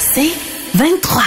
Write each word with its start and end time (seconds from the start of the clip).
C'est 0.00 0.32
23. 0.74 1.22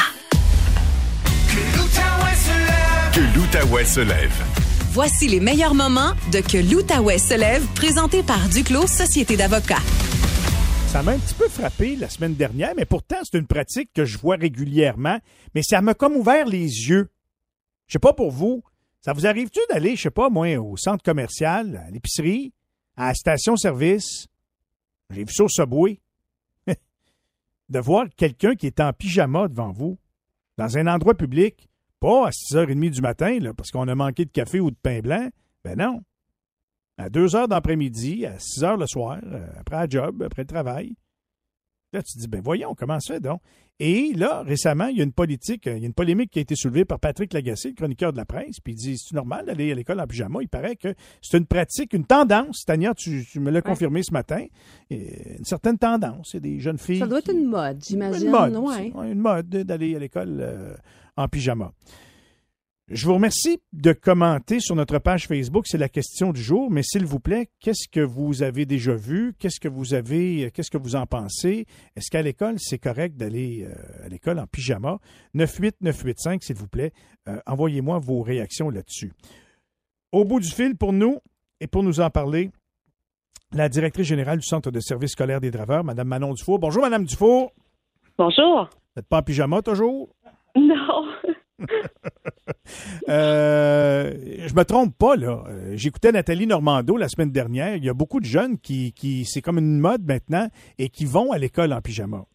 Que 3.14 3.20
l'Outaouais 3.35 3.85
se 3.85 4.02
lève. 4.02 4.44
Voici 4.91 5.27
les 5.29 5.39
meilleurs 5.39 5.73
moments 5.73 6.12
de 6.31 6.39
Que 6.39 6.57
l'Outaouais 6.57 7.17
se 7.17 7.33
lève, 7.33 7.65
présenté 7.75 8.23
par 8.23 8.49
Duclos 8.49 8.87
Société 8.87 9.37
d'avocats. 9.37 9.81
Ça 10.87 11.01
m'a 11.01 11.13
un 11.13 11.19
petit 11.19 11.33
peu 11.33 11.47
frappé 11.47 11.95
la 11.95 12.09
semaine 12.09 12.35
dernière, 12.35 12.73
mais 12.75 12.84
pourtant, 12.84 13.16
c'est 13.23 13.38
une 13.38 13.48
pratique 13.48 13.91
que 13.93 14.04
je 14.04 14.18
vois 14.18 14.36
régulièrement, 14.36 15.20
mais 15.55 15.63
ça 15.63 15.79
m'a 15.81 15.93
comme 15.93 16.18
ouvert 16.18 16.45
les 16.45 16.65
yeux. 16.89 17.09
Je 17.88 17.93
sais 17.93 17.99
pas 17.99 18.11
pour 18.11 18.31
vous, 18.31 18.63
ça 18.99 19.13
vous 19.13 19.25
arrive-tu 19.25 19.61
d'aller, 19.70 19.95
je 19.95 20.02
sais 20.02 20.11
pas, 20.11 20.29
moi, 20.29 20.57
au 20.57 20.75
centre 20.75 21.04
commercial, 21.04 21.81
à 21.88 21.89
l'épicerie, 21.89 22.52
à 22.97 23.07
la 23.07 23.13
station-service? 23.13 24.27
J'ai 25.09 25.23
vu 25.23 25.33
ça 25.33 25.45
au 25.45 25.47
Subway. 25.47 26.00
De 27.71 27.79
voir 27.79 28.05
quelqu'un 28.15 28.55
qui 28.55 28.67
est 28.67 28.79
en 28.81 28.91
pyjama 28.91 29.48
devant 29.48 29.71
vous, 29.71 29.98
dans 30.57 30.77
un 30.77 30.88
endroit 30.88 31.16
public, 31.16 31.70
pas 31.99 32.27
à 32.27 32.29
6h30 32.29 32.89
du 32.89 33.02
matin, 33.02 33.39
parce 33.55 33.71
qu'on 33.71 33.88
a 33.88 33.95
manqué 33.95 34.25
de 34.25 34.31
café 34.31 34.59
ou 34.59 34.71
de 34.71 34.75
pain 34.75 34.99
blanc. 34.99 35.29
Ben 35.63 35.77
non. 35.77 36.02
À 36.98 37.09
2 37.09 37.27
h 37.27 37.48
d'après-midi, 37.48 38.26
à 38.26 38.38
6 38.38 38.62
h 38.62 38.79
le 38.79 38.88
soir, 38.88 39.20
euh, 39.23 39.48
après 39.57 39.77
la 39.77 39.88
job, 39.88 40.21
après 40.21 40.43
le 40.43 40.48
travail. 40.48 40.95
Là, 41.93 42.03
tu 42.03 42.13
te 42.13 42.20
dis, 42.20 42.27
ben 42.27 42.41
voyons, 42.41 42.76
comment 42.76 42.99
ça 42.99 43.15
fait 43.15 43.20
donc? 43.20 43.41
Et 43.80 44.13
là, 44.16 44.43
récemment, 44.43 44.88
il 44.88 44.98
y 44.98 45.02
a 45.02 45.03
une 45.03 45.11
politique, 45.11 45.63
il 45.66 45.79
y 45.79 45.84
a 45.84 45.88
une 45.88 45.93
polémique 45.93 46.29
qui 46.29 46.38
a 46.38 46.41
été 46.43 46.55
soulevée 46.55 46.85
par 46.85 46.99
Patrick 46.99 47.34
Lagacé, 47.34 47.70
le 47.70 47.75
chroniqueur 47.75 48.12
de 48.12 48.17
la 48.17 48.25
presse, 48.25 48.59
puis 48.59 48.73
il 48.73 48.75
dit, 48.75 48.98
c'est 48.98 49.16
normal 49.16 49.45
d'aller 49.48 49.71
à 49.71 49.75
l'école 49.75 49.99
en 49.99 50.05
pyjama? 50.05 50.39
Il 50.41 50.49
paraît 50.49 50.75
que 50.75 50.93
c'est 51.21 51.38
une 51.38 51.48
pratique, 51.48 51.93
une 51.93 52.05
tendance. 52.05 52.63
Tania, 52.65 52.93
tu, 52.93 53.26
tu 53.26 53.39
me 53.39 53.49
l'as 53.49 53.63
confirmé 53.63 54.03
ce 54.03 54.13
matin. 54.13 54.45
Une 54.91 55.45
certaine 55.45 55.79
tendance. 55.79 56.29
C'est 56.31 56.39
des 56.39 56.59
jeunes 56.59 56.77
filles. 56.77 56.99
Ça 56.99 57.07
doit 57.07 57.20
être 57.20 57.31
une 57.31 57.45
mode, 57.45 57.84
j'imagine. 57.84 58.27
une 58.27 58.31
mode, 58.31 58.55
ouais. 58.55 58.91
une 59.12 59.20
mode 59.20 59.49
d'aller 59.49 59.95
à 59.95 59.99
l'école 59.99 60.38
euh, 60.41 60.76
en 61.18 61.27
pyjama. 61.27 61.71
Je 62.87 63.05
vous 63.07 63.13
remercie 63.13 63.62
de 63.71 63.93
commenter 63.93 64.60
sur 64.60 64.76
notre 64.76 65.00
page 65.00 65.28
Facebook, 65.28 65.66
c'est 65.66 65.78
la 65.78 65.88
question 65.88 66.34
du 66.34 66.42
jour, 66.42 66.70
mais 66.70 66.84
s'il 66.84 67.06
vous 67.06 67.22
plaît, 67.22 67.50
qu'est-ce 67.62 67.88
que 67.88 68.02
vous 68.02 68.44
avez 68.44 68.66
déjà 68.66 68.94
vu? 68.96 69.34
Qu'est-ce 69.40 69.62
que 69.62 69.70
vous 69.70 69.94
avez, 69.94 70.52
qu'est-ce 70.52 70.70
que 70.72 70.78
vous 70.78 70.98
en 70.98 71.06
pensez? 71.06 71.66
Est-ce 71.96 72.12
qu'à 72.12 72.22
l'école, 72.22 72.56
c'est 72.59 72.80
correct 72.80 73.16
d'aller 73.16 73.66
euh, 73.66 74.06
à 74.06 74.09
l'école 74.09 74.40
en 74.40 74.48
pyjama? 74.48 75.00
98985, 75.36 76.44
s'il 76.44 76.58
vous 76.58 76.68
plaît. 76.68 76.92
Euh, 77.30 77.40
Envoyez-moi 77.46 78.00
vos 78.00 78.22
réactions 78.24 78.70
là-dessus. 78.70 79.14
Au 80.12 80.26
bout 80.26 80.42
du 80.42 80.50
fil, 80.50 80.76
pour 80.76 80.92
nous, 80.92 81.20
et 81.62 81.68
pour 81.68 81.84
nous 81.84 82.02
en 82.02 82.09
parler, 82.09 82.52
la 83.54 83.70
directrice 83.70 84.08
générale 84.08 84.40
du 84.40 84.46
Centre 84.46 84.70
de 84.72 84.80
services 84.82 85.12
scolaires 85.12 85.40
des 85.40 85.52
draveurs, 85.52 85.86
Mme 85.86 86.08
Manon 86.08 86.34
Dufour. 86.34 86.59
Bonjour, 86.59 86.82
Mme 86.82 87.06
Dufour. 87.06 87.54
Bonjour. 88.18 88.66
Vous 88.70 88.80
n'êtes 88.98 89.08
pas 89.08 89.20
en 89.20 89.24
pyjama 89.24 89.62
toujours? 89.62 90.09
Non. 90.58 91.06
Euh, 93.09 94.14
je 94.48 94.54
me 94.54 94.64
trompe 94.64 94.98
pas, 94.98 95.16
là. 95.16 95.44
Euh, 95.48 95.73
J'écoutais 95.76 96.12
Nathalie 96.12 96.48
Normando 96.48 96.95
la 96.95 97.09
semaine 97.09 97.31
dernière. 97.31 97.76
Il 97.76 97.84
y 97.84 97.90
a 97.90 97.94
beaucoup 97.94 98.20
de 98.20 98.26
jeunes 98.26 98.58
qui, 98.58 98.94
qui 98.94 99.26
c'est 99.26 99.42
comme 99.42 99.58
une 99.58 99.80
mode 99.80 100.03
maintenant, 100.06 100.48
et 100.78 100.90
qui 100.90 101.06
vont 101.06 101.31
à 101.31 101.38
l'école 101.38 101.73
en 101.73 101.81
pyjama. 101.81 102.26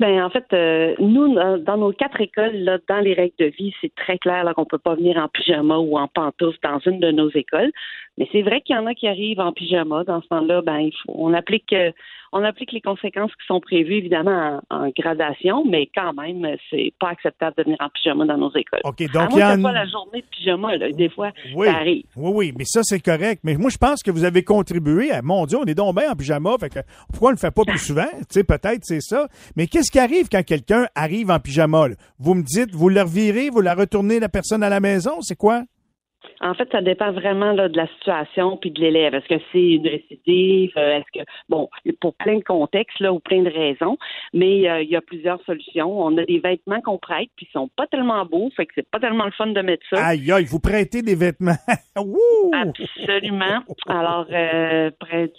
Ben 0.00 0.24
en 0.24 0.30
fait, 0.30 0.44
euh, 0.52 0.94
nous, 0.98 1.34
dans 1.34 1.76
nos 1.76 1.92
quatre 1.92 2.20
écoles, 2.20 2.56
là, 2.56 2.78
dans 2.88 3.00
les 3.00 3.14
règles 3.14 3.36
de 3.38 3.46
vie, 3.46 3.72
c'est 3.80 3.94
très 3.94 4.18
clair 4.18 4.44
qu'on 4.56 4.64
peut 4.64 4.78
pas 4.78 4.94
venir 4.94 5.16
en 5.18 5.28
pyjama 5.28 5.76
ou 5.76 5.96
en 5.96 6.08
pantoufle 6.08 6.58
dans 6.62 6.78
une 6.80 6.98
de 6.98 7.10
nos 7.12 7.30
écoles. 7.30 7.70
Mais 8.18 8.28
c'est 8.32 8.42
vrai 8.42 8.60
qu'il 8.60 8.76
y 8.76 8.78
en 8.78 8.86
a 8.86 8.94
qui 8.94 9.08
arrivent 9.08 9.40
en 9.40 9.52
pyjama. 9.52 10.04
Dans 10.04 10.22
ce 10.22 10.28
temps-là, 10.28 10.62
ben 10.62 10.78
il 10.78 10.92
faut, 11.04 11.12
on 11.16 11.34
applique, 11.34 11.72
euh, 11.72 11.90
on 12.32 12.44
applique 12.44 12.70
les 12.72 12.80
conséquences 12.80 13.32
qui 13.32 13.46
sont 13.46 13.60
prévues 13.60 13.94
évidemment 13.94 14.60
en, 14.70 14.84
en 14.84 14.90
gradation, 14.96 15.64
mais 15.64 15.88
quand 15.94 16.12
même, 16.14 16.46
c'est 16.70 16.92
pas 17.00 17.08
acceptable 17.08 17.56
de 17.58 17.64
venir 17.64 17.76
en 17.80 17.88
pyjama 17.88 18.24
dans 18.26 18.38
nos 18.38 18.50
écoles. 18.54 18.80
OK, 18.84 18.98
donc 19.12 19.30
il 19.32 19.38
y 19.38 19.42
en 19.42 19.54
ce 19.54 19.60
soit 19.60 19.72
la 19.72 19.86
journée 19.86 20.20
de 20.20 20.26
pyjama, 20.30 20.76
là, 20.76 20.90
des 20.92 21.08
fois, 21.08 21.30
Oui, 21.54 21.66
ça 21.66 21.74
arrive. 21.74 22.04
oui, 22.16 22.30
oui, 22.34 22.52
mais 22.56 22.64
ça, 22.64 22.82
c'est 22.84 23.00
correct. 23.00 23.40
Mais 23.44 23.56
moi, 23.56 23.70
je 23.70 23.78
pense 23.78 24.02
que 24.02 24.10
vous 24.10 24.24
avez 24.24 24.44
contribué 24.44 25.10
à, 25.10 25.20
mon 25.22 25.44
Dieu, 25.46 25.58
on 25.58 25.64
est 25.64 25.74
donc 25.74 25.96
bien 25.96 26.12
en 26.12 26.14
pyjama, 26.16 26.56
fait 26.60 26.68
que 26.70 26.80
pourquoi 27.10 27.28
on 27.28 27.32
ne 27.32 27.36
le 27.36 27.40
fait 27.40 27.54
pas 27.54 27.64
plus 27.64 27.78
souvent? 27.78 28.04
Tu 28.30 28.40
sais, 28.40 28.44
peut-être 28.44 28.80
c'est 28.82 29.00
ça. 29.00 29.28
Mais 29.56 29.66
qu'est-ce 29.66 29.90
qui 29.90 29.98
arrive 29.98 30.28
quand 30.30 30.42
quelqu'un 30.44 30.86
arrive 30.94 31.30
en 31.30 31.38
pyjama? 31.38 31.88
là? 31.88 31.94
Vous 32.18 32.34
me 32.34 32.42
dites, 32.42 32.72
vous 32.72 32.88
le 32.88 33.02
revirez, 33.02 33.50
vous 33.50 33.60
la 33.60 33.74
retournez 33.74 34.18
la 34.18 34.28
personne 34.28 34.62
à 34.62 34.68
la 34.68 34.80
maison, 34.80 35.20
c'est 35.20 35.36
quoi? 35.36 35.62
En 36.40 36.54
fait, 36.54 36.68
ça 36.72 36.82
dépend 36.82 37.12
vraiment 37.12 37.52
là, 37.52 37.68
de 37.68 37.76
la 37.76 37.86
situation 37.98 38.56
puis 38.56 38.70
de 38.70 38.80
l'élève. 38.80 39.14
Est-ce 39.14 39.28
que 39.28 39.42
c'est 39.52 39.72
une 39.72 39.86
récidive? 39.86 40.72
Euh, 40.76 40.98
Est-ce 40.98 41.20
que 41.20 41.24
bon, 41.48 41.68
pour 42.00 42.14
plein 42.14 42.38
de 42.38 42.44
contextes 42.44 43.00
là 43.00 43.12
ou 43.12 43.20
plein 43.20 43.42
de 43.42 43.50
raisons, 43.50 43.96
mais 44.32 44.68
euh, 44.68 44.82
il 44.82 44.90
y 44.90 44.96
a 44.96 45.00
plusieurs 45.00 45.42
solutions. 45.44 46.02
On 46.02 46.16
a 46.18 46.24
des 46.24 46.38
vêtements 46.38 46.80
qu'on 46.80 46.98
prête 46.98 47.28
puis 47.36 47.46
ils 47.48 47.52
sont 47.52 47.68
pas 47.76 47.86
tellement 47.86 48.24
beaux, 48.24 48.50
fait 48.56 48.66
que 48.66 48.72
c'est 48.74 48.88
pas 48.88 49.00
tellement 49.00 49.24
le 49.24 49.32
fun 49.32 49.46
de 49.46 49.60
mettre 49.60 49.84
ça. 49.90 50.04
Aïe, 50.06 50.30
aïe, 50.32 50.44
vous 50.44 50.60
prêtez 50.60 51.02
des 51.02 51.14
vêtements. 51.14 51.56
Wouh! 51.96 52.50
Absolument. 52.52 53.62
Alors, 53.86 54.26
euh, 54.30 54.90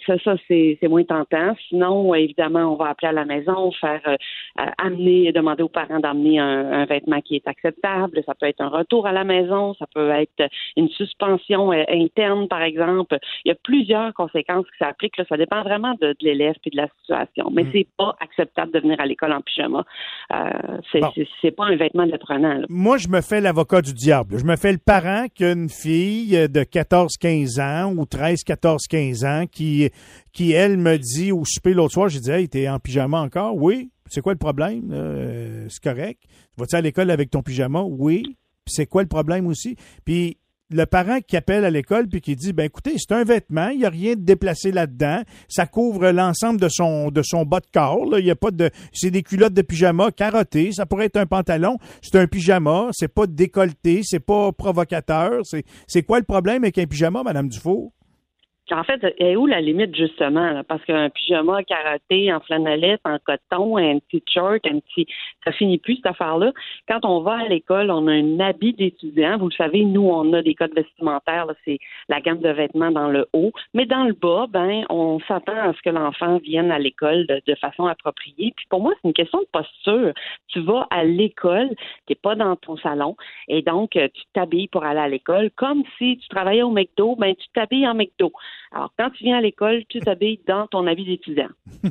ça, 0.06 0.18
ça 0.24 0.36
c'est, 0.48 0.78
moins 0.88 1.04
tentant. 1.04 1.54
Sinon, 1.68 2.14
évidemment, 2.14 2.72
on 2.72 2.76
va 2.76 2.90
appeler 2.90 3.08
à 3.08 3.12
la 3.12 3.24
maison, 3.24 3.70
faire 3.72 4.00
euh, 4.06 4.16
euh, 4.60 4.70
amener, 4.78 5.32
demander 5.32 5.62
aux 5.62 5.68
parents 5.68 6.00
d'amener 6.00 6.38
un, 6.38 6.72
un 6.72 6.84
vêtement 6.86 7.20
qui 7.20 7.36
est 7.36 7.46
acceptable. 7.46 8.22
Ça 8.24 8.34
peut 8.34 8.46
être 8.46 8.60
un 8.60 8.68
retour 8.68 9.06
à 9.06 9.12
la 9.12 9.24
maison, 9.24 9.74
ça 9.74 9.86
peut 9.92 10.10
être 10.10 10.48
une 10.76 10.88
suspension 10.90 11.72
euh, 11.72 11.82
interne, 11.88 12.48
par 12.48 12.62
exemple. 12.62 13.18
Il 13.44 13.48
y 13.48 13.52
a 13.52 13.56
plusieurs 13.62 14.12
conséquences 14.14 14.66
qui 14.66 14.78
s'appliquent. 14.78 15.14
Ça 15.28 15.36
dépend 15.36 15.62
vraiment 15.62 15.94
de, 16.00 16.08
de 16.08 16.16
l'élève 16.20 16.54
et 16.64 16.70
de 16.70 16.76
la 16.76 16.88
situation. 17.00 17.50
Mais 17.52 17.64
c'est 17.72 17.86
pas 17.96 18.14
acceptable 18.20 18.72
de 18.72 18.80
venir 18.80 19.00
à 19.00 19.06
l'école 19.06 19.32
en 19.32 19.40
pyjama. 19.40 19.84
Euh, 20.32 20.50
c'est, 20.92 21.00
Bon. 21.00 21.12
pas 21.56 21.64
un 21.66 21.76
vêtement 21.76 22.06
d'apprenant. 22.06 22.54
là. 22.54 22.66
Moi, 22.68 22.98
je 22.98 23.08
me 23.08 23.20
fais 23.20 23.40
l'avocat 23.40 23.80
du 23.82 23.92
diable. 23.94 24.38
Je 24.38 24.44
me 24.44 24.56
fais 24.56 24.72
le 24.72 24.78
parent 24.78 25.26
qu'une 25.34 25.68
fille 25.68 26.30
de 26.48 26.60
14-15 26.60 27.60
ans 27.60 27.94
ou 27.96 28.04
13-14-15 28.04 29.26
ans 29.26 29.46
qui, 29.50 29.90
qui, 30.32 30.52
elle, 30.52 30.76
me 30.76 30.96
dit 30.98 31.32
au 31.32 31.44
souper 31.44 31.74
l'autre 31.74 31.94
soir, 31.94 32.08
j'ai 32.08 32.20
dit, 32.20 32.30
hey, 32.30 32.48
t'es 32.48 32.68
en 32.68 32.78
pyjama 32.78 33.20
encore? 33.20 33.54
Oui. 33.56 33.90
C'est 34.08 34.20
quoi 34.20 34.32
le 34.32 34.38
problème? 34.38 34.90
Euh, 34.92 35.66
c'est 35.68 35.82
correct. 35.82 36.22
Vas-tu 36.56 36.76
à 36.76 36.80
l'école 36.80 37.10
avec 37.10 37.30
ton 37.30 37.42
pyjama? 37.42 37.82
Oui. 37.82 38.36
C'est 38.66 38.86
quoi 38.86 39.02
le 39.02 39.08
problème 39.08 39.46
aussi? 39.46 39.76
Puis 40.04 40.36
le 40.70 40.84
parent 40.84 41.20
qui 41.20 41.36
appelle 41.36 41.64
à 41.64 41.70
l'école 41.70 42.08
puis 42.08 42.20
qui 42.20 42.34
dit 42.34 42.52
ben 42.52 42.64
écoutez 42.64 42.96
c'est 42.98 43.12
un 43.12 43.22
vêtement 43.22 43.68
il 43.68 43.78
n'y 43.78 43.84
a 43.84 43.88
rien 43.88 44.14
de 44.14 44.20
déplacé 44.20 44.72
là-dedans 44.72 45.22
ça 45.48 45.66
couvre 45.66 46.10
l'ensemble 46.10 46.60
de 46.60 46.68
son 46.68 47.10
de 47.10 47.22
son 47.22 47.44
bas 47.44 47.60
de 47.60 47.66
corps 47.72 48.18
il 48.18 48.24
y 48.24 48.32
a 48.32 48.36
pas 48.36 48.50
de 48.50 48.70
c'est 48.92 49.12
des 49.12 49.22
culottes 49.22 49.54
de 49.54 49.62
pyjama 49.62 50.10
carottées 50.10 50.72
ça 50.72 50.84
pourrait 50.84 51.06
être 51.06 51.18
un 51.18 51.26
pantalon 51.26 51.78
c'est 52.02 52.16
un 52.16 52.26
pyjama 52.26 52.88
c'est 52.92 53.08
pas 53.08 53.28
décolleté 53.28 54.00
c'est 54.02 54.20
pas 54.20 54.50
provocateur 54.50 55.40
c'est 55.44 55.64
c'est 55.86 56.02
quoi 56.02 56.18
le 56.18 56.24
problème 56.24 56.64
avec 56.64 56.78
un 56.78 56.86
pyjama 56.86 57.22
madame 57.22 57.48
Dufault 57.48 57.92
En 58.72 58.82
fait, 58.82 59.00
est 59.18 59.36
où 59.36 59.46
la 59.46 59.60
limite 59.60 59.94
justement? 59.94 60.50
là? 60.50 60.64
Parce 60.64 60.84
qu'un 60.84 61.08
pyjama 61.08 61.62
carotté 61.62 62.32
en 62.32 62.40
flanellette, 62.40 63.00
en 63.04 63.18
coton, 63.18 63.76
un 63.76 63.98
petit 64.00 64.22
short, 64.28 64.66
un 64.66 64.80
petit, 64.80 65.06
ça 65.44 65.52
finit 65.52 65.78
plus 65.78 65.96
cette 65.96 66.06
affaire-là. 66.06 66.52
Quand 66.88 67.04
on 67.04 67.20
va 67.20 67.38
à 67.38 67.48
l'école, 67.48 67.90
on 67.92 68.08
a 68.08 68.12
un 68.12 68.40
habit 68.40 68.72
d'étudiant. 68.72 69.38
Vous 69.38 69.48
le 69.48 69.54
savez, 69.54 69.84
nous, 69.84 70.08
on 70.08 70.32
a 70.32 70.42
des 70.42 70.54
codes 70.54 70.74
vestimentaires. 70.74 71.46
C'est 71.64 71.78
la 72.08 72.20
gamme 72.20 72.40
de 72.40 72.48
vêtements 72.48 72.90
dans 72.90 73.08
le 73.08 73.26
haut, 73.32 73.52
mais 73.72 73.86
dans 73.86 74.04
le 74.04 74.14
bas, 74.14 74.46
ben, 74.48 74.84
on 74.90 75.20
s'attend 75.20 75.56
à 75.56 75.72
ce 75.72 75.82
que 75.82 75.90
l'enfant 75.90 76.38
vienne 76.38 76.72
à 76.72 76.78
l'école 76.78 77.26
de, 77.26 77.54
façon 77.60 77.86
appropriée. 77.86 78.52
Puis 78.56 78.66
pour 78.68 78.80
moi, 78.80 78.92
c'est 78.96 79.08
une 79.08 79.14
question 79.14 79.40
de 79.40 79.46
posture. 79.52 80.12
Tu 80.48 80.60
vas 80.60 80.86
à 80.90 81.04
l'école, 81.04 81.70
t'es 82.06 82.14
pas 82.14 82.34
dans 82.34 82.56
ton 82.56 82.76
salon, 82.76 83.16
et 83.48 83.62
donc 83.62 83.96
euh, 83.96 84.08
tu 84.12 84.22
t'habilles 84.34 84.68
pour 84.68 84.84
aller 84.84 85.00
à 85.00 85.08
l'école, 85.08 85.50
comme 85.56 85.82
si 85.96 86.18
tu 86.18 86.28
travaillais 86.28 86.62
au 86.62 86.70
McDo, 86.70 87.16
ben 87.16 87.34
tu 87.34 87.46
t'habilles 87.54 87.88
en 87.88 87.94
McDo. 87.94 88.32
Alors, 88.72 88.92
quand 88.98 89.10
tu 89.10 89.24
viens 89.24 89.38
à 89.38 89.40
l'école, 89.40 89.84
tu 89.88 90.00
t'habilles 90.00 90.40
dans 90.46 90.66
ton 90.66 90.86
habit 90.86 91.04
d'étudiant. 91.04 91.48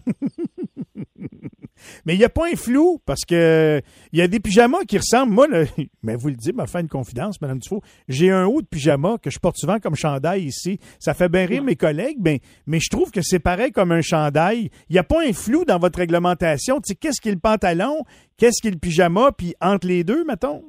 Mais 2.06 2.16
il 2.16 2.18
n'y 2.18 2.24
a 2.24 2.30
pas 2.30 2.48
un 2.52 2.56
flou 2.56 3.00
parce 3.06 3.26
que 3.26 3.82
il 4.12 4.20
y 4.20 4.22
a 4.22 4.28
des 4.28 4.40
pyjamas 4.40 4.84
qui 4.88 4.98
ressemblent. 4.98 5.34
Moi, 5.34 5.48
mais 6.04 6.16
vous 6.16 6.30
le 6.30 6.36
dites, 6.36 6.56
m'a 6.56 6.68
fait 6.68 6.82
une 6.82 6.88
confidence, 6.88 7.40
Madame 7.42 7.60
Dufault. 7.60 7.82
J'ai 8.08 8.32
un 8.32 8.46
haut 8.46 8.62
de 8.62 8.68
pyjama 8.68 9.18
que 9.22 9.30
je 9.30 9.40
porte 9.40 9.58
souvent 9.58 9.80
comme 9.80 9.96
chandail 9.96 10.46
ici. 10.46 10.80
Ça 11.00 11.14
fait 11.14 11.30
bien 11.30 11.46
rire 11.46 11.64
mes 11.64 11.76
collègues, 11.76 12.18
mais, 12.20 12.42
mais 12.66 12.80
je 12.80 12.90
trouve 12.90 13.12
que 13.12 13.22
c'est 13.22 13.40
pareil 13.40 13.72
comme 13.72 13.92
un 13.92 14.02
chandail. 14.02 14.70
Il 14.90 14.94
n'y 14.94 15.00
a 15.00 15.04
pas 15.04 15.26
un 15.26 15.34
flou 15.34 15.66
dans 15.66 15.80
votre 15.80 16.00
réglementation. 16.00 16.78
Tu 16.78 16.90
sais, 16.90 16.96
qu'est-ce 16.96 17.22
qui 17.22 17.30
est 17.30 17.34
le 17.34 17.40
pantalon, 17.40 18.04
qu'est-ce 18.38 18.62
qui 18.62 18.68
est 18.68 18.72
le 18.72 18.78
pyjama, 18.78 19.32
puis 19.32 19.54
entre 19.62 19.88
les 19.88 20.04
deux, 20.04 20.24
mettons? 20.26 20.64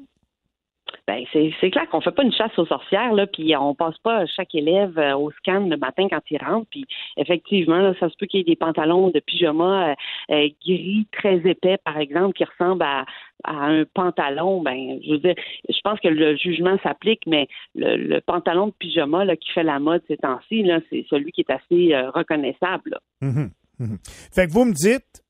Ben, 1.06 1.24
c'est 1.32 1.70
clair 1.70 1.88
qu'on 1.88 2.00
fait 2.00 2.10
pas 2.12 2.22
une 2.22 2.32
chasse 2.32 2.56
aux 2.58 2.66
sorcières, 2.66 3.12
là, 3.12 3.26
puis 3.26 3.56
on 3.56 3.74
passe 3.74 3.98
pas 3.98 4.26
chaque 4.26 4.54
élève 4.54 4.98
euh, 4.98 5.16
au 5.16 5.30
scan 5.32 5.60
le 5.60 5.76
matin 5.76 6.08
quand 6.10 6.20
il 6.30 6.38
rentre, 6.38 6.66
puis 6.70 6.84
effectivement, 7.16 7.78
là, 7.78 7.94
ça 8.00 8.08
se 8.08 8.16
peut 8.16 8.26
qu'il 8.26 8.40
y 8.40 8.40
ait 8.42 8.44
des 8.44 8.56
pantalons 8.56 9.10
de 9.10 9.20
pyjama 9.20 9.90
euh, 9.90 9.94
euh, 10.30 10.48
gris 10.64 11.06
très 11.12 11.36
épais, 11.48 11.78
par 11.84 11.98
exemple, 11.98 12.34
qui 12.34 12.44
ressemblent 12.44 12.82
à, 12.82 13.04
à 13.44 13.52
un 13.52 13.84
pantalon. 13.84 14.62
Ben, 14.62 14.98
je 15.04 15.12
veux 15.12 15.18
dire, 15.18 15.34
je 15.68 15.80
pense 15.82 16.00
que 16.00 16.08
le 16.08 16.36
jugement 16.36 16.76
s'applique, 16.82 17.22
mais 17.26 17.48
le, 17.74 17.96
le 17.96 18.20
pantalon 18.20 18.68
de 18.68 18.74
pyjama 18.78 19.24
là, 19.24 19.36
qui 19.36 19.50
fait 19.52 19.62
la 19.62 19.78
mode 19.78 20.02
ces 20.08 20.16
temps-ci, 20.16 20.68
c'est 20.90 21.06
celui 21.08 21.32
qui 21.32 21.42
est 21.42 21.50
assez 21.50 21.96
reconnaissable. 22.14 22.90
là. 22.90 22.98
Mhm, 23.20 23.50
mhm. 23.78 23.98
Fait 24.34 24.46
que 24.46 24.52
vous 24.52 24.64
me 24.64 24.72
dites, 24.72 25.22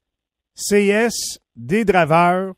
CS 0.55 1.39
des 1.55 1.85
draveurs, 1.85 2.55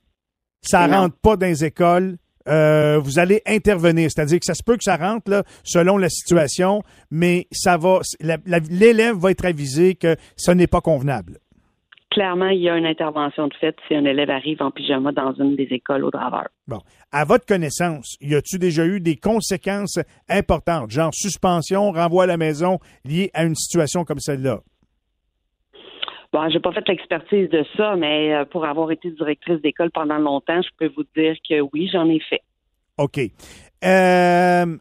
ça 0.60 0.86
rentre 0.86 1.16
pas 1.20 1.36
dans 1.36 1.46
les 1.46 1.64
écoles. 1.64 2.16
Euh, 2.48 2.98
vous 2.98 3.18
allez 3.18 3.42
intervenir, 3.46 4.10
c'est-à-dire 4.10 4.38
que 4.38 4.46
ça 4.46 4.54
se 4.54 4.62
peut 4.62 4.76
que 4.76 4.84
ça 4.84 4.96
rentre 4.96 5.30
là, 5.30 5.42
selon 5.64 5.96
la 5.96 6.08
situation, 6.08 6.82
mais 7.10 7.46
ça 7.52 7.76
va, 7.76 8.00
l'élève 8.70 9.16
va 9.16 9.30
être 9.30 9.44
avisé 9.44 9.94
que 9.94 10.16
ce 10.36 10.50
n'est 10.50 10.66
pas 10.66 10.80
convenable. 10.80 11.38
Clairement, 12.10 12.48
il 12.48 12.62
y 12.62 12.70
a 12.70 12.76
une 12.76 12.86
intervention 12.86 13.48
de 13.48 13.54
fait 13.60 13.76
si 13.86 13.94
un 13.94 14.04
élève 14.04 14.30
arrive 14.30 14.62
en 14.62 14.70
pyjama 14.70 15.12
dans 15.12 15.34
une 15.34 15.56
des 15.56 15.68
écoles 15.70 16.04
au 16.04 16.10
draveur. 16.10 16.48
Bon, 16.66 16.80
à 17.12 17.24
votre 17.24 17.44
connaissance, 17.44 18.16
y 18.22 18.34
a-t-il 18.34 18.58
déjà 18.58 18.86
eu 18.86 18.98
des 18.98 19.16
conséquences 19.16 19.98
importantes, 20.28 20.90
genre 20.90 21.12
suspension, 21.12 21.92
renvoi 21.92 22.24
à 22.24 22.26
la 22.26 22.38
maison, 22.38 22.78
liées 23.04 23.30
à 23.34 23.44
une 23.44 23.54
situation 23.54 24.04
comme 24.04 24.20
celle-là? 24.20 24.60
Bon, 26.32 26.48
j'ai 26.50 26.60
pas 26.60 26.72
fait 26.72 26.86
l'expertise 26.88 27.48
de 27.48 27.64
ça, 27.76 27.96
mais 27.96 28.34
euh, 28.34 28.44
pour 28.44 28.66
avoir 28.66 28.90
été 28.90 29.10
directrice 29.10 29.62
d'école 29.62 29.90
pendant 29.90 30.19
longtemps, 30.19 30.60
je 30.60 30.69
peux 30.78 30.92
vous 30.94 31.04
dire 31.16 31.34
que 31.48 31.60
oui, 31.72 31.88
j'en 31.90 32.08
ai 32.08 32.20
fait. 32.20 32.42
OK. 32.98 33.19
Euh, 33.84 34.76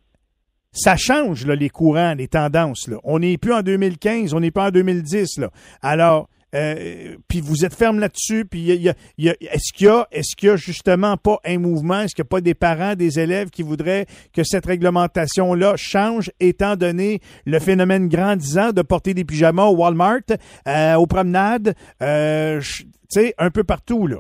ça 0.72 0.96
change, 0.98 1.46
là, 1.46 1.56
les 1.56 1.70
courants, 1.70 2.16
les 2.16 2.28
tendances. 2.28 2.88
Là. 2.90 2.98
On 3.04 3.20
n'est 3.20 3.38
plus 3.38 3.54
en 3.54 3.62
2015, 3.62 4.34
on 4.34 4.42
n'est 4.42 4.52
pas 4.52 4.68
en 4.68 4.72
2010. 4.72 5.40
Là. 5.40 5.50
Alors, 5.82 6.28
euh, 6.56 7.16
puis 7.28 7.42
vous 7.42 7.66
êtes 7.66 7.74
ferme 7.76 8.00
là-dessus, 8.00 8.46
puis 8.46 8.60
y 8.60 8.74
y 9.18 9.30
a- 9.30 9.36
est-ce 9.42 9.74
qu'il 9.74 9.88
y 9.88 9.90
a, 9.90 10.08
est-ce 10.12 10.36
qu'il 10.36 10.50
y 10.50 10.52
a 10.52 10.56
justement 10.56 11.18
pas 11.18 11.40
un 11.46 11.58
mouvement, 11.60 12.02
est-ce 12.02 12.16
qu'il 12.16 12.24
n'y 12.24 12.28
a 12.28 12.30
pas 12.30 12.42
des 12.42 12.54
parents, 12.54 12.96
des 12.96 13.20
élèves 13.20 13.50
qui 13.50 13.64
voudraient 13.64 14.06
que 14.34 14.44
cette 14.44 14.66
réglementation-là 14.66 15.74
change, 15.78 16.32
étant 16.40 16.76
donné 16.76 17.20
le 17.46 17.60
phénomène 17.60 18.08
grandissant 18.08 18.72
de 18.72 18.82
porter 18.82 19.14
des 19.14 19.26
pyjamas 19.26 19.66
au 19.66 19.76
Walmart, 19.76 20.22
euh, 20.68 20.96
aux 20.96 21.08
promenades, 21.08 21.74
euh, 22.02 22.60
tu 22.62 22.86
sais, 23.10 23.34
un 23.38 23.50
peu 23.52 23.64
partout, 23.64 24.08
là? 24.08 24.18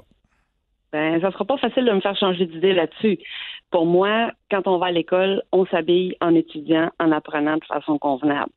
Ben, 0.94 1.19
ça 1.21 1.31
sera 1.31 1.45
pas 1.45 1.57
facile 1.57 1.85
de 1.85 1.91
me 1.91 2.00
faire 2.00 2.18
changer 2.18 2.45
d'idée 2.45 2.74
là-dessus. 2.74 3.19
Pour 3.71 3.85
moi, 3.85 4.31
quand 4.50 4.65
on 4.68 4.77
va 4.77 4.88
à 4.88 4.91
l'école, 4.91 5.44
on 5.51 5.65
s'habille 5.65 6.15
en 6.21 6.33
étudiant, 6.33 6.89
en 7.00 7.12
apprenant 7.12 7.57
de 7.57 7.65
façon 7.65 7.97
convenable. 8.00 8.50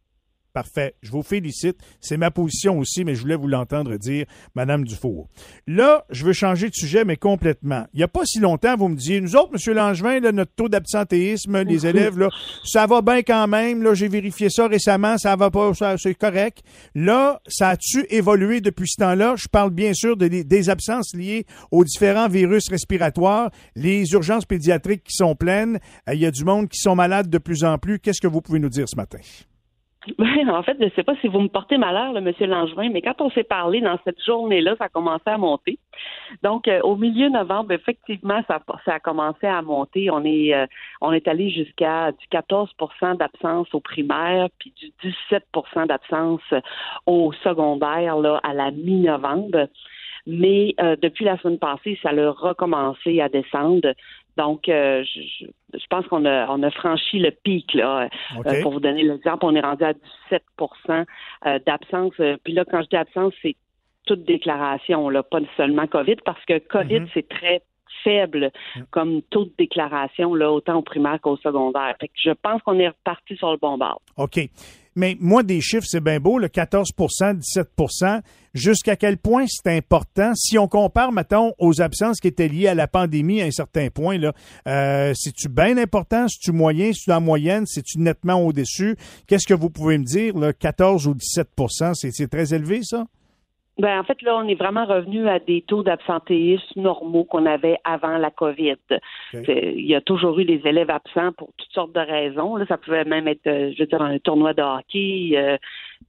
Parfait. 0.61 0.95
Je 1.01 1.11
vous 1.11 1.23
félicite. 1.23 1.79
C'est 2.01 2.19
ma 2.19 2.31
position 2.31 2.79
aussi, 2.79 3.03
mais 3.03 3.15
je 3.15 3.23
voulais 3.23 3.35
vous 3.37 3.47
l'entendre 3.49 3.97
dire, 3.97 4.27
Madame 4.55 4.85
Dufour. 4.85 5.27
Là, 5.67 6.05
je 6.11 6.23
veux 6.27 6.35
changer 6.35 6.69
de 6.69 6.75
sujet, 6.75 7.03
mais 7.07 7.17
complètement. 7.17 7.87
Il 7.95 7.97
n'y 7.97 8.03
a 8.03 8.09
pas 8.09 8.27
si 8.27 8.41
longtemps, 8.41 8.77
vous 8.77 8.89
me 8.89 8.95
disiez, 8.97 9.23
nous 9.23 9.37
autres, 9.37 9.53
Monsieur 9.55 9.73
Langevin, 9.73 10.21
là, 10.21 10.33
notre 10.33 10.53
taux 10.55 10.69
d'absentéisme, 10.69 11.63
les 11.63 11.87
élèves, 11.87 12.19
là, 12.19 12.29
ça 12.67 12.87
va 12.87 13.01
bien 13.01 13.23
quand 13.23 13.49
même. 13.49 13.83
Là, 13.83 13.95
j'ai 13.95 14.09
vérifié 14.09 14.51
ça 14.51 14.67
récemment, 14.67 15.17
ça 15.17 15.35
va 15.35 15.51
pas, 15.51 15.73
c'est 15.97 16.15
correct. 16.15 16.59
Là, 16.95 17.41
ça 17.47 17.71
a-tu 17.71 18.05
évolué 18.11 18.61
depuis 18.61 18.87
ce 18.87 18.97
temps-là? 19.03 19.37
Je 19.39 19.49
parle 19.49 19.71
bien 19.71 19.95
sûr 19.95 20.15
de- 20.19 20.29
des 20.29 20.69
absences 20.69 21.15
liées 21.15 21.47
aux 21.71 21.85
différents 21.85 22.29
virus 22.29 22.69
respiratoires, 22.69 23.51
les 23.77 24.13
urgences 24.13 24.45
pédiatriques 24.45 25.05
qui 25.05 25.15
sont 25.17 25.35
pleines. 25.35 25.79
Euh, 26.07 26.13
Il 26.13 26.21
y 26.21 26.27
a 26.27 26.31
du 26.31 26.45
monde 26.45 26.69
qui 26.69 26.79
sont 26.81 26.95
malades 26.95 27.31
de 27.31 27.39
plus 27.39 27.65
en 27.65 27.79
plus. 27.79 27.99
Qu'est-ce 27.99 28.21
que 28.21 28.29
vous 28.29 28.43
pouvez 28.43 28.59
nous 28.59 28.69
dire 28.69 28.87
ce 28.87 28.97
matin? 28.97 29.19
Ben, 30.19 30.49
en 30.49 30.63
fait, 30.63 30.77
je 30.81 30.87
ne 30.87 30.91
sais 30.91 31.03
pas 31.03 31.15
si 31.21 31.29
vous 31.29 31.41
me 31.41 31.49
portez 31.49 31.77
malheur, 31.77 32.15
le 32.15 32.23
monsieur 32.23 32.47
Langevin, 32.47 32.89
mais 32.91 33.03
quand 33.03 33.21
on 33.21 33.31
s'est 33.31 33.45
parlé 33.45 33.83
dans 33.83 33.99
cette 34.05 34.23
journée-là, 34.25 34.75
ça 34.79 34.85
a 34.85 34.89
commencé 34.89 35.25
à 35.27 35.37
monter. 35.37 35.79
Donc, 36.43 36.69
euh, 36.69 36.81
au 36.81 36.97
milieu 36.97 37.29
novembre, 37.29 37.73
effectivement, 37.73 38.41
ça, 38.49 38.61
ça 38.87 38.95
a 38.95 39.01
commencé 39.01 39.47
à 39.47 39.61
monter. 39.61 40.11
On 40.11 40.25
est, 40.25 40.55
euh, 40.55 40.67
on 41.03 41.13
est 41.13 41.29
allé 41.29 41.51
jusqu'à 41.51 42.13
du 42.13 42.27
14% 42.31 43.19
d'absence 43.19 43.69
au 43.75 43.81
primaire, 43.81 44.49
puis 44.59 44.73
du 44.81 44.91
17% 45.03 45.87
d'absence 45.87 46.41
au 47.05 47.33
secondaire 47.45 48.17
là, 48.17 48.41
à 48.43 48.55
la 48.55 48.71
mi-novembre. 48.71 49.69
Mais 50.27 50.75
euh, 50.81 50.97
depuis 51.01 51.25
la 51.25 51.39
semaine 51.39 51.59
passée, 51.59 51.99
ça 52.03 52.11
a 52.11 52.31
recommencé 52.31 53.21
à 53.21 53.29
descendre. 53.29 53.95
Donc, 54.37 54.69
euh, 54.69 55.05
je, 55.05 55.87
pense 55.89 56.07
qu'on 56.07 56.25
a, 56.25 56.47
on 56.49 56.63
a 56.63 56.71
franchi 56.71 57.19
le 57.19 57.31
pic. 57.31 57.75
Là. 57.75 58.09
OK? 58.39 58.47
Euh, 58.47 58.63
pour 58.63 58.73
vous 58.73 58.81
donner 58.81 59.03
l'exemple, 59.03 59.45
on 59.45 59.55
est 59.55 59.61
rendu 59.61 59.85
à 59.85 59.93
17% 60.31 61.05
euh, 61.47 61.59
d'absence. 61.67 62.13
Euh, 62.21 62.37
Puis 62.45 62.53
là, 62.53 62.65
quand 62.65 62.83
je 62.83 62.89
dis 62.89 62.97
absence, 62.97 63.33
c'est 63.43 63.57
toute 64.07 64.25
déclaration, 64.25 65.09
là, 65.09 65.23
pas 65.23 65.39
seulement 65.57 65.87
COVID, 65.87 66.17
parce 66.25 66.45
que 66.45 66.59
COVID, 66.59 67.01
Mhm. 67.01 67.09
c'est 67.15 67.29
très 67.29 67.63
faible 68.05 68.51
comme 68.91 69.21
taux 69.31 69.45
de 69.45 69.53
déclaration, 69.59 70.35
là, 70.35 70.51
autant 70.51 70.77
au 70.77 70.83
primaire 70.83 71.21
qu'au 71.21 71.37
secondaire. 71.37 71.95
Fait 72.01 72.09
que 72.09 72.15
je 72.17 72.31
pense 72.31 72.63
qu'on 72.63 72.79
est 72.79 72.89
reparti 72.89 73.37
sur 73.37 73.51
le 73.51 73.59
bon 73.59 73.77
bord. 73.77 74.01
OK. 74.17 74.39
Mais 74.97 75.17
moi, 75.21 75.43
des 75.43 75.61
chiffres, 75.61 75.87
c'est 75.89 76.01
bien 76.01 76.21
beau, 76.21 76.39
le 76.39 76.49
14% 76.49 77.39
17% 77.39 78.21
Jusqu'à 78.53 78.97
quel 78.97 79.17
point 79.17 79.45
c'est 79.47 79.77
important? 79.77 80.33
Si 80.35 80.59
on 80.59 80.67
compare, 80.67 81.13
mettons, 81.13 81.53
aux 81.59 81.81
absences 81.81 82.19
qui 82.19 82.27
étaient 82.27 82.49
liées 82.49 82.67
à 82.67 82.75
la 82.75 82.89
pandémie 82.89 83.41
à 83.41 83.45
un 83.45 83.51
certain 83.53 83.91
point, 83.91 84.19
là, 84.19 84.33
euh, 84.67 85.13
c'est-tu 85.15 85.49
bien 85.49 85.79
important? 85.79 86.27
C'est-tu 86.27 86.51
moyen? 86.51 86.91
C'est-tu 86.93 87.13
en 87.13 87.21
moyenne? 87.21 87.65
C'est-tu 87.67 88.01
nettement 88.01 88.45
au-dessus? 88.45 88.97
Qu'est-ce 89.29 89.47
que 89.47 89.55
vous 89.55 89.71
pouvez 89.71 89.99
me 89.99 90.05
dire, 90.05 90.37
là, 90.37 90.53
14 90.53 91.07
ou 91.07 91.15
17 91.15 91.49
c'est, 91.95 92.11
c'est 92.11 92.29
très 92.29 92.53
élevé, 92.53 92.81
ça? 92.83 93.07
Ben, 93.81 93.99
en 93.99 94.05
fait, 94.05 94.21
là, 94.21 94.37
on 94.37 94.47
est 94.47 94.57
vraiment 94.57 94.85
revenu 94.85 95.27
à 95.27 95.39
des 95.39 95.63
taux 95.63 95.83
d'absentéisme 95.83 96.83
normaux 96.83 97.25
qu'on 97.25 97.47
avait 97.47 97.79
avant 97.85 98.19
la 98.19 98.31
COVID. 98.31 98.77
Il 99.33 99.87
y 99.87 99.95
a 99.95 100.03
toujours 100.03 100.39
eu 100.39 100.45
des 100.45 100.61
élèves 100.67 100.91
absents 100.91 101.33
pour 101.33 101.49
toutes 101.57 101.73
sortes 101.73 101.93
de 101.93 102.01
raisons. 102.01 102.57
Là, 102.57 102.67
ça 102.67 102.77
pouvait 102.77 103.05
même 103.05 103.27
être, 103.27 103.47
euh, 103.47 103.73
je 103.75 103.83
veux 103.83 103.87
dire, 103.87 104.03
un 104.03 104.19
tournoi 104.19 104.53
de 104.53 104.61
hockey. 104.61 105.31
euh, 105.35 105.57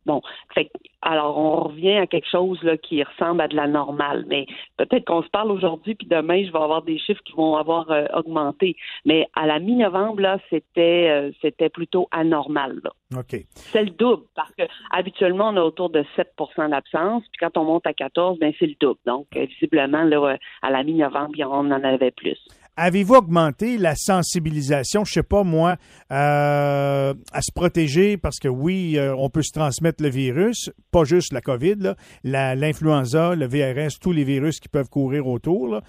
bon, 0.05 0.21
fait, 0.53 0.69
alors 1.01 1.37
on 1.37 1.63
revient 1.69 1.97
à 1.97 2.07
quelque 2.07 2.29
chose 2.29 2.61
là 2.63 2.77
qui 2.77 3.03
ressemble 3.03 3.41
à 3.41 3.47
de 3.47 3.55
la 3.55 3.67
normale. 3.67 4.25
Mais 4.27 4.45
peut-être 4.77 5.05
qu'on 5.05 5.23
se 5.23 5.29
parle 5.29 5.51
aujourd'hui, 5.51 5.95
puis 5.95 6.07
demain, 6.07 6.43
je 6.45 6.51
vais 6.51 6.59
avoir 6.59 6.83
des 6.83 6.97
chiffres 6.99 7.21
qui 7.23 7.33
vont 7.33 7.55
avoir 7.55 7.89
euh, 7.91 8.05
augmenté. 8.13 8.75
Mais 9.05 9.27
à 9.35 9.45
la 9.45 9.59
mi-novembre, 9.59 10.21
là, 10.21 10.37
c'était 10.49 11.09
euh, 11.09 11.31
c'était 11.41 11.69
plutôt 11.69 12.07
anormal. 12.11 12.79
Là. 12.83 13.19
OK. 13.19 13.35
C'est 13.53 13.83
le 13.83 13.91
double, 13.91 14.23
parce 14.35 14.51
que 14.53 14.63
habituellement, 14.91 15.49
on 15.49 15.57
a 15.57 15.61
autour 15.61 15.89
de 15.89 16.05
7% 16.17 16.69
d'absence, 16.69 17.23
puis 17.23 17.39
quand 17.39 17.57
on 17.57 17.65
monte 17.65 17.85
à 17.87 17.93
14, 17.93 18.39
ben 18.39 18.53
c'est 18.59 18.67
le 18.67 18.75
double. 18.79 18.99
Donc, 19.05 19.27
euh, 19.35 19.45
visiblement, 19.45 20.03
là, 20.03 20.37
à 20.61 20.69
la 20.69 20.83
mi-novembre, 20.83 21.35
on 21.39 21.71
en 21.71 21.83
avait 21.83 22.11
plus. 22.11 22.39
Avez-vous 22.77 23.15
augmenté 23.15 23.77
la 23.77 23.95
sensibilisation, 23.95 25.03
je 25.03 25.11
sais 25.11 25.23
pas 25.23 25.43
moi, 25.43 25.75
euh, 26.09 27.13
à 27.33 27.41
se 27.41 27.51
protéger? 27.53 28.15
Parce 28.15 28.39
que 28.39 28.47
oui, 28.47 28.97
euh, 28.97 29.13
on 29.17 29.29
peut 29.29 29.41
se 29.41 29.51
transmettre 29.51 30.01
le 30.01 30.09
virus, 30.09 30.71
pas 30.89 31.03
juste 31.03 31.33
la 31.33 31.41
COVID, 31.41 31.95
l'influenza, 32.23 33.35
le 33.35 33.45
VRS, 33.45 33.99
tous 34.01 34.13
les 34.13 34.23
virus 34.23 34.61
qui 34.61 34.69
peuvent 34.69 34.87
courir 34.87 35.27
autour. 35.27 35.81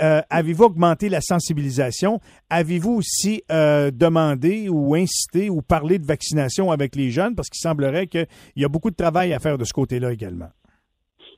Euh, 0.00 0.20
Avez-vous 0.30 0.62
augmenté 0.62 1.08
la 1.08 1.20
sensibilisation? 1.20 2.20
Avez-vous 2.50 2.92
aussi 2.92 3.42
demandé 3.48 4.68
ou 4.68 4.94
incité 4.94 5.50
ou 5.50 5.60
parlé 5.60 5.98
de 5.98 6.06
vaccination 6.06 6.70
avec 6.70 6.94
les 6.94 7.10
jeunes? 7.10 7.34
Parce 7.34 7.48
qu'il 7.48 7.60
semblerait 7.60 8.06
qu'il 8.06 8.28
y 8.54 8.64
a 8.64 8.68
beaucoup 8.68 8.90
de 8.90 8.96
travail 8.96 9.34
à 9.34 9.40
faire 9.40 9.58
de 9.58 9.64
ce 9.64 9.72
côté-là 9.72 10.12
également. 10.12 10.50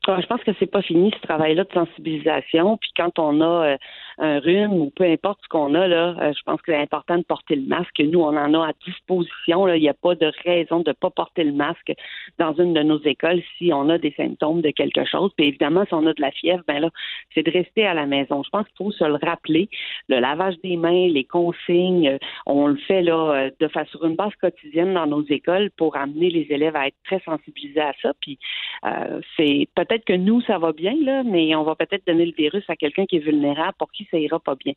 Ah, 0.06 0.18
je 0.20 0.26
pense 0.26 0.42
que 0.42 0.50
c'est 0.58 0.70
pas 0.70 0.82
fini 0.82 1.12
ce 1.14 1.26
travail-là 1.26 1.64
de 1.64 1.72
sensibilisation. 1.72 2.78
Puis 2.78 2.90
quand 2.96 3.18
on 3.18 3.40
a 3.42 3.76
un 4.20 4.38
rhume 4.38 4.74
ou 4.74 4.90
peu 4.94 5.04
importe 5.04 5.40
ce 5.42 5.48
qu'on 5.48 5.74
a 5.74 5.88
là, 5.88 6.14
euh, 6.20 6.32
je 6.36 6.42
pense 6.44 6.60
que 6.60 6.72
c'est 6.72 6.78
important 6.78 7.16
de 7.16 7.22
porter 7.22 7.56
le 7.56 7.66
masque. 7.66 7.98
Nous, 7.98 8.20
on 8.20 8.36
en 8.36 8.54
a 8.54 8.68
à 8.68 8.72
disposition. 8.86 9.64
là. 9.64 9.76
Il 9.76 9.82
n'y 9.82 9.88
a 9.88 9.94
pas 9.94 10.14
de 10.14 10.30
raison 10.44 10.80
de 10.80 10.92
pas 10.92 11.10
porter 11.10 11.42
le 11.42 11.52
masque 11.52 11.92
dans 12.38 12.52
une 12.54 12.74
de 12.74 12.82
nos 12.82 13.00
écoles 13.02 13.42
si 13.56 13.72
on 13.72 13.88
a 13.88 13.96
des 13.96 14.12
symptômes 14.16 14.60
de 14.60 14.70
quelque 14.70 15.04
chose. 15.06 15.32
Puis 15.36 15.48
évidemment, 15.48 15.84
si 15.86 15.94
on 15.94 16.06
a 16.06 16.12
de 16.12 16.20
la 16.20 16.30
fièvre, 16.30 16.62
ben 16.68 16.80
là, 16.80 16.90
c'est 17.34 17.42
de 17.42 17.50
rester 17.50 17.86
à 17.86 17.94
la 17.94 18.06
maison. 18.06 18.42
Je 18.42 18.50
pense 18.50 18.66
qu'il 18.66 18.76
faut 18.76 18.92
se 18.92 19.04
le 19.04 19.14
rappeler. 19.14 19.68
Le 20.08 20.20
lavage 20.20 20.56
des 20.62 20.76
mains, 20.76 21.08
les 21.08 21.24
consignes, 21.24 22.08
euh, 22.08 22.18
on 22.44 22.66
le 22.66 22.76
fait 22.76 23.02
là 23.02 23.32
euh, 23.32 23.50
de 23.58 23.68
façon 23.68 23.98
une 24.02 24.16
base 24.16 24.34
quotidienne 24.40 24.94
dans 24.94 25.06
nos 25.06 25.24
écoles 25.24 25.70
pour 25.76 25.96
amener 25.96 26.28
les 26.28 26.46
élèves 26.50 26.76
à 26.76 26.88
être 26.88 26.96
très 27.04 27.20
sensibilisés 27.20 27.80
à 27.80 27.92
ça. 28.02 28.12
Puis 28.20 28.38
euh, 28.84 29.20
c'est 29.36 29.66
peut-être 29.74 30.04
que 30.04 30.12
nous, 30.12 30.42
ça 30.42 30.58
va 30.58 30.72
bien, 30.72 30.94
là, 31.02 31.22
mais 31.22 31.54
on 31.54 31.62
va 31.62 31.74
peut-être 31.74 32.06
donner 32.06 32.26
le 32.26 32.32
virus 32.36 32.64
à 32.68 32.76
quelqu'un 32.76 33.06
qui 33.06 33.16
est 33.16 33.20
vulnérable 33.20 33.74
pour 33.78 33.90
qui 33.92 34.06
ça 34.10 34.18
ira 34.18 34.38
pas 34.40 34.54
bien. 34.54 34.72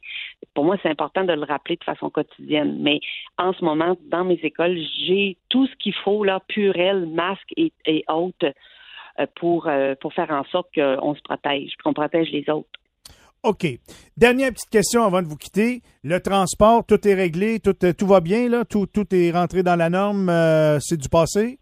Pour 0.53 0.65
moi, 0.65 0.77
c'est 0.81 0.89
important 0.89 1.23
de 1.23 1.33
le 1.33 1.43
rappeler 1.43 1.75
de 1.75 1.83
façon 1.83 2.09
quotidienne. 2.09 2.77
Mais 2.79 2.99
en 3.37 3.53
ce 3.53 3.63
moment, 3.63 3.97
dans 4.09 4.25
mes 4.25 4.39
écoles, 4.43 4.77
j'ai 5.05 5.37
tout 5.49 5.67
ce 5.67 5.75
qu'il 5.77 5.93
faut, 6.03 6.23
là, 6.23 6.41
purel, 6.47 7.07
masque 7.07 7.51
et, 7.57 7.71
et 7.85 8.03
autres, 8.07 8.53
euh, 9.19 9.27
pour, 9.35 9.67
euh, 9.67 9.95
pour 10.01 10.13
faire 10.13 10.31
en 10.31 10.43
sorte 10.45 10.69
qu'on 10.73 11.15
se 11.15 11.21
protège, 11.21 11.73
qu'on 11.83 11.93
protège 11.93 12.31
les 12.31 12.49
autres. 12.49 12.69
OK. 13.43 13.67
Dernière 14.15 14.51
petite 14.51 14.69
question 14.69 15.03
avant 15.03 15.21
de 15.21 15.27
vous 15.27 15.35
quitter. 15.35 15.81
Le 16.03 16.19
transport, 16.19 16.85
tout 16.85 17.05
est 17.07 17.13
réglé, 17.13 17.59
tout, 17.59 17.73
tout 17.73 18.07
va 18.07 18.21
bien, 18.21 18.47
là? 18.47 18.63
Tout, 18.63 18.87
tout 18.87 19.13
est 19.13 19.31
rentré 19.31 19.61
dans 19.63 19.75
la 19.75 19.89
norme, 19.89 20.29
euh, 20.29 20.79
c'est 20.79 20.97
du 20.97 21.09
passé? 21.09 21.59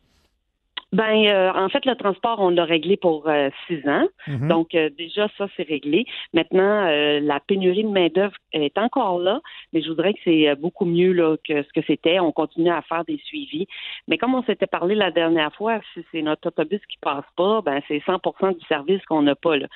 Ben, 0.94 1.26
euh, 1.26 1.54
en 1.54 1.70
fait, 1.70 1.86
le 1.86 1.96
transport, 1.96 2.40
on 2.40 2.50
l'a 2.50 2.66
réglé 2.66 2.98
pour 2.98 3.30
euh, 3.30 3.50
six 3.68 3.88
ans. 3.88 4.08
Mhm. 4.28 4.50
Donc, 4.50 4.76
euh, 4.76 4.90
déjà, 4.98 5.30
ça, 5.38 5.48
c'est 5.56 5.64
réglé. 5.64 6.06
Maintenant, 6.34 6.82
la 6.82 7.40
pénurie 7.40 7.84
de 7.84 7.90
main-d'œuvre 7.90 8.36
est 8.52 8.78
encore 8.78 9.20
là, 9.20 9.40
mais 9.72 9.82
je 9.82 9.88
voudrais 9.88 10.14
que 10.14 10.20
c'est 10.26 10.56
beaucoup 10.56 10.86
mieux 10.86 11.14
là, 11.14 11.38
que 11.48 11.64
ce 11.64 11.70
que 11.74 11.86
c'était. 11.88 12.20
On 12.20 12.32
continue 12.32 12.70
à 12.70 12.82
faire 12.82 13.06
des 13.06 13.20
suivis. 13.24 13.68
Mais 14.08 14.18
comme 14.18 14.36
on 14.36 14.44
s'était 14.44 14.68
parlé 14.68 14.96
la 14.96 15.12
dernière 15.12 15.54
fois, 15.56 15.80
si 15.94 16.04
c'est 16.12 16.22
notre 16.22 16.50
autobus 16.50 16.82
qui 16.90 16.98
passe 17.02 17.26
pas, 17.38 17.62
ben 17.62 17.82
c'est 17.88 18.00
100% 18.00 18.58
du 18.58 18.66
service 18.68 19.04
qu'on 19.06 19.22
n'a 19.22 19.36
pas. 19.36 19.58
Là. 19.58 19.68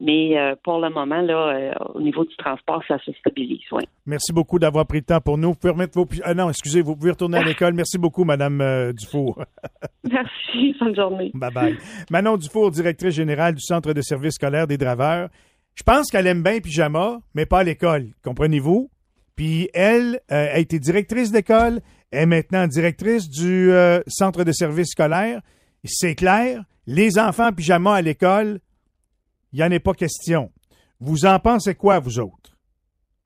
Mais 0.00 0.36
pour 0.64 0.80
le 0.80 0.90
moment, 0.90 1.20
là, 1.20 1.74
au 1.94 2.00
niveau 2.00 2.24
du 2.24 2.34
transport, 2.36 2.82
ça 2.88 2.98
se 2.98 3.12
stabilise. 3.12 3.62
Oui. 3.70 3.84
Merci 4.06 4.32
beaucoup 4.32 4.58
d'avoir 4.58 4.86
pris 4.86 4.98
le 4.98 5.04
temps 5.04 5.20
pour 5.20 5.38
nous. 5.38 5.50
Vous 5.50 5.58
pouvez 5.58 5.72
remettre 5.72 5.94
vos... 5.94 6.06
Ah 6.24 6.34
non, 6.34 6.48
excusez, 6.48 6.82
vous 6.82 6.96
pouvez 6.96 7.12
retourner 7.12 7.38
à 7.38 7.42
l'école. 7.44 7.74
Merci 7.74 7.98
beaucoup, 7.98 8.24
Madame 8.24 8.92
Dufour. 8.92 9.44
Merci. 10.10 10.63
Bonne 10.80 10.94
journée. 10.94 11.30
Bye 11.34 11.52
bye. 11.52 11.78
Manon 12.10 12.36
Dufour, 12.36 12.70
directrice 12.70 13.14
générale 13.14 13.54
du 13.54 13.60
Centre 13.60 13.92
de 13.92 14.02
services 14.02 14.34
scolaires 14.34 14.66
des 14.66 14.78
Draveurs. 14.78 15.28
Je 15.74 15.82
pense 15.82 16.10
qu'elle 16.10 16.26
aime 16.26 16.42
bien 16.42 16.60
pyjama, 16.60 17.20
mais 17.34 17.46
pas 17.46 17.60
à 17.60 17.64
l'école. 17.64 18.10
Comprenez-vous? 18.22 18.90
Puis 19.36 19.68
elle 19.74 20.20
euh, 20.30 20.54
a 20.54 20.58
été 20.58 20.78
directrice 20.78 21.32
d'école, 21.32 21.80
est 22.12 22.26
maintenant 22.26 22.66
directrice 22.66 23.28
du 23.28 23.72
euh, 23.72 24.00
Centre 24.06 24.44
de 24.44 24.52
services 24.52 24.90
scolaires. 24.90 25.42
C'est 25.84 26.14
clair, 26.14 26.64
les 26.86 27.18
enfants 27.18 27.48
en 27.48 27.52
pyjama 27.52 27.94
à 27.94 28.02
l'école, 28.02 28.60
il 29.52 29.58
n'y 29.58 29.64
en 29.64 29.70
est 29.70 29.80
pas 29.80 29.94
question. 29.94 30.50
Vous 31.00 31.26
en 31.26 31.38
pensez 31.38 31.74
quoi, 31.74 31.98
vous 31.98 32.18
autres? 32.18 32.56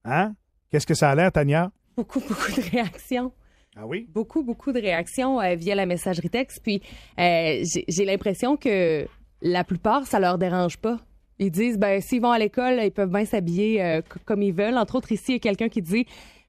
Hein? 0.04 0.34
Qu'est-ce 0.70 0.86
que 0.86 0.94
ça 0.94 1.10
a 1.10 1.14
l'air, 1.14 1.30
Tania? 1.30 1.70
Beaucoup, 1.96 2.20
beaucoup 2.20 2.52
de 2.52 2.70
réactions. 2.70 3.32
Ah 3.80 3.86
oui? 3.86 4.08
Beaucoup, 4.12 4.42
beaucoup 4.42 4.72
de 4.72 4.80
réactions 4.80 5.40
euh, 5.40 5.54
via 5.54 5.76
la 5.76 5.86
messagerie 5.86 6.30
texte. 6.30 6.60
Puis 6.64 6.82
euh, 7.20 7.62
j'ai 7.62 8.04
l'impression 8.04 8.56
que 8.56 9.06
la 9.40 9.62
plupart, 9.62 10.04
ça 10.06 10.18
leur 10.18 10.36
dérange 10.36 10.78
pas. 10.78 10.98
Ils 11.38 11.52
disent, 11.52 11.78
ben 11.78 12.00
s'ils 12.00 12.20
vont 12.20 12.32
à 12.32 12.38
l'école, 12.40 12.80
ils 12.82 12.90
peuvent 12.90 13.10
bien 13.10 13.24
s'habiller 13.24 13.80
euh, 13.80 14.02
comme 14.24 14.42
ils 14.42 14.52
veulent. 14.52 14.76
Entre 14.76 14.96
autres, 14.96 15.12
ici, 15.12 15.26
il 15.28 15.32
y 15.34 15.36
a 15.36 15.38
quelqu'un 15.38 15.68
qui 15.68 15.80
dit, 15.80 16.06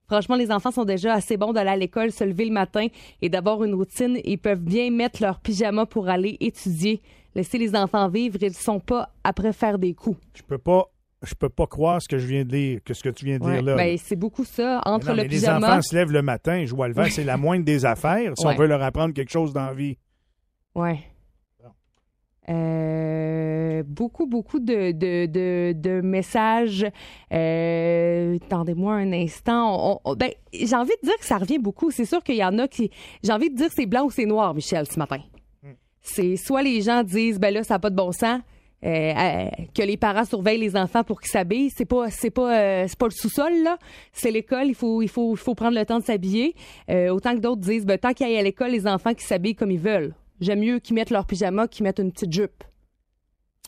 franchement, 0.07 0.35
les 0.35 0.51
enfants 0.51 0.71
sont 0.71 0.85
déjà 0.85 1.13
assez 1.13 1.37
bons 1.37 1.53
d'aller 1.53 1.69
à 1.69 1.75
l'école, 1.75 2.11
se 2.11 2.23
lever 2.23 2.45
le 2.45 2.51
matin 2.51 2.87
et 3.21 3.29
d'avoir 3.29 3.63
une 3.63 3.75
routine. 3.75 4.17
Ils 4.23 4.39
peuvent 4.39 4.63
bien 4.63 4.89
mettre 4.89 5.21
leur 5.21 5.39
pyjama 5.39 5.85
pour 5.85 6.09
aller 6.09 6.35
étudier. 6.39 6.99
Laisser 7.35 7.59
les 7.59 7.75
enfants 7.75 8.09
vivre, 8.09 8.39
ils 8.41 8.55
sont 8.55 8.79
pas 8.79 9.09
après 9.23 9.53
faire 9.53 9.77
des 9.77 9.93
coups. 9.93 10.17
Je 10.33 10.41
peux 10.41 10.57
pas. 10.57 10.89
Je 11.21 11.33
peux 11.35 11.49
pas 11.49 11.67
croire 11.67 12.01
ce 12.01 12.07
que 12.07 12.17
je 12.17 12.25
viens 12.27 12.45
de 12.45 12.51
lire, 12.53 12.79
que 12.85 12.93
ce 12.93 13.03
que 13.03 13.09
tu 13.09 13.25
viens 13.25 13.39
de 13.39 13.43
Ouais, 13.43 13.55
dire 13.55 13.63
là. 13.63 13.75
ben, 13.75 13.97
c'est 13.97 14.15
beaucoup 14.15 14.45
ça. 14.45 14.81
Mais 14.85 14.91
Entre 14.91 15.07
non, 15.09 15.15
le 15.15 15.21
mais 15.23 15.27
les 15.27 15.49
enfants 15.49 15.81
se 15.81 15.93
lèvent 15.93 16.11
le 16.13 16.21
matin, 16.21 16.65
jouent 16.65 16.83
à 16.83 16.87
le 16.87 16.93
vert, 16.93 17.11
c'est 17.11 17.25
la 17.25 17.35
moindre 17.37 17.65
des 17.65 17.85
affaires 17.85 18.33
si 18.37 18.45
on 18.45 18.55
veut 18.55 18.67
leur 18.67 18.81
apprendre 18.81 19.13
quelque 19.13 19.31
chose 19.31 19.51
dans 19.51 19.65
la 19.65 19.73
vie. 19.73 19.97
Ouais. 20.75 20.99
Euh, 22.49 23.83
beaucoup, 23.85 24.25
beaucoup 24.25 24.59
de, 24.59 24.91
de, 24.91 25.25
de, 25.27 25.73
de 25.73 26.01
messages. 26.01 26.85
Euh, 27.31 28.37
Attendez-moi 28.45 28.93
un 28.95 29.13
instant. 29.13 29.93
On- 30.05 30.11
on- 30.11 30.15
ben, 30.15 30.31
j'ai 30.53 30.75
envie 30.75 30.93
de 31.03 31.07
dire 31.07 31.17
que 31.19 31.25
ça 31.25 31.37
revient 31.37 31.59
beaucoup. 31.59 31.91
C'est 31.91 32.05
sûr 32.05 32.23
qu'il 32.23 32.35
y 32.37 32.43
en 32.43 32.57
a 32.57 32.67
qui. 32.67 32.89
J'ai 33.23 33.31
envie 33.31 33.49
de 33.51 33.55
dire 33.55 33.67
que 33.67 33.73
c'est 33.73 33.85
blanc 33.85 34.05
ou 34.05 34.09
c'est 34.11 34.25
noir, 34.25 34.53
Michel, 34.53 34.87
ce 34.87 34.97
matin. 34.97 35.19
C'est 36.01 36.37
soit 36.37 36.63
les 36.63 36.81
gens 36.81 37.03
disent, 37.03 37.39
ben 37.39 37.53
là, 37.53 37.63
ça 37.63 37.75
n'a 37.75 37.79
pas 37.79 37.89
de 37.89 37.95
bon 37.95 38.11
sens. 38.11 38.39
Euh, 38.85 39.49
que 39.75 39.81
les 39.81 39.97
parents 39.97 40.23
surveillent 40.23 40.59
les 40.59 40.77
enfants 40.77 41.03
pour 41.03 41.19
qu'ils 41.19 41.31
s'habillent, 41.31 41.69
c'est 41.69 41.85
pas 41.85 42.09
c'est 42.09 42.29
pas 42.29 42.57
euh, 42.57 42.85
c'est 42.87 42.97
pas 42.97 43.07
le 43.07 43.11
sous-sol 43.11 43.51
là, 43.63 43.77
c'est 44.13 44.31
l'école, 44.31 44.67
il 44.67 44.75
faut 44.75 45.01
il 45.01 45.09
faut 45.09 45.33
il 45.33 45.37
faut 45.37 45.55
prendre 45.55 45.77
le 45.77 45.85
temps 45.85 45.99
de 45.99 46.03
s'habiller. 46.05 46.55
Euh, 46.89 47.09
autant 47.09 47.35
que 47.35 47.39
d'autres 47.39 47.61
disent 47.61 47.85
ben 47.85 47.97
tant 47.97 48.13
qu'ils 48.13 48.27
aillent 48.27 48.37
à 48.37 48.43
l'école 48.43 48.71
les 48.71 48.87
enfants 48.87 49.13
qui 49.13 49.25
s'habillent 49.25 49.55
comme 49.55 49.71
ils 49.71 49.79
veulent. 49.79 50.13
J'aime 50.39 50.59
mieux 50.59 50.79
qu'ils 50.79 50.95
mettent 50.95 51.09
leur 51.09 51.25
pyjama 51.25 51.67
qu'ils 51.67 51.83
mettent 51.83 51.99
une 51.99 52.11
petite 52.11 52.31
jupe. 52.31 52.63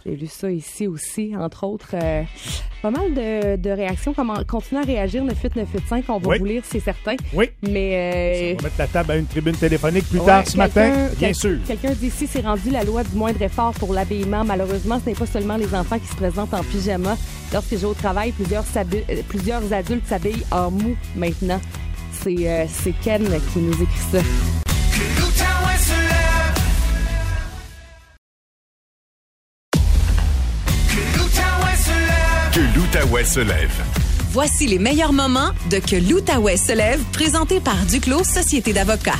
J'ai 0.03 0.15
lu 0.15 0.25
ça 0.25 0.49
ici 0.49 0.87
aussi, 0.87 1.33
entre 1.37 1.63
autres. 1.63 1.89
Euh, 1.93 2.23
pas 2.81 2.89
mal 2.89 3.13
de, 3.13 3.55
de 3.55 3.69
réactions. 3.69 4.15
Comment 4.15 4.43
continuer 4.47 4.81
à 4.81 4.85
réagir 4.85 5.23
98985, 5.23 6.05
on 6.09 6.17
va 6.17 6.27
Oui. 6.29 6.39
vous 6.39 6.45
lire, 6.45 6.63
c'est 6.65 6.79
certain. 6.79 7.15
Oui. 7.35 7.49
Mais 7.61 7.91
On 7.93 8.55
euh, 8.55 8.57
va 8.57 8.63
mettre 8.63 8.75
la 8.79 8.87
table 8.87 9.11
à 9.11 9.17
une 9.17 9.27
tribune 9.27 9.55
téléphonique 9.55 10.09
plus 10.09 10.17
Ouais, 10.19 10.25
tard 10.25 10.47
ce 10.47 10.57
matin, 10.57 10.89
bien 10.89 11.09
quel- 11.19 11.35
sûr. 11.35 11.57
Quelqu'un 11.67 11.91
d'ici 11.91 12.25
s'est 12.25 12.39
rendu 12.41 12.71
la 12.71 12.83
loi 12.83 13.03
du 13.03 13.15
moindre 13.15 13.41
effort 13.43 13.73
pour 13.73 13.93
l'habillement. 13.93 14.43
Malheureusement, 14.43 14.99
ce 14.99 15.09
n'est 15.11 15.15
pas 15.15 15.27
seulement 15.27 15.57
les 15.57 15.75
enfants 15.75 15.99
qui 15.99 16.07
se 16.07 16.15
présentent 16.15 16.55
en 16.55 16.63
pyjama. 16.63 17.15
Lorsque 17.53 17.71
je 17.71 17.75
vais 17.75 17.85
au 17.85 17.93
travail, 17.93 18.31
plusieurs, 18.31 18.63
euh, 18.77 19.21
plusieurs 19.27 19.71
adultes 19.71 20.07
s'habillent 20.07 20.45
en 20.49 20.71
mou 20.71 20.95
maintenant. 21.15 21.61
C'est 22.11 22.49
euh, 22.49 22.65
c'est 22.67 22.93
Ken 23.03 23.23
qui 23.53 23.59
nous 23.59 23.73
écrit 23.73 23.99
ça. 24.11 24.19
l'Outaouais 32.93 33.23
se 33.23 33.39
lève. 33.39 33.83
Voici 34.31 34.67
les 34.67 34.77
meilleurs 34.77 35.13
moments 35.13 35.51
de 35.69 35.77
Que 35.77 35.95
l'Outaouais 35.95 36.57
se 36.57 36.75
lève, 36.75 37.01
présenté 37.13 37.61
par 37.61 37.85
Duclos 37.85 38.25
Société 38.25 38.73
d'avocats. 38.73 39.19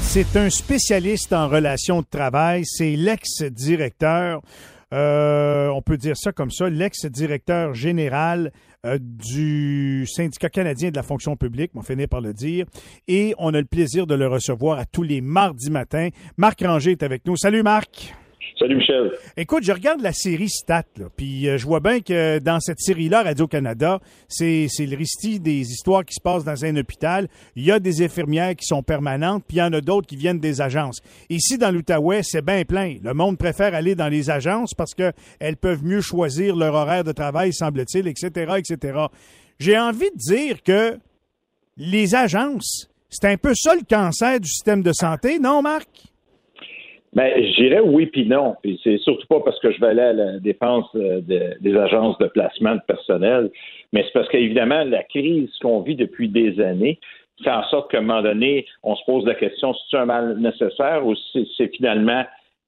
C'est 0.00 0.34
un 0.36 0.48
spécialiste 0.48 1.34
en 1.34 1.48
relations 1.48 2.00
de 2.00 2.06
travail. 2.06 2.62
C'est 2.64 2.96
l'ex-directeur, 2.96 4.40
euh, 4.94 5.68
on 5.68 5.82
peut 5.82 5.98
dire 5.98 6.16
ça 6.16 6.32
comme 6.32 6.50
ça, 6.50 6.70
l'ex-directeur 6.70 7.74
général 7.74 8.50
euh, 8.86 8.98
du 8.98 10.06
syndicat 10.06 10.48
canadien 10.48 10.90
de 10.90 10.96
la 10.96 11.02
fonction 11.02 11.36
publique, 11.36 11.72
on 11.74 11.82
finit 11.82 12.06
par 12.06 12.22
le 12.22 12.32
dire. 12.32 12.64
Et 13.08 13.34
on 13.36 13.52
a 13.52 13.58
le 13.58 13.66
plaisir 13.66 14.06
de 14.06 14.14
le 14.14 14.26
recevoir 14.26 14.78
à 14.78 14.86
tous 14.86 15.02
les 15.02 15.20
mardis 15.20 15.70
matins. 15.70 16.08
Marc 16.38 16.62
Ranger 16.64 16.92
est 16.92 17.02
avec 17.02 17.26
nous. 17.26 17.36
Salut 17.36 17.62
Marc. 17.62 18.14
Salut 18.56 18.76
Michel. 18.76 19.10
Écoute, 19.36 19.64
je 19.64 19.72
regarde 19.72 20.00
la 20.00 20.12
série 20.12 20.48
Stat, 20.48 20.84
puis 21.16 21.48
euh, 21.48 21.58
je 21.58 21.66
vois 21.66 21.80
bien 21.80 22.00
que 22.00 22.38
dans 22.38 22.60
cette 22.60 22.78
série-là, 22.78 23.24
Radio-Canada, 23.24 23.98
c'est 24.28 24.68
le 24.78 24.96
récit 24.96 25.40
des 25.40 25.72
histoires 25.72 26.04
qui 26.04 26.14
se 26.14 26.20
passent 26.20 26.44
dans 26.44 26.64
un 26.64 26.76
hôpital. 26.76 27.26
Il 27.56 27.64
y 27.64 27.72
a 27.72 27.80
des 27.80 28.04
infirmières 28.04 28.54
qui 28.54 28.64
sont 28.64 28.84
permanentes, 28.84 29.42
puis 29.48 29.56
il 29.56 29.60
y 29.60 29.62
en 29.62 29.72
a 29.72 29.80
d'autres 29.80 30.06
qui 30.06 30.14
viennent 30.14 30.38
des 30.38 30.60
agences. 30.60 31.00
Ici, 31.28 31.58
dans 31.58 31.72
l'Outaouais, 31.72 32.22
c'est 32.22 32.44
bien 32.44 32.64
plein. 32.64 32.94
Le 33.02 33.12
monde 33.12 33.38
préfère 33.38 33.74
aller 33.74 33.96
dans 33.96 34.08
les 34.08 34.30
agences 34.30 34.72
parce 34.72 34.94
que 34.94 35.12
elles 35.40 35.56
peuvent 35.56 35.84
mieux 35.84 36.00
choisir 36.00 36.54
leur 36.54 36.74
horaire 36.74 37.02
de 37.02 37.12
travail, 37.12 37.52
semble-t-il, 37.52 38.06
etc., 38.06 38.54
etc. 38.56 38.98
J'ai 39.58 39.76
envie 39.76 40.10
de 40.12 40.16
dire 40.16 40.62
que 40.62 40.96
les 41.76 42.14
agences, 42.14 42.88
c'est 43.10 43.26
un 43.26 43.36
peu 43.36 43.52
ça 43.56 43.74
le 43.74 43.82
cancer 43.82 44.38
du 44.38 44.48
système 44.48 44.82
de 44.82 44.92
santé, 44.92 45.40
non, 45.40 45.60
Marc? 45.60 46.13
Ben, 47.14 47.32
je 47.36 47.54
dirais 47.62 47.80
oui 47.80 48.06
puis 48.06 48.26
non. 48.26 48.56
Puis 48.62 48.80
c'est 48.82 48.98
surtout 48.98 49.26
pas 49.28 49.40
parce 49.40 49.58
que 49.60 49.70
je 49.70 49.80
vais 49.80 49.88
aller 49.88 50.02
à 50.02 50.12
la 50.12 50.38
défense 50.40 50.86
euh, 50.96 51.20
de- 51.20 51.54
des 51.60 51.76
agences 51.76 52.18
de 52.18 52.26
placement 52.26 52.74
de 52.74 52.80
personnel, 52.86 53.50
mais 53.92 54.02
c'est 54.04 54.12
parce 54.12 54.28
qu'évidemment, 54.28 54.82
la 54.84 55.04
crise 55.04 55.50
qu'on 55.62 55.80
vit 55.80 55.94
depuis 55.96 56.28
des 56.28 56.60
années 56.60 56.98
fait 57.42 57.50
en 57.50 57.62
sorte 57.64 57.90
qu'à 57.90 57.98
un 57.98 58.02
moment 58.02 58.22
donné, 58.22 58.66
on 58.82 58.94
se 58.96 59.04
pose 59.06 59.24
la 59.26 59.34
question 59.34 59.74
si 59.74 59.82
c'est 59.90 59.96
un 59.98 60.06
mal 60.06 60.38
nécessaire 60.38 61.06
ou 61.06 61.14
si 61.14 61.48
c'est 61.56 61.68
finalement 61.76 62.24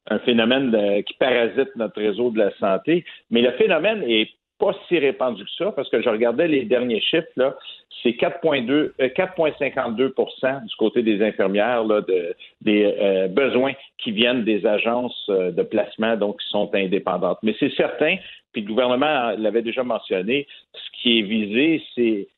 un 0.09 0.19
phénomène 0.21 0.71
de- 0.71 1.01
qui 1.03 1.15
parasite 1.19 1.75
notre 1.77 2.01
réseau 2.01 2.31
de 2.31 2.39
la 2.39 2.51
santé? 2.59 3.05
Mais 3.31 3.43
le 3.43 3.51
phénomène 3.53 4.03
est 4.07 4.29
pas 4.59 4.73
si 4.89 4.99
répandu 4.99 5.45
que 5.45 5.51
ça, 5.59 5.73
parce 5.73 5.89
que 5.91 6.01
je 6.01 6.09
regardais 6.09 6.49
les 6.49 6.65
derniers 6.65 7.01
chiffres, 7.01 7.29
là, 7.37 7.57
c'est 8.03 8.11
4,2, 8.11 8.71
euh, 8.71 9.09
4,52% 9.09 10.65
du 10.65 10.77
côté 10.77 11.03
des 11.03 11.23
infirmières 11.23 11.85
là, 11.85 12.01
de, 12.01 12.35
des 12.63 12.85
euh, 12.85 13.29
besoins 13.29 13.73
qui 13.99 14.13
viennent 14.13 14.45
des 14.45 14.67
agences 14.67 15.27
euh, 15.29 15.51
de 15.51 15.63
placement, 15.63 16.17
donc 16.17 16.41
qui 16.41 16.49
sont 16.49 16.75
indépendantes. 16.75 17.39
Mais 17.43 17.55
c'est 17.59 17.73
certain, 17.75 18.17
puis 18.53 18.63
le 18.63 18.69
gouvernement 18.69 19.33
l'avait 19.37 19.63
déjà 19.63 19.83
mentionné, 19.83 20.47
ce 20.73 21.03
qui 21.03 21.19
est 21.19 21.23
visé, 21.23 21.83
c'est 21.95 22.29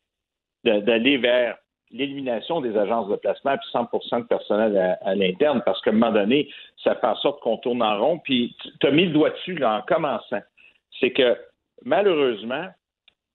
d'aller 0.64 1.18
vers 1.18 1.56
l'élimination 1.90 2.60
des 2.60 2.76
agences 2.76 3.08
de 3.08 3.16
placement 3.16 3.56
puis 3.56 3.68
100% 3.72 4.22
de 4.22 4.26
personnel 4.26 4.76
à, 4.76 5.08
à 5.08 5.14
l'interne, 5.14 5.62
parce 5.64 5.80
qu'à 5.82 5.90
un 5.90 5.94
moment 5.94 6.12
donné, 6.12 6.48
ça 6.82 6.94
fait 6.96 7.06
en 7.06 7.16
sorte 7.16 7.40
qu'on 7.40 7.56
tourne 7.58 7.82
en 7.82 7.98
rond. 7.98 8.18
Puis 8.18 8.54
tu 8.80 8.86
as 8.86 8.90
mis 8.90 9.06
le 9.06 9.12
doigt 9.12 9.30
dessus 9.30 9.54
là, 9.54 9.78
en 9.78 9.82
commençant. 9.82 10.40
C'est 11.00 11.12
que 11.12 11.36
malheureusement, 11.84 12.66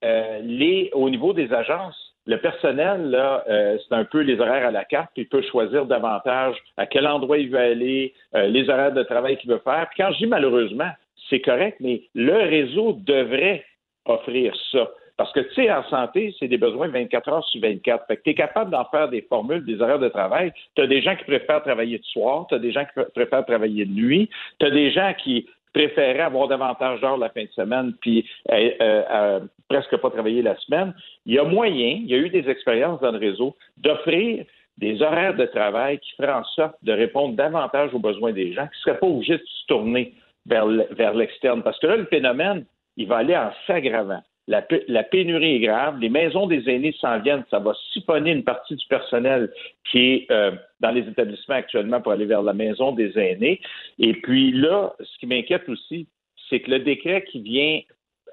euh, 0.03 0.89
au 0.93 1.09
niveau 1.09 1.33
des 1.33 1.53
agences, 1.53 1.97
le 2.25 2.37
personnel, 2.37 3.13
euh, 3.15 3.77
c'est 3.77 3.95
un 3.95 4.05
peu 4.05 4.21
les 4.21 4.39
horaires 4.39 4.67
à 4.67 4.71
la 4.71 4.85
carte, 4.85 5.09
puis 5.13 5.23
il 5.23 5.29
peut 5.29 5.41
choisir 5.41 5.85
davantage 5.85 6.55
à 6.77 6.85
quel 6.85 7.05
endroit 7.05 7.37
il 7.37 7.49
veut 7.49 7.59
aller, 7.59 8.13
euh, 8.35 8.47
les 8.47 8.69
horaires 8.69 8.93
de 8.93 9.03
travail 9.03 9.37
qu'il 9.37 9.49
veut 9.49 9.61
faire. 9.63 9.87
Puis 9.89 10.01
quand 10.03 10.11
je 10.13 10.19
dis 10.19 10.27
malheureusement, 10.27 10.89
c'est 11.29 11.41
correct, 11.41 11.77
mais 11.79 12.03
le 12.15 12.33
réseau 12.33 12.93
devrait 13.05 13.65
offrir 14.05 14.53
ça. 14.71 14.89
Parce 15.15 15.31
que, 15.33 15.41
tu 15.41 15.53
sais, 15.53 15.71
en 15.71 15.83
santé, 15.83 16.33
c'est 16.39 16.47
des 16.47 16.57
besoins 16.57 16.87
24 16.87 17.29
heures 17.29 17.45
sur 17.45 17.61
24. 17.61 18.07
Fait 18.07 18.17
que 18.17 18.23
tu 18.23 18.29
es 18.31 18.33
capable 18.33 18.71
d'en 18.71 18.85
faire 18.85 19.09
des 19.09 19.21
formules, 19.21 19.63
des 19.63 19.79
horaires 19.79 19.99
de 19.99 20.09
travail. 20.09 20.51
Tu 20.75 20.81
as 20.81 20.87
des 20.87 21.01
gens 21.01 21.15
qui 21.15 21.23
préfèrent 21.25 21.61
travailler 21.61 21.99
de 21.99 22.03
soir, 22.05 22.47
tu 22.49 22.55
as 22.55 22.59
des 22.59 22.71
gens 22.71 22.83
qui 22.83 22.99
pr- 22.99 23.11
préfèrent 23.11 23.45
travailler 23.45 23.85
de 23.85 23.91
nuit, 23.91 24.29
tu 24.59 24.65
as 24.65 24.71
des 24.71 24.91
gens 24.91 25.13
qui 25.17 25.47
préféraient 25.73 26.21
avoir 26.21 26.47
davantage 26.47 27.01
d'heures 27.01 27.17
la 27.17 27.29
fin 27.29 27.43
de 27.43 27.49
semaine, 27.49 27.93
puis 27.99 28.25
euh, 28.51 28.69
euh, 28.79 29.39
presque 29.69 29.97
pas 29.97 30.09
travailler 30.09 30.41
la 30.41 30.55
semaine. 30.57 30.93
Il 31.25 31.33
y 31.33 31.39
a 31.39 31.43
moyen, 31.43 31.99
il 32.01 32.07
y 32.07 32.13
a 32.13 32.17
eu 32.17 32.29
des 32.29 32.47
expériences 32.49 33.01
dans 33.01 33.11
le 33.11 33.17
réseau, 33.17 33.55
d'offrir 33.77 34.45
des 34.77 35.01
horaires 35.01 35.35
de 35.35 35.45
travail 35.45 35.99
qui 35.99 36.15
feraient 36.15 36.33
en 36.33 36.43
sorte 36.43 36.75
de 36.83 36.93
répondre 36.93 37.35
davantage 37.35 37.93
aux 37.93 37.99
besoins 37.99 38.31
des 38.31 38.53
gens, 38.53 38.67
qui 38.67 38.79
ne 38.79 38.83
seraient 38.83 38.99
pas 38.99 39.07
obligés 39.07 39.37
de 39.37 39.43
se 39.45 39.65
tourner 39.67 40.13
vers 40.45 41.13
l'externe. 41.13 41.61
Parce 41.63 41.79
que 41.79 41.87
là, 41.87 41.95
le 41.95 42.05
phénomène, 42.05 42.65
il 42.97 43.07
va 43.07 43.17
aller 43.17 43.35
en 43.35 43.51
s'aggravant. 43.67 44.21
La, 44.47 44.61
pénurie 44.61 45.55
est 45.55 45.59
grave. 45.59 45.99
Les 45.99 46.09
maisons 46.09 46.47
des 46.47 46.69
aînés 46.69 46.93
s'en 46.99 47.19
viennent. 47.19 47.45
Ça 47.49 47.59
va 47.59 47.73
siphonner 47.93 48.31
une 48.31 48.43
partie 48.43 48.75
du 48.75 48.85
personnel 48.87 49.49
qui 49.89 49.99
est 49.99 50.31
euh, 50.31 50.51
dans 50.81 50.91
les 50.91 51.07
établissements 51.07 51.55
actuellement 51.55 52.01
pour 52.01 52.11
aller 52.11 52.25
vers 52.25 52.41
la 52.41 52.53
maison 52.53 52.91
des 52.91 53.17
aînés. 53.17 53.61
Et 53.99 54.13
puis 54.13 54.51
là, 54.51 54.93
ce 54.99 55.17
qui 55.19 55.27
m'inquiète 55.27 55.67
aussi, 55.69 56.07
c'est 56.49 56.59
que 56.59 56.71
le 56.71 56.79
décret 56.79 57.23
qui 57.23 57.39
vient 57.41 57.79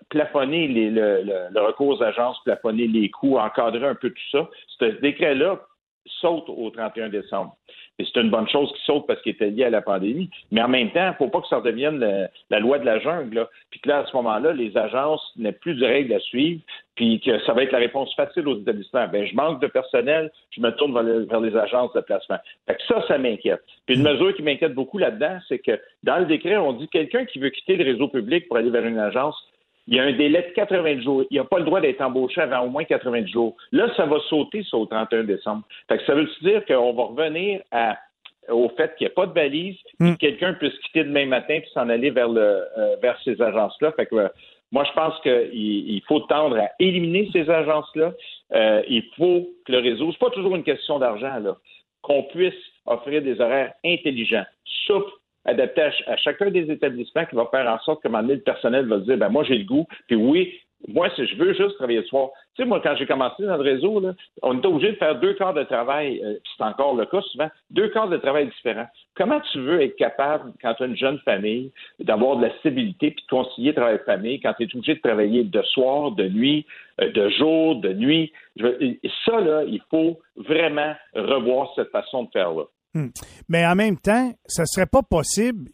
plafonner 0.08 0.66
le, 0.66 1.22
le, 1.52 1.60
recours 1.60 1.88
aux 1.88 2.02
agences, 2.02 2.42
plafonner 2.44 2.88
les 2.88 3.08
coûts, 3.10 3.38
encadrer 3.38 3.86
un 3.86 3.94
peu 3.94 4.10
tout 4.10 4.30
ça, 4.32 4.48
ce 4.78 4.86
décret-là 5.00 5.60
saute 6.20 6.48
au 6.48 6.70
31 6.70 7.08
décembre. 7.08 7.56
Et 8.00 8.06
c'est 8.06 8.18
une 8.18 8.30
bonne 8.30 8.48
chose 8.48 8.72
qui 8.72 8.82
saute 8.86 9.06
parce 9.06 9.20
qu'il 9.20 9.32
était 9.32 9.50
lié 9.50 9.64
à 9.64 9.70
la 9.70 9.82
pandémie. 9.82 10.30
Mais 10.50 10.62
en 10.62 10.68
même 10.68 10.90
temps, 10.90 11.04
il 11.04 11.08
ne 11.08 11.14
faut 11.14 11.28
pas 11.28 11.42
que 11.42 11.48
ça 11.48 11.56
redevienne 11.56 11.98
la, 12.48 12.58
loi 12.58 12.78
de 12.78 12.86
la 12.86 12.98
jungle. 12.98 13.34
Là. 13.34 13.50
Puis 13.70 13.78
que 13.78 13.90
là, 13.90 13.98
à 13.98 14.06
ce 14.06 14.16
moment-là, 14.16 14.54
les 14.54 14.74
agences 14.74 15.20
n'aient 15.36 15.52
plus 15.52 15.74
de 15.74 15.84
règles 15.84 16.14
à 16.14 16.18
suivre, 16.20 16.62
puis 16.94 17.20
que 17.20 17.38
ça 17.40 17.52
va 17.52 17.62
être 17.62 17.72
la 17.72 17.78
réponse 17.78 18.14
facile 18.14 18.48
aux 18.48 18.58
établissements. 18.58 19.06
Ben, 19.08 19.26
je 19.26 19.34
manque 19.34 19.60
de 19.60 19.66
personnel, 19.66 20.32
je 20.50 20.62
me 20.62 20.70
tourne 20.70 20.94
vers 20.94 21.40
les, 21.40 21.56
agences 21.58 21.92
de 21.92 22.00
placement. 22.00 22.38
Fait 22.66 22.76
que 22.76 22.82
ça, 22.88 23.04
ça 23.06 23.18
m'inquiète. 23.18 23.60
Puis 23.84 23.96
une 23.96 24.02
mesure 24.02 24.34
qui 24.34 24.42
m'inquiète 24.42 24.72
beaucoup 24.72 24.96
là-dedans, 24.96 25.38
c'est 25.46 25.58
que 25.58 25.78
dans 26.02 26.18
le 26.20 26.24
décret, 26.24 26.56
on 26.56 26.72
dit 26.72 26.88
quelqu'un 26.88 27.26
qui 27.26 27.38
veut 27.38 27.50
quitter 27.50 27.76
le 27.76 27.84
réseau 27.84 28.08
public 28.08 28.48
pour 28.48 28.56
aller 28.56 28.70
vers 28.70 28.86
une 28.86 28.98
agence, 28.98 29.36
il 29.86 29.96
y 29.96 30.00
a 30.00 30.04
un 30.04 30.12
délai 30.12 30.42
de 30.42 30.54
80 30.54 31.00
jours. 31.00 31.24
Il 31.30 31.38
n'a 31.38 31.44
pas 31.44 31.58
le 31.58 31.64
droit 31.64 31.80
d'être 31.80 32.00
embauché 32.00 32.40
avant 32.40 32.60
au 32.60 32.68
moins 32.68 32.84
80 32.84 33.26
jours. 33.26 33.56
Là, 33.72 33.88
ça 33.96 34.06
va 34.06 34.18
sauter 34.28 34.62
ça, 34.70 34.76
au 34.76 34.86
31 34.86 35.24
décembre. 35.24 35.62
Fait 35.88 35.98
que 35.98 36.04
ça 36.04 36.14
veut 36.14 36.28
dire 36.42 36.64
qu'on 36.66 36.92
va 36.92 37.04
revenir 37.04 37.60
au 38.48 38.68
fait 38.70 38.94
qu'il 38.96 39.06
n'y 39.06 39.12
a 39.12 39.14
pas 39.14 39.26
de 39.26 39.32
valise, 39.32 39.76
hmm. 39.98 40.12
que 40.12 40.18
quelqu'un 40.18 40.54
puisse 40.54 40.76
quitter 40.78 41.04
demain 41.04 41.26
matin 41.26 41.58
puis 41.60 41.70
s'en 41.72 41.88
aller 41.88 42.10
vers 42.10 42.28
le 42.28 42.64
euh, 42.78 42.96
vers 43.02 43.18
ces 43.24 43.40
agences-là? 43.40 43.92
Fait 43.92 44.06
que 44.06 44.16
euh, 44.16 44.28
moi, 44.72 44.84
je 44.84 44.92
pense 44.92 45.20
qu'il 45.22 46.02
faut 46.06 46.20
tendre 46.20 46.56
à 46.58 46.68
éliminer 46.78 47.28
ces 47.32 47.50
agences-là. 47.50 48.12
Euh, 48.52 48.82
il 48.88 49.02
faut 49.16 49.48
que 49.66 49.72
le 49.72 49.78
réseau, 49.78 50.12
c'est 50.12 50.18
pas 50.18 50.30
toujours 50.30 50.54
une 50.54 50.62
question 50.62 50.98
d'argent, 50.98 51.38
là, 51.40 51.56
qu'on 52.02 52.22
puisse 52.24 52.54
offrir 52.86 53.22
des 53.22 53.40
horaires 53.40 53.72
intelligents, 53.84 54.46
souples, 54.86 55.10
adapté 55.44 55.82
à, 55.82 56.16
chacun 56.16 56.50
des 56.50 56.70
établissements 56.70 57.24
qui 57.24 57.36
va 57.36 57.46
faire 57.50 57.66
en 57.66 57.78
sorte 57.80 58.02
que 58.02 58.08
le 58.08 58.38
personnel 58.38 58.86
va 58.86 59.00
se 59.00 59.04
dire 59.04 59.18
ben 59.18 59.28
moi 59.28 59.44
j'ai 59.44 59.58
le 59.58 59.64
goût, 59.64 59.86
puis 60.06 60.16
oui, 60.16 60.60
moi 60.88 61.08
si 61.14 61.26
je 61.26 61.36
veux 61.36 61.54
juste 61.54 61.76
travailler 61.76 62.00
le 62.00 62.06
soir. 62.06 62.30
Tu 62.56 62.62
sais, 62.62 62.68
moi, 62.68 62.80
quand 62.82 62.96
j'ai 62.96 63.06
commencé 63.06 63.44
dans 63.44 63.56
le 63.56 63.62
réseau, 63.62 64.00
là, 64.00 64.12
on 64.42 64.58
était 64.58 64.66
obligé 64.66 64.92
de 64.92 64.96
faire 64.96 65.18
deux 65.20 65.34
quarts 65.34 65.54
de 65.54 65.62
travail, 65.62 66.20
euh, 66.24 66.34
c'est 66.56 66.64
encore 66.64 66.96
le 66.96 67.06
cas 67.06 67.20
souvent, 67.22 67.48
deux 67.70 67.88
quarts 67.88 68.08
de 68.08 68.16
travail 68.16 68.46
différents. 68.48 68.88
Comment 69.14 69.40
tu 69.52 69.60
veux 69.60 69.80
être 69.82 69.96
capable, 69.96 70.52
quand 70.60 70.74
tu 70.74 70.82
as 70.82 70.86
une 70.86 70.96
jeune 70.96 71.18
famille, 71.20 71.70
d'avoir 72.00 72.36
de 72.36 72.46
la 72.46 72.58
stabilité 72.58 73.12
puis 73.12 73.24
de 73.24 73.30
concilier 73.30 73.72
travail-famille 73.72 74.40
quand 74.40 74.54
tu 74.54 74.64
es 74.64 74.74
obligé 74.74 74.94
de 74.94 75.00
travailler 75.00 75.44
de 75.44 75.62
soir, 75.62 76.10
de 76.12 76.28
nuit, 76.28 76.66
euh, 77.00 77.10
de 77.12 77.28
jour, 77.30 77.76
de 77.76 77.92
nuit? 77.92 78.32
ça, 79.24 79.40
là, 79.40 79.62
il 79.64 79.80
faut 79.90 80.18
vraiment 80.36 80.94
revoir 81.14 81.72
cette 81.76 81.90
façon 81.90 82.24
de 82.24 82.30
faire-là. 82.30 82.64
Hmm. 82.94 83.08
Mais 83.48 83.64
en 83.66 83.76
même 83.76 83.98
temps, 83.98 84.34
ça 84.46 84.64
serait 84.66 84.86
pas 84.86 85.02
possible, 85.02 85.70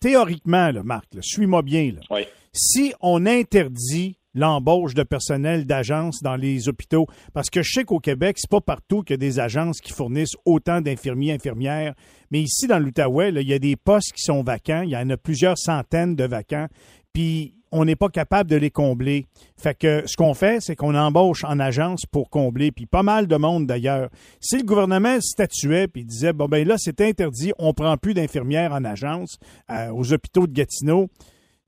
théoriquement, 0.00 0.70
là, 0.72 0.82
Marc, 0.82 1.06
suis-moi 1.20 1.62
bien, 1.62 1.92
là. 1.92 2.24
si 2.52 2.92
on 3.00 3.24
interdit 3.26 4.16
l'embauche 4.34 4.94
de 4.94 5.02
personnel 5.02 5.64
d'agence 5.64 6.22
dans 6.22 6.36
les 6.36 6.68
hôpitaux, 6.68 7.06
parce 7.32 7.50
que 7.50 7.62
je 7.62 7.72
sais 7.72 7.84
qu'au 7.84 7.98
Québec, 7.98 8.36
c'est 8.38 8.50
pas 8.50 8.60
partout 8.60 9.02
qu'il 9.02 9.14
y 9.14 9.14
a 9.14 9.16
des 9.18 9.40
agences 9.40 9.80
qui 9.80 9.92
fournissent 9.92 10.36
autant 10.44 10.80
d'infirmiers, 10.80 11.32
infirmières, 11.32 11.94
mais 12.30 12.40
ici, 12.40 12.66
dans 12.66 12.78
l'Outaouais, 12.78 13.30
il 13.30 13.48
y 13.48 13.54
a 13.54 13.58
des 13.58 13.76
postes 13.76 14.12
qui 14.12 14.22
sont 14.22 14.42
vacants, 14.42 14.82
il 14.82 14.90
y 14.90 14.96
en 14.96 15.10
a 15.10 15.16
plusieurs 15.16 15.58
centaines 15.58 16.16
de 16.16 16.24
vacants, 16.24 16.68
puis 17.12 17.54
on 17.72 17.84
n'est 17.84 17.96
pas 17.96 18.08
capable 18.08 18.50
de 18.50 18.56
les 18.56 18.70
combler. 18.70 19.26
Fait 19.60 19.76
que 19.76 20.06
ce 20.06 20.16
qu'on 20.16 20.34
fait, 20.34 20.60
c'est 20.60 20.76
qu'on 20.76 20.94
embauche 20.94 21.44
en 21.44 21.58
agence 21.58 22.04
pour 22.10 22.30
combler, 22.30 22.72
puis 22.72 22.86
pas 22.86 23.02
mal 23.02 23.26
de 23.26 23.36
monde 23.36 23.66
d'ailleurs. 23.66 24.10
Si 24.40 24.58
le 24.58 24.64
gouvernement 24.64 25.20
statuait 25.20 25.88
puis 25.88 26.04
disait 26.04 26.32
bon 26.32 26.46
ben 26.46 26.66
là 26.66 26.76
c'est 26.78 27.00
interdit, 27.00 27.52
on 27.58 27.72
prend 27.72 27.96
plus 27.96 28.14
d'infirmières 28.14 28.72
en 28.72 28.84
agence 28.84 29.38
euh, 29.70 29.90
aux 29.90 30.12
hôpitaux 30.12 30.46
de 30.46 30.52
Gatineau. 30.52 31.08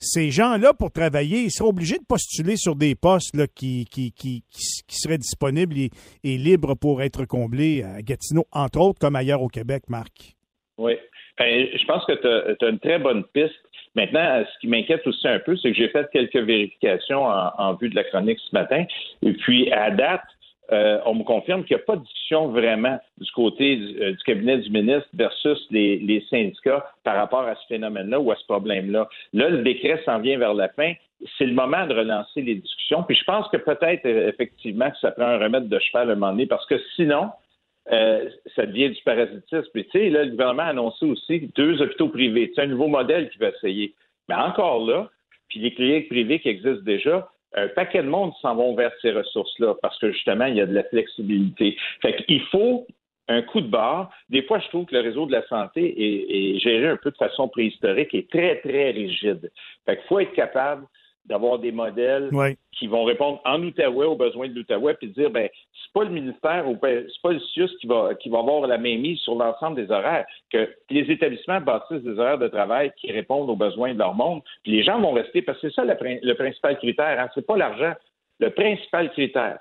Ces 0.04 0.32
gens-là, 0.32 0.74
pour 0.74 0.90
travailler, 0.90 1.44
ils 1.44 1.50
seraient 1.52 1.68
obligés 1.68 1.98
de 1.98 2.04
postuler 2.04 2.56
sur 2.56 2.74
des 2.74 2.96
postes 2.96 3.46
qui, 3.54 3.86
seraient 4.88 5.18
disponibles 5.18 5.78
et, 5.78 5.90
et, 6.24 6.38
libres 6.38 6.74
pour 6.74 7.02
être 7.02 7.24
comblés 7.24 7.84
à 7.84 8.02
Gatineau, 8.02 8.44
entre 8.50 8.80
autres, 8.80 8.98
comme 8.98 9.14
ailleurs 9.14 9.42
au 9.42 9.48
Québec, 9.48 9.84
Marc. 9.88 10.34
Oui. 10.76 10.94
Ben, 11.38 11.66
je 11.72 11.84
pense 11.86 12.04
que 12.04 12.12
tu 12.12 12.64
as, 12.64 12.68
une 12.68 12.78
très 12.78 12.98
bonne 12.98 13.24
piste. 13.32 13.54
Maintenant, 13.94 14.42
ce 14.44 14.58
qui 14.60 14.68
m'inquiète 14.68 15.06
aussi 15.06 15.28
un 15.28 15.38
peu, 15.38 15.56
c'est 15.56 15.70
que 15.70 15.76
j'ai 15.76 15.88
fait 15.88 16.08
quelques 16.12 16.36
vérifications 16.36 17.24
en, 17.24 17.74
vue 17.74 17.90
de 17.90 17.94
la 17.94 18.04
chronique 18.04 18.38
ce 18.38 18.54
matin. 18.54 18.84
Et 19.22 19.32
puis, 19.32 19.70
à 19.70 19.90
date, 19.90 20.22
euh, 20.72 20.98
on 21.04 21.14
me 21.14 21.24
confirme 21.24 21.64
qu'il 21.64 21.76
n'y 21.76 21.82
a 21.82 21.84
pas 21.84 21.96
de 21.96 22.02
discussion 22.02 22.48
vraiment 22.48 22.98
du 23.18 23.30
côté 23.32 23.78
euh, 24.00 24.12
du, 24.12 24.22
cabinet 24.24 24.58
du 24.58 24.70
ministre 24.70 25.08
versus 25.12 25.66
les, 25.70 26.24
syndicats 26.30 26.86
par 27.04 27.16
rapport 27.16 27.42
à 27.42 27.54
ce 27.56 27.66
phénomène-là 27.68 28.18
ou 28.18 28.30
à 28.30 28.36
ce 28.36 28.44
problème-là. 28.46 29.08
Là, 29.34 29.48
le 29.50 29.58
décret 29.58 30.00
s'en 30.04 30.20
vient 30.20 30.38
vers 30.38 30.54
la 30.54 30.68
fin. 30.70 30.94
C'est 31.36 31.46
le 31.46 31.52
moment 31.52 31.86
de 31.86 31.94
relancer 31.94 32.40
les 32.40 32.54
discussions. 32.54 33.02
Puis 33.02 33.16
je 33.16 33.24
pense 33.24 33.46
que 33.48 33.58
peut-être 33.58 34.06
euh, 34.06 34.28
effectivement 34.28 34.90
que 34.90 34.96
ça 34.98 35.10
prend 35.10 35.26
un 35.26 35.38
remède 35.38 35.68
de 35.68 35.78
cheval 35.78 36.08
à 36.08 36.12
un 36.12 36.16
moment 36.16 36.32
donné 36.32 36.46
parce 36.46 36.64
que 36.66 36.80
sinon, 36.96 37.30
euh, 37.90 38.28
ça 38.54 38.66
devient 38.66 38.90
du 38.90 39.02
parasitisme. 39.02 39.68
Puis, 39.72 39.84
tu 39.86 39.90
sais, 39.98 40.10
là, 40.10 40.24
le 40.24 40.30
gouvernement 40.30 40.62
a 40.62 40.66
annoncé 40.66 41.04
aussi 41.06 41.50
deux 41.56 41.80
hôpitaux 41.82 42.08
privés. 42.08 42.52
C'est 42.54 42.62
un 42.62 42.66
nouveau 42.66 42.86
modèle 42.86 43.28
qu'il 43.30 43.40
va 43.40 43.48
essayer. 43.48 43.94
Mais 44.28 44.36
encore 44.36 44.86
là, 44.86 45.10
puis 45.48 45.60
les 45.60 45.74
cliniques 45.74 46.08
privées 46.08 46.38
qui 46.38 46.48
existent 46.48 46.84
déjà, 46.84 47.28
un 47.54 47.68
paquet 47.68 48.02
de 48.02 48.08
monde 48.08 48.32
s'en 48.40 48.54
vont 48.54 48.74
vers 48.74 48.92
ces 49.02 49.10
ressources-là 49.10 49.74
parce 49.82 49.98
que 49.98 50.12
justement, 50.12 50.46
il 50.46 50.56
y 50.56 50.60
a 50.60 50.66
de 50.66 50.74
la 50.74 50.84
flexibilité. 50.84 51.76
Fait 52.00 52.16
qu'il 52.24 52.40
faut 52.44 52.86
un 53.28 53.42
coup 53.42 53.60
de 53.60 53.68
barre. 53.68 54.10
Des 54.30 54.42
fois, 54.42 54.58
je 54.58 54.68
trouve 54.68 54.86
que 54.86 54.94
le 54.94 55.00
réseau 55.00 55.26
de 55.26 55.32
la 55.32 55.46
santé 55.46 55.82
est, 55.82 56.54
est 56.54 56.58
géré 56.58 56.88
un 56.88 56.96
peu 56.96 57.10
de 57.10 57.16
façon 57.16 57.48
préhistorique 57.48 58.14
et 58.14 58.26
très, 58.26 58.60
très 58.60 58.90
rigide. 58.90 59.50
Fait 59.86 59.96
qu'il 59.96 60.06
faut 60.06 60.20
être 60.20 60.32
capable 60.32 60.86
d'avoir 61.26 61.58
des 61.58 61.72
modèles 61.72 62.30
qui 62.72 62.86
vont 62.86 63.04
répondre 63.04 63.40
en 63.44 63.62
Outaouais 63.62 64.06
aux 64.06 64.16
besoins 64.16 64.48
de 64.48 64.54
l'Outaouais, 64.54 64.94
puis 64.94 65.08
dire 65.08 65.30
ben 65.30 65.48
c'est 65.72 65.92
pas 65.92 66.04
le 66.04 66.10
ministère 66.10 66.68
ou 66.68 66.76
ben, 66.76 67.04
c'est 67.06 67.22
pas 67.22 67.32
le 67.32 67.40
CIUS 67.40 67.70
qui 67.80 67.86
va 67.86 68.14
qui 68.14 68.28
va 68.28 68.38
avoir 68.38 68.66
la 68.66 68.78
mainmise 68.78 69.18
sur 69.20 69.34
l'ensemble 69.34 69.76
des 69.76 69.90
horaires, 69.92 70.26
que 70.50 70.68
les 70.90 71.10
établissements 71.10 71.60
bâtissent 71.60 72.02
des 72.02 72.18
horaires 72.18 72.38
de 72.38 72.48
travail 72.48 72.92
qui 72.96 73.12
répondent 73.12 73.48
aux 73.50 73.56
besoins 73.56 73.94
de 73.94 73.98
leur 73.98 74.14
monde, 74.14 74.42
puis 74.62 74.72
les 74.72 74.82
gens 74.82 75.00
vont 75.00 75.12
rester 75.12 75.42
parce 75.42 75.60
que 75.60 75.68
c'est 75.68 75.74
ça 75.74 75.84
le, 75.84 76.34
principal 76.34 76.76
critère, 76.78 77.20
hein, 77.20 77.28
c'est 77.34 77.46
pas 77.46 77.56
l'argent. 77.56 77.92
Le 78.40 78.50
principal 78.50 79.10
critère, 79.12 79.58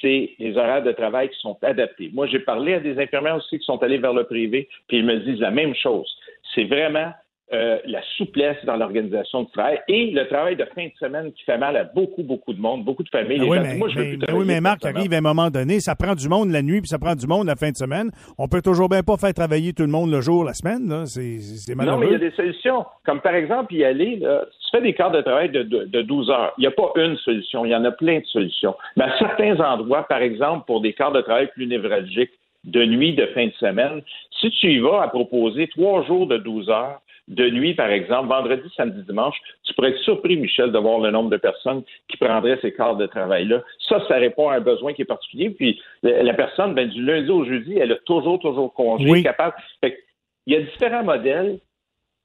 c'est 0.00 0.34
les 0.38 0.56
horaires 0.56 0.82
de 0.82 0.92
travail 0.92 1.30
qui 1.30 1.38
sont 1.40 1.56
adaptés. 1.62 2.10
Moi, 2.12 2.26
j'ai 2.26 2.40
parlé 2.40 2.74
à 2.74 2.80
des 2.80 2.98
infirmières 2.98 3.36
aussi 3.36 3.58
qui 3.58 3.64
sont 3.64 3.82
allés 3.82 3.98
vers 3.98 4.12
le 4.12 4.24
privé, 4.24 4.68
puis 4.88 4.98
ils 4.98 5.04
me 5.04 5.16
disent 5.20 5.40
la 5.40 5.50
même 5.50 5.74
chose. 5.74 6.08
C'est 6.54 6.64
vraiment 6.64 7.12
euh, 7.52 7.78
la 7.84 8.00
souplesse 8.16 8.56
dans 8.64 8.76
l'organisation 8.76 9.42
du 9.42 9.50
travail 9.50 9.80
et 9.88 10.12
le 10.12 10.26
travail 10.28 10.54
de 10.54 10.64
fin 10.74 10.84
de 10.84 10.92
semaine 11.00 11.32
qui 11.32 11.42
fait 11.44 11.58
mal 11.58 11.76
à 11.76 11.84
beaucoup, 11.84 12.22
beaucoup 12.22 12.52
de 12.52 12.60
monde, 12.60 12.84
beaucoup 12.84 13.02
de 13.02 13.08
familles. 13.08 13.40
Ben 13.40 13.48
oui, 13.48 13.58
mais, 13.60 13.74
moi, 13.76 13.88
je 13.88 13.98
veux 13.98 14.16
ben 14.16 14.34
oui, 14.34 14.44
mais 14.46 14.60
Marc 14.60 14.84
arrive 14.84 15.12
à 15.12 15.16
un 15.16 15.20
moment 15.20 15.50
donné, 15.50 15.80
ça 15.80 15.96
prend 15.96 16.14
du 16.14 16.28
monde 16.28 16.50
la 16.50 16.62
nuit 16.62 16.80
puis 16.80 16.88
ça 16.88 16.98
prend 16.98 17.14
du 17.14 17.26
monde 17.26 17.46
la 17.46 17.56
fin 17.56 17.70
de 17.70 17.76
semaine. 17.76 18.10
On 18.38 18.46
peut 18.46 18.62
toujours 18.62 18.88
bien 18.88 19.02
pas 19.02 19.16
faire 19.16 19.34
travailler 19.34 19.72
tout 19.72 19.82
le 19.82 19.88
monde 19.88 20.10
le 20.10 20.20
jour, 20.20 20.44
la 20.44 20.54
semaine. 20.54 21.06
C'est 21.06 21.74
malheureux. 21.74 21.96
Non, 21.96 22.00
mais 22.00 22.06
il 22.06 22.12
y 22.12 22.14
a 22.14 22.18
des 22.18 22.30
solutions. 22.36 22.84
Comme 23.04 23.20
par 23.20 23.34
exemple, 23.34 23.74
y 23.74 23.84
aller, 23.84 24.16
là, 24.16 24.44
tu 24.46 24.76
fais 24.76 24.82
des 24.82 24.94
quarts 24.94 25.10
de 25.10 25.20
travail 25.20 25.50
de, 25.50 25.62
de, 25.62 26.02
12 26.02 26.30
heures. 26.30 26.52
Il 26.58 26.60
n'y 26.60 26.66
a 26.68 26.70
pas 26.70 26.92
une 26.96 27.16
solution, 27.16 27.64
il 27.64 27.70
y 27.70 27.74
en 27.74 27.84
a 27.84 27.90
plein 27.90 28.20
de 28.20 28.26
solutions. 28.26 28.76
Mais 28.96 29.04
à 29.04 29.18
certains 29.18 29.58
endroits, 29.58 30.04
par 30.04 30.22
exemple, 30.22 30.66
pour 30.66 30.80
des 30.80 30.92
quarts 30.92 31.12
de 31.12 31.20
travail 31.20 31.48
plus 31.52 31.66
névralgiques, 31.66 32.30
de 32.64 32.84
nuit, 32.84 33.14
de 33.14 33.26
fin 33.26 33.46
de 33.46 33.52
semaine, 33.52 34.02
si 34.38 34.50
tu 34.50 34.72
y 34.72 34.78
vas 34.78 35.02
à 35.02 35.08
proposer 35.08 35.68
trois 35.68 36.04
jours 36.04 36.26
de 36.26 36.36
12 36.36 36.68
heures, 36.68 37.00
de 37.30 37.48
nuit, 37.48 37.74
par 37.74 37.90
exemple, 37.90 38.28
vendredi, 38.28 38.68
samedi, 38.76 39.02
dimanche, 39.04 39.36
tu 39.64 39.72
pourrais 39.74 39.90
être 39.90 40.00
surpris, 40.00 40.36
Michel, 40.36 40.72
de 40.72 40.78
voir 40.78 40.98
le 40.98 41.10
nombre 41.12 41.30
de 41.30 41.36
personnes 41.36 41.82
qui 42.08 42.16
prendraient 42.16 42.58
ces 42.60 42.72
quarts 42.72 42.96
de 42.96 43.06
travail-là. 43.06 43.62
Ça, 43.88 44.02
ça 44.08 44.16
répond 44.16 44.48
à 44.48 44.56
un 44.56 44.60
besoin 44.60 44.92
qui 44.92 45.02
est 45.02 45.06
particulier. 45.06 45.50
Puis 45.50 45.80
la 46.02 46.34
personne, 46.34 46.74
ben, 46.74 46.88
du 46.88 47.02
lundi 47.02 47.30
au 47.30 47.44
jeudi, 47.44 47.78
elle 47.78 47.92
a 47.92 47.96
toujours, 48.04 48.40
toujours 48.40 48.74
congé, 48.74 49.22
capable. 49.22 49.54
il 49.82 50.54
y 50.54 50.56
a 50.56 50.60
différents 50.60 51.04
modèles 51.04 51.60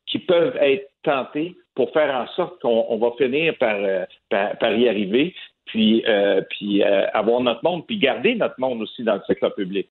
qui 0.08 0.20
peuvent 0.20 0.58
être 0.60 0.90
tentés 1.04 1.56
pour 1.76 1.92
faire 1.92 2.14
en 2.16 2.28
sorte 2.36 2.60
qu'on 2.62 2.98
va 2.98 3.12
finir 3.18 3.56
par, 3.60 3.76
euh, 3.76 4.06
par, 4.30 4.74
y 4.74 4.90
arriver. 4.90 5.36
Puis, 5.66 6.04
euh, 6.08 6.42
puis 6.50 6.84
euh, 6.84 7.08
avoir 7.14 7.42
notre 7.42 7.64
monde, 7.64 7.86
puis 7.88 7.98
garder 7.98 8.36
notre 8.36 8.60
monde 8.60 8.82
aussi 8.82 9.04
dans 9.04 9.16
le 9.16 9.22
secteur 9.28 9.54
public. 9.56 9.90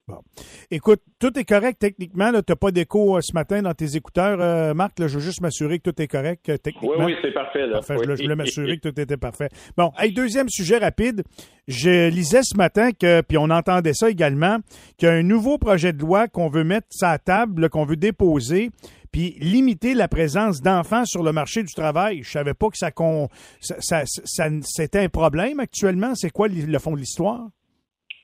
Écoute, 0.71 1.01
tout 1.19 1.37
est 1.37 1.43
correct 1.43 1.77
techniquement. 1.79 2.31
Tu 2.31 2.39
n'as 2.49 2.55
pas 2.55 2.71
d'écho 2.71 3.17
euh, 3.17 3.21
ce 3.21 3.33
matin 3.33 3.61
dans 3.61 3.73
tes 3.73 3.95
écouteurs, 3.95 4.73
Marc. 4.73 4.93
je 4.97 5.03
veux 5.03 5.19
juste 5.19 5.41
m'assurer 5.41 5.79
que 5.79 5.89
tout 5.89 6.01
est 6.01 6.07
correct 6.07 6.51
techniquement. 6.63 7.05
Oui, 7.05 7.13
oui, 7.13 7.15
c'est 7.21 7.33
parfait. 7.33 7.67
Là. 7.67 7.73
Parfait. 7.73 7.95
Je, 8.03 8.23
voulais 8.23 8.35
m'assurer 8.35 8.77
que 8.77 8.89
tout 8.89 8.99
était 8.99 9.17
parfait. 9.17 9.49
Bon, 9.77 9.91
hey, 9.99 10.11
deuxième 10.13 10.49
sujet 10.49 10.77
rapide. 10.77 11.23
Je 11.67 12.09
lisais 12.09 12.43
ce 12.43 12.55
matin 12.55 12.91
que, 12.91 13.21
puis 13.21 13.37
on 13.37 13.49
entendait 13.49 13.93
ça 13.93 14.09
également, 14.09 14.57
qu'il 14.97 15.07
y 15.07 15.11
a 15.11 15.15
un 15.15 15.23
nouveau 15.23 15.57
projet 15.57 15.93
de 15.93 15.99
loi 15.99 16.27
qu'on 16.27 16.47
veut 16.47 16.63
mettre 16.63 16.87
sur 16.91 17.07
la 17.07 17.17
table, 17.17 17.69
qu'on 17.69 17.85
veut 17.85 17.95
déposer 17.95 18.69
puis 19.15 19.33
limiter 19.39 19.93
la 19.93 20.09
présence 20.09 20.61
d'enfants 20.61 21.05
sur 21.05 21.23
le 21.23 21.31
marché 21.31 21.63
du 21.63 21.73
travail. 21.73 22.21
Je 22.21 22.31
savais 22.31 22.53
pas 22.53 22.67
que 22.67 22.75
ça, 22.75 22.91
c'était 23.61 24.99
un 24.99 25.07
problème 25.07 25.61
actuellement. 25.61 26.15
C'est 26.15 26.31
quoi 26.31 26.49
le 26.49 26.79
fond 26.79 26.91
de 26.91 26.97
l'histoire? 26.97 27.47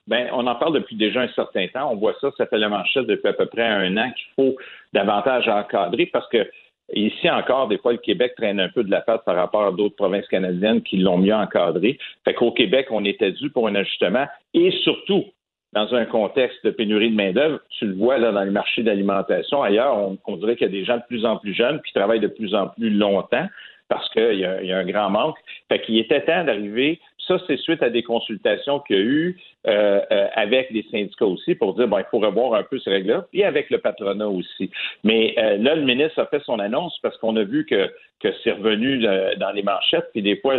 Ben, 0.06 0.28
on 0.34 0.46
en 0.46 0.54
parle 0.56 0.74
depuis 0.74 0.96
déjà 0.96 1.22
un 1.22 1.32
certain 1.32 1.66
temps. 1.68 1.90
On 1.90 1.96
voit 1.96 2.14
ça, 2.20 2.28
ça 2.36 2.44
fait 2.44 2.58
le 2.58 2.68
manchette 2.68 3.06
depuis 3.06 3.28
à 3.28 3.32
peu 3.32 3.46
près 3.46 3.66
un 3.66 3.96
an 3.96 4.12
qu'il 4.12 4.34
faut 4.36 4.54
davantage 4.92 5.48
encadrer 5.48 6.04
parce 6.12 6.28
que 6.28 6.46
ici 6.92 7.30
encore, 7.30 7.68
des 7.68 7.78
fois, 7.78 7.92
le 7.92 7.98
Québec 7.98 8.34
traîne 8.36 8.60
un 8.60 8.68
peu 8.68 8.84
de 8.84 8.90
la 8.90 9.00
patte 9.00 9.24
par 9.24 9.36
rapport 9.36 9.64
à 9.64 9.72
d'autres 9.72 9.96
provinces 9.96 10.28
canadiennes 10.28 10.82
qui 10.82 10.98
l'ont 10.98 11.16
mieux 11.16 11.34
encadré. 11.34 11.96
Fait 12.26 12.34
qu'au 12.34 12.52
Québec, 12.52 12.88
on 12.90 13.06
était 13.06 13.32
dû 13.32 13.48
pour 13.48 13.66
un 13.66 13.76
ajustement 13.76 14.26
et 14.52 14.70
surtout, 14.84 15.24
dans 15.72 15.94
un 15.94 16.04
contexte 16.04 16.64
de 16.64 16.70
pénurie 16.70 17.10
de 17.10 17.16
main-d'œuvre, 17.16 17.60
tu 17.78 17.86
le 17.86 17.94
vois 17.94 18.18
là 18.18 18.30
dans 18.30 18.42
les 18.42 18.50
marchés 18.50 18.82
d'alimentation. 18.82 19.62
Ailleurs, 19.62 19.96
on, 20.26 20.36
dirait 20.36 20.56
qu'il 20.56 20.66
y 20.66 20.70
a 20.70 20.72
des 20.72 20.84
gens 20.84 20.98
de 20.98 21.04
plus 21.08 21.24
en 21.24 21.38
plus 21.38 21.54
jeunes 21.54 21.80
qui 21.82 21.92
travaillent 21.92 22.20
de 22.20 22.28
plus 22.28 22.54
en 22.54 22.68
plus 22.68 22.90
longtemps 22.90 23.46
parce 23.88 24.08
qu'il 24.10 24.38
y, 24.38 24.44
a 24.44 24.78
un 24.78 24.86
grand 24.86 25.10
manque. 25.10 25.36
Fait 25.68 25.80
qu'il 25.82 25.98
était 25.98 26.22
temps 26.22 26.44
d'arriver. 26.44 26.98
Ça, 27.26 27.38
c'est 27.46 27.58
suite 27.58 27.82
à 27.82 27.90
des 27.90 28.02
consultations 28.02 28.80
qu'il 28.80 28.96
y 28.96 28.98
a 28.98 29.02
eu 29.02 29.38
euh, 29.66 30.00
euh, 30.10 30.26
avec 30.34 30.70
les 30.70 30.82
syndicats 30.90 31.26
aussi 31.26 31.54
pour 31.54 31.74
dire 31.74 31.88
bon, 31.88 31.98
il 31.98 32.04
faut 32.10 32.18
revoir 32.18 32.54
un 32.54 32.64
peu 32.64 32.78
ce 32.78 32.90
règle-là, 32.90 33.26
et 33.32 33.44
avec 33.44 33.70
le 33.70 33.78
patronat 33.78 34.28
aussi. 34.28 34.70
Mais 35.04 35.34
euh, 35.38 35.56
là, 35.58 35.74
le 35.74 35.82
ministre 35.82 36.20
a 36.20 36.26
fait 36.26 36.42
son 36.42 36.58
annonce 36.58 36.98
parce 37.02 37.16
qu'on 37.18 37.36
a 37.36 37.44
vu 37.44 37.64
que, 37.64 37.90
que 38.20 38.28
c'est 38.42 38.52
revenu 38.52 38.98
dans 39.36 39.52
les 39.54 39.62
manchettes, 39.62 40.08
puis 40.12 40.22
des 40.22 40.36
fois, 40.36 40.58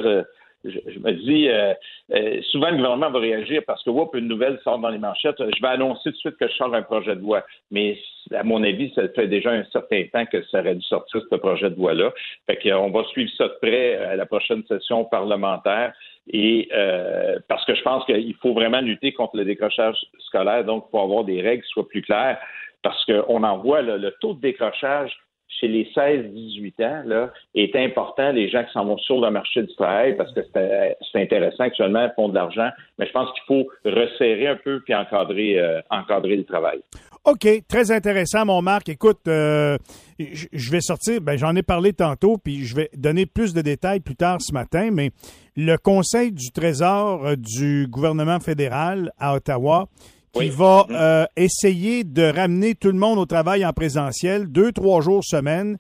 je, 0.64 1.00
me 1.00 1.12
dis, 1.12 1.50
euh, 1.50 1.74
euh, 2.14 2.42
souvent 2.52 2.70
le 2.70 2.78
gouvernement 2.78 3.10
va 3.10 3.20
réagir 3.20 3.62
parce 3.68 3.84
que, 3.84 3.90
whoop, 3.90 4.16
une 4.16 4.28
nouvelle 4.28 4.60
sort 4.64 4.80
dans 4.80 4.90
les 4.90 4.98
manchettes. 4.98 5.36
Je 5.40 5.62
vais 5.62 5.68
annoncer 5.68 6.04
tout 6.04 6.12
de 6.12 6.18
suite 6.18 6.38
que 6.38 6.48
je 6.48 6.54
sors 6.54 6.74
un 6.74 6.82
projet 6.82 7.16
de 7.16 7.22
loi. 7.22 7.44
Mais 7.72 7.98
à 8.34 8.44
mon 8.44 8.64
avis, 8.64 8.92
ça 8.96 9.08
fait 9.10 9.28
déjà 9.28 9.52
un 9.52 9.64
certain 9.66 10.04
temps 10.12 10.26
que 10.26 10.44
ça 10.46 10.60
aurait 10.60 10.76
dû 10.76 10.82
sortir 10.84 11.22
ce 11.30 11.36
projet 11.36 11.70
de 11.70 11.76
loi-là. 11.76 12.12
Fait 12.48 12.58
qu'on 12.58 12.92
va 12.92 13.04
suivre 13.06 13.32
ça 13.38 13.48
de 13.48 13.58
près 13.62 13.96
à 13.96 14.16
la 14.16 14.26
prochaine 14.26 14.64
session 14.68 15.06
parlementaire. 15.06 15.94
Et 16.32 16.70
euh, 16.74 17.40
parce 17.50 17.66
que 17.66 17.76
je 17.76 17.82
pense 17.82 18.06
qu'il 18.06 18.36
faut 18.36 18.54
vraiment 18.54 18.80
lutter 18.80 19.12
contre 19.12 19.36
le 19.36 19.44
décrochage 19.44 19.98
scolaire, 20.20 20.64
donc 20.64 20.86
il 20.88 20.92
faut 20.92 21.02
avoir 21.02 21.26
des 21.26 21.42
règles 21.42 21.64
qui 21.64 21.70
soient 21.70 21.88
plus 21.88 22.02
claires, 22.02 22.40
parce 22.82 23.04
qu'on 23.06 23.44
en 23.44 23.58
voit 23.58 23.82
le 23.82 24.10
taux 24.22 24.34
de 24.34 24.40
décrochage 24.40 25.12
chez 25.60 25.68
les 25.68 25.86
16-18 25.96 26.86
ans 26.86 27.04
là, 27.06 27.32
est 27.56 27.76
important, 27.76 28.32
les 28.32 28.50
gens 28.50 28.64
qui 28.64 28.72
s'en 28.72 28.86
vont 28.86 28.98
sur 28.98 29.20
le 29.20 29.30
marché 29.32 29.62
du 29.62 29.74
travail, 29.76 30.16
parce 30.16 30.34
que 30.34 30.42
c'est 30.54 31.22
intéressant 31.22 31.64
actuellement, 31.64 32.06
ils 32.06 32.14
font 32.16 32.30
de 32.30 32.36
l'argent, 32.36 32.70
mais 32.98 33.08
je 33.08 33.12
pense 33.12 33.30
qu'il 33.32 33.44
faut 33.48 33.70
resserrer 33.86 34.48
un 34.48 34.58
peu 34.58 34.82
puis 34.82 34.94
encadrer, 34.94 35.60
euh, 35.60 35.82
encadrer 35.90 36.36
le 36.36 36.44
travail. 36.44 36.80
OK, 37.26 37.48
très 37.70 37.90
intéressant, 37.92 38.46
mon 38.46 38.62
Marc. 38.62 38.90
Écoute, 38.90 39.22
euh, 39.30 39.78
je 40.20 40.72
vais 40.72 40.82
sortir, 40.82 41.22
ben, 41.22 41.38
j'en 41.38 41.56
ai 41.56 41.64
parlé 41.64 41.94
tantôt, 41.94 42.38
puis 42.38 42.66
je 42.66 42.76
vais 42.76 42.90
donner 42.98 43.26
plus 43.26 43.54
de 43.54 43.62
détails 43.62 44.02
plus 44.02 44.18
tard 44.18 44.42
ce 44.42 44.54
matin, 44.54 44.90
mais 44.92 45.12
le 45.56 45.78
Conseil 45.78 46.34
du 46.34 46.52
Trésor 46.52 47.26
euh, 47.26 47.36
du 47.38 47.88
gouvernement 47.88 48.42
fédéral 48.42 49.12
à 49.20 49.36
Ottawa 49.36 49.88
qui 50.34 50.50
va 50.50 50.86
mm-hmm. 50.88 50.96
euh, 50.96 51.26
essayer 51.38 52.04
de 52.04 52.24
ramener 52.24 52.76
tout 52.76 52.90
le 52.90 52.98
monde 52.98 53.20
au 53.20 53.26
travail 53.26 53.66
en 53.66 53.72
présentiel, 53.72 54.52
deux, 54.52 54.72
trois 54.72 55.02
jours 55.02 55.24
semaine, 55.24 55.78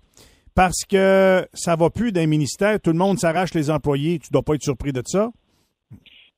parce 0.55 0.85
que 0.89 1.45
ça 1.53 1.75
va 1.75 1.89
plus 1.89 2.11
d'un 2.11 2.27
ministère, 2.27 2.79
tout 2.79 2.91
le 2.91 2.97
monde 2.97 3.17
s'arrache 3.17 3.53
les 3.53 3.71
employés. 3.71 4.19
Tu 4.19 4.29
dois 4.31 4.43
pas 4.43 4.53
être 4.53 4.63
surpris 4.63 4.93
de 4.93 5.01
ça? 5.05 5.29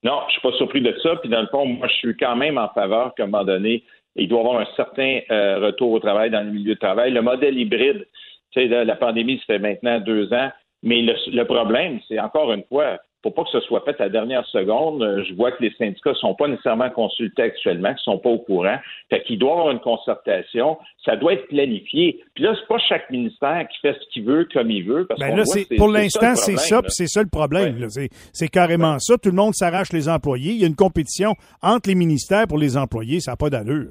Non, 0.04 0.22
je 0.28 0.34
suis 0.34 0.42
pas 0.42 0.56
surpris 0.58 0.82
de 0.82 0.96
ça. 1.02 1.16
Puis 1.18 1.30
dans 1.30 1.42
le 1.42 1.48
fond, 1.48 1.66
moi, 1.66 1.88
je 1.88 1.96
suis 1.96 2.16
quand 2.16 2.36
même 2.36 2.58
en 2.58 2.70
faveur 2.70 3.14
qu'à 3.16 3.24
un 3.24 3.28
moment 3.28 3.44
donné, 3.44 3.84
il 4.16 4.30
doit 4.30 4.40
y 4.40 4.42
avoir 4.42 4.62
un 4.62 4.68
certain 4.76 5.20
euh, 5.32 5.60
retour 5.60 5.92
au 5.92 6.00
travail 6.00 6.30
dans 6.30 6.42
le 6.46 6.52
milieu 6.52 6.76
de 6.76 6.80
travail. 6.80 7.12
Le 7.12 7.22
modèle 7.22 7.58
hybride, 7.58 8.08
tu 8.52 8.62
sais, 8.62 8.86
la, 8.86 8.96
pandémie, 8.96 9.38
ça 9.40 9.56
fait 9.56 9.60
maintenant 9.60 10.00
deux 10.00 10.32
ans. 10.32 10.52
Mais 10.84 11.02
le 11.02 11.44
problème, 11.44 12.00
c'est 12.08 12.20
encore 12.20 12.54
une 12.54 12.64
fois, 12.66 13.00
faut 13.26 13.32
pas 13.32 13.44
que 13.44 13.50
ce 13.50 13.60
soit 13.62 13.82
fait 13.82 14.00
à 14.00 14.04
la 14.04 14.10
dernière 14.10 14.46
seconde. 14.46 15.02
Euh, 15.02 15.24
je 15.28 15.34
vois 15.34 15.52
que 15.52 15.64
les 15.64 15.74
syndicats 15.80 16.14
sont 16.14 16.36
pas 16.36 16.48
nécessairement 16.48 16.92
consultés 16.92 17.42
actuellement, 17.42 17.90
qu'ils 17.90 18.04
sont 18.04 18.20
pas 18.20 18.30
au 18.30 18.38
courant. 18.38 18.78
Fait 19.10 19.24
qu'il 19.24 19.40
doit 19.40 19.50
y 19.50 19.54
avoir 19.54 19.72
une 19.72 19.80
concertation. 19.80 20.78
Ça 21.04 21.16
doit 21.16 21.34
être 21.34 21.48
planifié. 21.48 22.24
Puis 22.36 22.44
là, 22.44 22.56
c'est 22.60 22.68
pas 22.68 22.78
chaque 22.88 23.10
ministère 23.10 23.68
qui 23.72 23.80
fait 23.80 23.94
ce 24.00 24.14
qu'il 24.14 24.26
veut 24.26 24.48
comme 24.54 24.70
il 24.70 24.84
veut. 24.84 25.08
Parce 25.08 25.20
ben 25.20 25.36
là, 25.36 25.44
pour 25.76 25.88
l'instant, 25.88 26.36
c'est 26.36 26.58
ça, 26.58 26.84
puis 26.84 26.92
c'est 26.92 27.08
ça 27.08 27.24
le 27.24 27.30
problème. 27.30 27.88
C'est 28.32 28.48
carrément 28.48 29.00
ça. 29.00 29.18
Tout 29.18 29.30
le 29.30 29.36
monde 29.36 29.56
s'arrache 29.56 29.92
les 29.92 30.08
employés. 30.08 30.52
Il 30.52 30.62
y 30.62 30.64
a 30.64 30.68
une 30.68 30.76
compétition 30.76 31.34
entre 31.64 31.90
les 31.90 31.96
ministères 31.96 32.46
pour 32.48 32.60
les 32.60 32.78
employés. 32.78 33.22
Ça 33.22 33.32
n'a 33.32 33.38
pas 33.38 33.50
d'allure. 33.50 33.90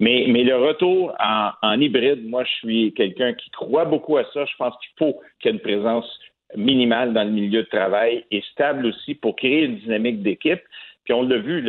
Mais, 0.00 0.26
mais 0.28 0.42
le 0.42 0.56
retour 0.56 1.14
en, 1.20 1.50
en 1.62 1.80
hybride, 1.80 2.28
moi, 2.28 2.44
je 2.44 2.52
suis 2.54 2.94
quelqu'un 2.94 3.34
qui 3.34 3.50
croit 3.50 3.84
beaucoup 3.84 4.16
à 4.16 4.24
ça. 4.32 4.44
Je 4.46 4.56
pense 4.58 4.74
qu'il 4.78 4.90
faut 4.98 5.20
qu'il 5.40 5.50
y 5.50 5.54
ait 5.54 5.56
une 5.56 5.60
présence 5.60 6.06
minimale 6.56 7.12
dans 7.12 7.24
le 7.24 7.30
milieu 7.30 7.62
de 7.62 7.68
travail 7.68 8.24
et 8.30 8.42
stable 8.52 8.86
aussi 8.86 9.14
pour 9.14 9.36
créer 9.36 9.64
une 9.64 9.76
dynamique 9.78 10.22
d'équipe. 10.22 10.60
Puis 11.04 11.12
on 11.12 11.22
l'a 11.22 11.38
vu, 11.38 11.64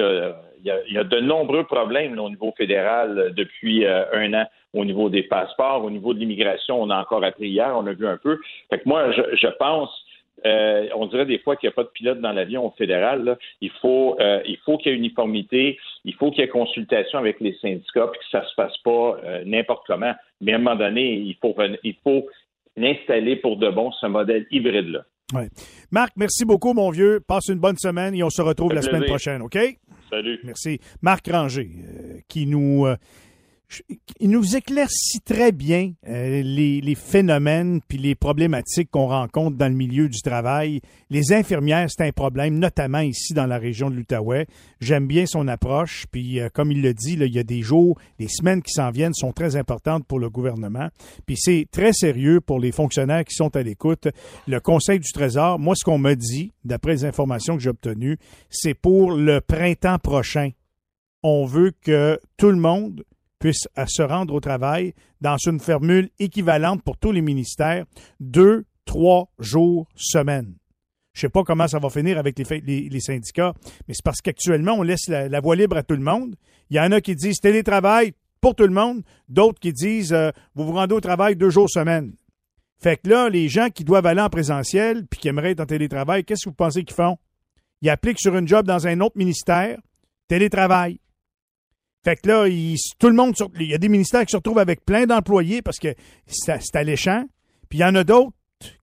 il, 0.64 0.94
y 0.94 0.98
a, 0.98 1.04
de 1.04 1.20
nombreux 1.20 1.64
problèmes 1.66 2.18
au 2.20 2.30
niveau 2.30 2.54
fédéral 2.58 3.18
euh, 3.18 3.30
depuis 3.32 3.86
euh, 3.86 4.04
un 4.14 4.34
an 4.34 4.46
au 4.74 4.84
niveau 4.84 5.10
des 5.10 5.24
passeports, 5.24 5.84
au 5.84 5.90
niveau 5.90 6.14
de 6.14 6.20
l'immigration, 6.20 6.82
on 6.82 6.90
a 6.90 7.00
encore 7.00 7.24
appris 7.24 7.48
hier, 7.48 7.74
on 7.78 7.88
a 7.88 7.94
vu 7.94 8.08
un 8.08 8.18
peu. 8.18 8.40
Fait 8.70 8.80
que 8.80 8.90
moi, 8.90 9.10
je, 9.12 9.48
pense 9.58 9.90
euh, 10.46 10.90
on 10.96 11.06
dirait 11.06 11.26
des 11.26 11.40
fois 11.40 11.56
qu'il 11.56 11.70
n'y 11.70 11.72
a 11.72 11.76
pas 11.76 11.84
de 11.84 11.92
pilote 11.94 12.20
dans 12.20 12.34
l'avion 12.34 12.70
fédéral. 12.72 13.38
Il 13.62 13.70
faut, 13.82 14.18
il 14.20 14.58
faut 14.66 14.78
qu'il 14.78 14.92
y 14.92 14.96
ait 14.96 14.98
uniformité, 14.98 15.80
il 16.04 16.14
faut 16.14 16.30
qu'il 16.30 16.42
y 16.42 16.44
ait 16.44 16.50
consultation 16.50 17.20
avec 17.20 17.40
les 17.40 17.54
syndicats, 17.62 18.08
puis 18.08 18.20
que 18.20 18.30
ça 18.30 18.46
se 18.46 18.54
passe 18.56 18.78
pas 18.80 19.16
n'importe 19.46 19.88
comment. 19.88 20.14
Mais 20.42 20.52
à 20.52 20.56
un 20.56 20.60
moment 20.60 20.76
donné, 20.76 21.14
il 21.14 21.36
faut, 21.36 21.56
il 21.86 21.96
faut 22.04 22.28
l'installer 22.76 23.38
pour 23.38 23.58
de 23.58 23.70
bon, 23.70 23.92
ce 23.92 24.08
modèle 24.08 24.46
hybride-là. 24.52 25.06
Ouais. 25.34 25.50
Marc, 25.92 26.14
merci 26.18 26.46
beaucoup, 26.46 26.74
mon 26.74 26.92
vieux. 26.92 27.20
Passe 27.20 27.48
une 27.50 27.60
bonne 27.60 27.78
semaine 27.78 28.14
et 28.14 28.24
on 28.24 28.30
se 28.30 28.42
retrouve 28.42 28.74
la 28.74 28.82
semaine 28.82 29.06
prochaine, 29.06 29.42
OK? 29.42 29.58
Salut. 30.10 30.40
Merci. 30.44 30.80
Marc 31.02 31.28
Ranger, 31.32 31.68
euh, 31.68 32.20
qui 32.28 32.46
nous 32.46 32.86
euh, 32.86 32.96
il 34.20 34.30
nous 34.30 34.56
éclaircit 34.56 35.20
très 35.22 35.52
bien 35.52 35.94
euh, 36.08 36.42
les, 36.44 36.96
phénomènes 36.96 37.82
puis 37.88 37.98
les 37.98 38.16
problématiques 38.16 38.90
qu'on 38.92 39.08
rencontre 39.08 39.58
dans 39.58 39.68
le 39.68 39.76
milieu 39.76 40.08
du 40.08 40.22
travail. 40.22 40.82
Les 41.10 41.34
infirmières, 41.34 41.88
c'est 41.90 42.06
un 42.06 42.12
problème, 42.12 42.58
notamment 42.58 43.00
ici 43.00 43.34
dans 43.34 43.46
la 43.46 43.58
région 43.58 43.90
de 43.90 43.96
l'Outaouais. 43.96 44.48
J'aime 44.80 45.08
bien 45.08 45.26
son 45.26 45.48
approche, 45.48 46.06
puis 46.12 46.40
euh, 46.40 46.50
comme 46.54 46.72
il 46.72 46.82
le 46.82 46.94
dit, 46.94 47.14
il 47.14 47.34
y 47.34 47.40
a 47.40 47.44
des 47.44 47.62
jours, 47.62 47.98
des 48.20 48.28
semaines 48.28 48.62
qui 48.62 48.72
s'en 48.72 48.92
viennent 48.92 49.14
sont 49.14 49.34
très 49.34 49.56
importantes 49.56 50.06
pour 50.06 50.20
le 50.20 50.30
gouvernement. 50.30 50.90
Puis 51.26 51.38
c'est 51.38 51.68
très 51.72 51.94
sérieux 51.94 52.42
pour 52.42 52.60
les 52.60 52.72
fonctionnaires 52.72 53.26
qui 53.26 53.36
sont 53.36 53.56
à 53.56 53.64
l'écoute. 53.64 54.08
Le 54.48 54.60
Conseil 54.60 55.00
du 55.00 55.12
Trésor, 55.12 55.60
moi, 55.60 55.76
ce 55.76 55.84
qu'on 55.84 55.98
m'a 55.98 56.16
dit, 56.16 56.52
d'après 56.64 56.92
les 56.92 57.06
informations 57.06 57.56
que 57.58 57.64
j'ai 57.64 57.70
obtenues, 57.70 58.18
c'est 58.50 58.74
pour 58.74 59.12
le 59.12 59.42
printemps 59.42 60.00
prochain. 60.00 60.52
On 61.24 61.46
veut 61.46 61.74
que 61.82 62.20
tout 62.38 62.52
le 62.52 62.58
monde 62.58 63.04
puisse 63.46 63.68
se 63.86 64.02
rendre 64.02 64.34
au 64.34 64.40
travail 64.40 64.96
dans 65.22 65.38
une 65.38 65.60
formule 65.60 66.10
équivalente 66.18 66.82
pour 66.82 66.98
tous 66.98 67.12
les 67.12 67.22
ministères, 67.22 67.86
deux, 68.20 68.66
trois 68.86 69.30
jours 69.38 69.88
semaine. 69.96 70.56
Je 71.14 71.22
sais 71.22 71.30
pas 71.30 71.44
comment 71.44 71.68
ça 71.68 71.78
va 71.78 71.92
finir 71.92 72.18
avec 72.18 72.40
les, 72.40 72.90
les, 72.90 73.00
syndicats, 73.00 73.54
mais 73.88 73.94
c'est 73.94 74.04
parce 74.04 74.22
qu'actuellement, 74.22 74.74
on 74.74 74.82
laisse 74.82 75.08
la, 75.10 75.40
voie 75.42 75.56
libre 75.56 75.78
à 75.78 75.84
tout 75.84 75.94
le 75.94 76.02
monde. 76.02 76.36
Il 76.72 76.78
y 76.78 76.80
en 76.80 76.92
a 76.92 77.02
qui 77.02 77.16
disent 77.16 77.40
télétravail 77.40 78.14
pour 78.42 78.56
tout 78.56 78.66
le 78.66 78.74
monde, 78.74 79.04
d'autres 79.30 79.60
qui 79.60 79.74
disent 79.74 80.12
euh, 80.12 80.32
vous 80.56 80.66
vous 80.66 80.74
rendez 80.74 80.96
au 80.96 81.02
travail 81.02 81.36
deux 81.36 81.52
jours 81.52 81.70
semaine. 81.70 82.14
Fait 82.82 82.98
que 82.98 83.08
là, 83.08 83.30
les 83.30 83.48
gens 83.48 83.70
qui 83.70 83.84
doivent 83.84 84.08
aller 84.08 84.22
en 84.22 84.30
présentiel 84.30 85.06
puis 85.06 85.20
qui 85.20 85.28
aimeraient 85.28 85.52
être 85.52 85.62
en 85.62 85.68
télétravail, 85.68 86.24
qu'est-ce 86.24 86.46
que 86.46 86.50
vous 86.50 86.56
pensez 86.56 86.84
qu'ils 86.84 86.96
font? 86.96 87.20
Ils 87.84 87.92
appliquent 87.92 88.20
sur 88.20 88.36
une 88.36 88.48
job 88.48 88.66
dans 88.66 88.88
un 88.88 89.02
autre 89.02 89.18
ministère, 89.20 89.78
télétravail. 90.28 91.00
Fait 92.06 92.18
que 92.18 92.30
là, 92.30 92.48
il, 92.48 92.78
tout 93.00 93.10
le 93.10 93.64
y 93.64 93.74
a 93.74 93.80
des 93.80 93.90
ministères 93.90 94.24
qui 94.28 94.32
se 94.32 94.38
retrouvent 94.38 94.60
avec 94.60 94.86
plein 94.86 95.08
d'employés 95.08 95.64
parce 95.64 95.80
que 95.80 95.96
c'est 96.28 96.76
alléchant. 96.76 97.26
Puis 97.68 97.80
il 97.80 97.82
y 97.82 97.86
en 97.86 97.96
a 97.96 98.04
d'autres 98.04 98.32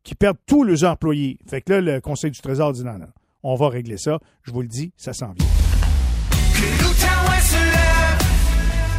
qui 0.03 0.17
perdent 0.17 0.41
tous 0.45 0.65
leurs 0.65 0.83
employés. 0.83 1.39
Fait 1.49 1.61
que 1.61 1.73
là, 1.73 1.81
le 1.81 2.01
Conseil 2.01 2.33
du 2.33 2.41
Trésor 2.41 2.73
dit 2.73 2.83
non, 2.83 2.99
non, 2.99 3.07
on 3.45 3.55
va 3.55 3.69
régler 3.69 3.97
ça. 3.97 4.19
Je 4.43 4.51
vous 4.51 4.63
le 4.63 4.67
dis, 4.67 4.93
ça 4.97 5.13
s'en 5.13 5.33
vient. 5.35 5.47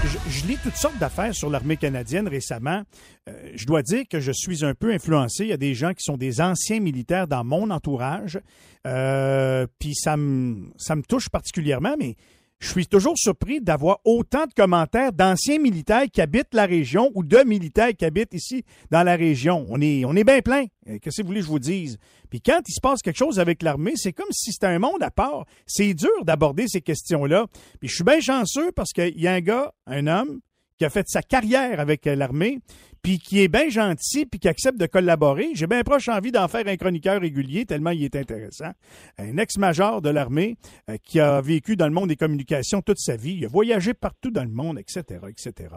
je, 0.05 0.29
je 0.29 0.47
lis 0.47 0.57
toutes 0.63 0.77
sortes 0.77 0.97
d'affaires 0.99 1.35
sur 1.35 1.49
l'armée 1.49 1.75
canadienne 1.75 2.29
récemment. 2.29 2.83
Euh, 3.27 3.51
je 3.55 3.65
dois 3.65 3.81
dire 3.81 4.05
que 4.09 4.21
je 4.21 4.31
suis 4.31 4.63
un 4.63 4.73
peu 4.73 4.93
influencé. 4.93 5.43
Il 5.43 5.49
y 5.49 5.53
a 5.53 5.57
des 5.57 5.73
gens 5.73 5.91
qui 5.91 6.03
sont 6.03 6.15
des 6.15 6.39
anciens 6.39 6.79
militaires 6.79 7.27
dans 7.27 7.43
mon 7.43 7.69
entourage. 7.71 8.39
Euh, 8.87 9.67
Puis 9.79 9.95
ça 9.95 10.15
me, 10.15 10.71
ça 10.77 10.95
me 10.95 11.03
touche 11.03 11.27
particulièrement, 11.27 11.95
mais 11.99 12.15
je 12.63 12.69
suis 12.69 12.87
toujours 12.87 13.17
surpris 13.17 13.59
d'avoir 13.59 13.99
autant 14.05 14.45
de 14.45 14.53
commentaires 14.53 15.11
d'anciens 15.11 15.59
militaires 15.59 16.05
qui 16.11 16.21
habitent 16.21 16.53
la 16.53 16.65
région 16.65 17.11
ou 17.13 17.21
de 17.21 17.43
militaires 17.45 17.93
qui 17.93 18.05
habitent 18.05 18.33
ici 18.33 18.63
dans 18.89 19.03
la 19.03 19.17
région. 19.17 19.65
On 19.67 19.81
est, 19.81 20.05
on 20.05 20.15
est 20.15 20.23
bien 20.23 20.39
plein. 20.39 20.63
Euh, 20.87 20.97
Qu'est-ce 21.01 21.17
que 21.17 21.21
vous 21.23 21.27
voulez 21.27 21.41
que 21.41 21.45
je 21.45 21.51
vous 21.51 21.59
dise? 21.59 21.97
Puis 22.29 22.39
quand 22.39 22.61
il 22.65 22.71
se 22.71 22.79
passe 22.79 23.01
quelque 23.01 23.17
chose 23.17 23.37
avec 23.37 23.63
l'armée, 23.63 23.93
c'est 23.97 24.13
comme 24.13 24.31
si 24.31 24.53
c'était 24.53 24.67
un 24.67 24.79
monde 24.79 25.03
à 25.03 25.11
part. 25.11 25.45
C'est 25.67 25.93
dur 25.93 26.23
d'aborder 26.23 26.69
ces 26.69 26.79
questions-là. 26.79 27.47
Puis 27.81 27.89
je 27.89 27.95
suis 27.95 28.03
bien 28.05 28.21
chanceux 28.21 28.71
parce 28.71 28.93
qu'il 28.93 29.19
y 29.19 29.27
a 29.27 29.33
un 29.33 29.41
gars, 29.41 29.73
un 29.85 30.07
homme, 30.07 30.39
qui 30.83 30.87
a 30.87 30.89
fait 30.89 31.07
sa 31.07 31.21
carrière 31.21 31.79
avec 31.79 32.05
euh, 32.07 32.15
l'armée, 32.15 32.59
puis 33.01 33.17
qui 33.17 33.39
est 33.39 33.47
bien 33.47 33.69
gentil, 33.69 34.25
puis 34.25 34.37
qui 34.37 34.49
accepte 34.49 34.77
de 34.77 34.85
collaborer. 34.85 35.51
J'ai 35.53 35.65
bien 35.65 35.81
proche 35.81 36.09
envie 36.09 36.33
d'en 36.33 36.49
faire 36.49 36.67
un 36.67 36.75
chroniqueur 36.75 37.21
régulier, 37.21 37.63
tellement 37.65 37.91
il 37.91 38.03
est 38.03 38.17
intéressant. 38.17 38.71
Un 39.17 39.37
ex-major 39.37 40.01
de 40.01 40.09
l'armée 40.09 40.57
euh, 40.89 40.97
qui 41.01 41.21
a 41.21 41.39
vécu 41.39 41.77
dans 41.77 41.87
le 41.87 41.93
monde 41.93 42.09
des 42.09 42.17
communications 42.17 42.81
toute 42.81 42.99
sa 42.99 43.15
vie. 43.15 43.35
Il 43.37 43.45
a 43.45 43.47
voyagé 43.47 43.93
partout 43.93 44.29
dans 44.29 44.43
le 44.43 44.51
monde, 44.51 44.77
etc., 44.77 45.21
etc. 45.29 45.69